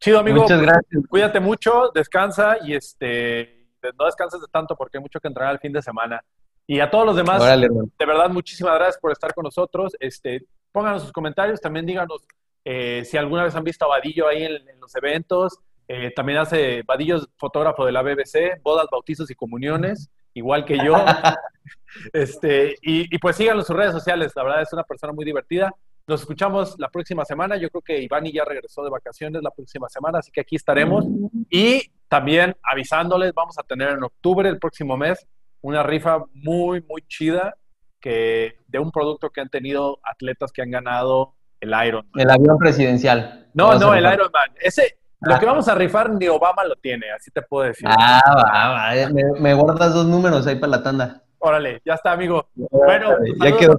Chido, 0.00 0.20
amigo. 0.20 0.42
Muchas 0.42 0.62
gracias. 0.62 1.02
Cuídate 1.08 1.40
mucho, 1.40 1.90
descansa 1.92 2.56
y 2.64 2.74
este, 2.74 3.66
no 3.98 4.06
descanses 4.06 4.40
de 4.40 4.46
tanto 4.46 4.76
porque 4.76 4.98
hay 4.98 5.02
mucho 5.02 5.18
que 5.18 5.28
entrenar 5.28 5.52
el 5.52 5.58
fin 5.58 5.72
de 5.72 5.82
semana. 5.82 6.22
Y 6.66 6.80
a 6.80 6.90
todos 6.90 7.06
los 7.06 7.16
demás, 7.16 7.42
de 7.42 8.06
verdad, 8.06 8.28
muchísimas 8.28 8.74
gracias 8.74 8.98
por 8.98 9.10
estar 9.10 9.34
con 9.34 9.44
nosotros. 9.44 9.96
Este, 9.98 10.44
pónganos 10.70 11.02
sus 11.02 11.12
comentarios, 11.12 11.60
también 11.60 11.86
díganos 11.86 12.24
eh, 12.64 13.02
si 13.04 13.16
alguna 13.16 13.44
vez 13.44 13.54
han 13.56 13.64
visto 13.64 13.86
a 13.86 13.88
Vadillo 13.88 14.28
ahí 14.28 14.44
en, 14.44 14.80
los 14.80 14.94
eventos. 14.94 15.58
Eh, 15.88 16.12
también 16.14 16.38
hace 16.38 16.82
Vadillo 16.82 17.18
fotógrafo 17.38 17.84
de 17.86 17.92
la 17.92 18.02
BBC, 18.02 18.60
bodas, 18.62 18.86
bautizos 18.90 19.30
y 19.30 19.34
comuniones 19.34 20.10
igual 20.38 20.64
que 20.64 20.78
yo. 20.78 20.94
este, 22.12 22.76
y, 22.82 23.18
pues 23.18 23.36
síganlo 23.36 23.62
en 23.62 23.66
sus 23.66 23.76
redes 23.76 23.92
sociales, 23.92 24.32
la 24.34 24.44
verdad 24.44 24.62
es 24.62 24.72
una 24.72 24.84
persona 24.84 25.12
muy 25.12 25.24
divertida. 25.24 25.74
Nos 26.06 26.20
escuchamos 26.20 26.76
la 26.78 26.88
próxima 26.88 27.24
semana. 27.24 27.56
Yo 27.56 27.68
creo 27.68 27.82
que 27.82 28.00
Ivani 28.00 28.32
ya 28.32 28.44
regresó 28.44 28.82
de 28.82 28.88
vacaciones 28.88 29.42
la 29.42 29.50
próxima 29.50 29.88
semana, 29.90 30.20
así 30.20 30.32
que 30.32 30.40
aquí 30.40 30.56
estaremos. 30.56 31.04
Y 31.50 31.90
también 32.08 32.56
avisándoles, 32.62 33.34
vamos 33.34 33.58
a 33.58 33.62
tener 33.62 33.90
en 33.90 34.02
octubre, 34.02 34.48
el 34.48 34.58
próximo 34.58 34.96
mes, 34.96 35.26
una 35.60 35.82
rifa 35.82 36.24
muy, 36.32 36.82
muy 36.88 37.02
chida 37.06 37.56
que 38.00 38.56
de 38.68 38.78
un 38.78 38.90
producto 38.90 39.28
que 39.28 39.42
han 39.42 39.50
tenido 39.50 39.98
atletas 40.02 40.50
que 40.50 40.62
han 40.62 40.70
ganado 40.70 41.34
el 41.60 41.74
Iron. 41.86 42.08
El 42.14 42.30
avión 42.30 42.56
presidencial. 42.56 43.50
No, 43.52 43.78
no, 43.78 43.92
el 43.92 44.04
Ironman. 44.04 44.54
Ese, 44.62 44.98
lo 45.20 45.38
que 45.38 45.46
vamos 45.46 45.68
a 45.68 45.74
rifar 45.74 46.10
ni 46.10 46.28
Obama 46.28 46.64
lo 46.64 46.76
tiene, 46.76 47.10
así 47.10 47.30
te 47.30 47.42
puedo 47.42 47.66
decir. 47.66 47.88
Ah, 47.90 48.20
va, 48.28 48.68
va. 48.68 48.96
Eh, 48.96 49.08
me, 49.40 49.54
guardas 49.54 49.92
dos 49.92 50.06
números 50.06 50.46
ahí 50.46 50.56
para 50.56 50.70
la 50.70 50.82
tanda. 50.82 51.22
Órale, 51.40 51.80
ya 51.84 51.94
está, 51.94 52.12
amigo. 52.12 52.48
Bueno, 52.54 53.16
ya 53.42 53.56
quedó. 53.56 53.76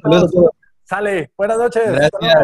Sale. 0.83 1.31
Buenas 1.37 1.57
noches. 1.57 1.91
Gracias. 1.91 2.43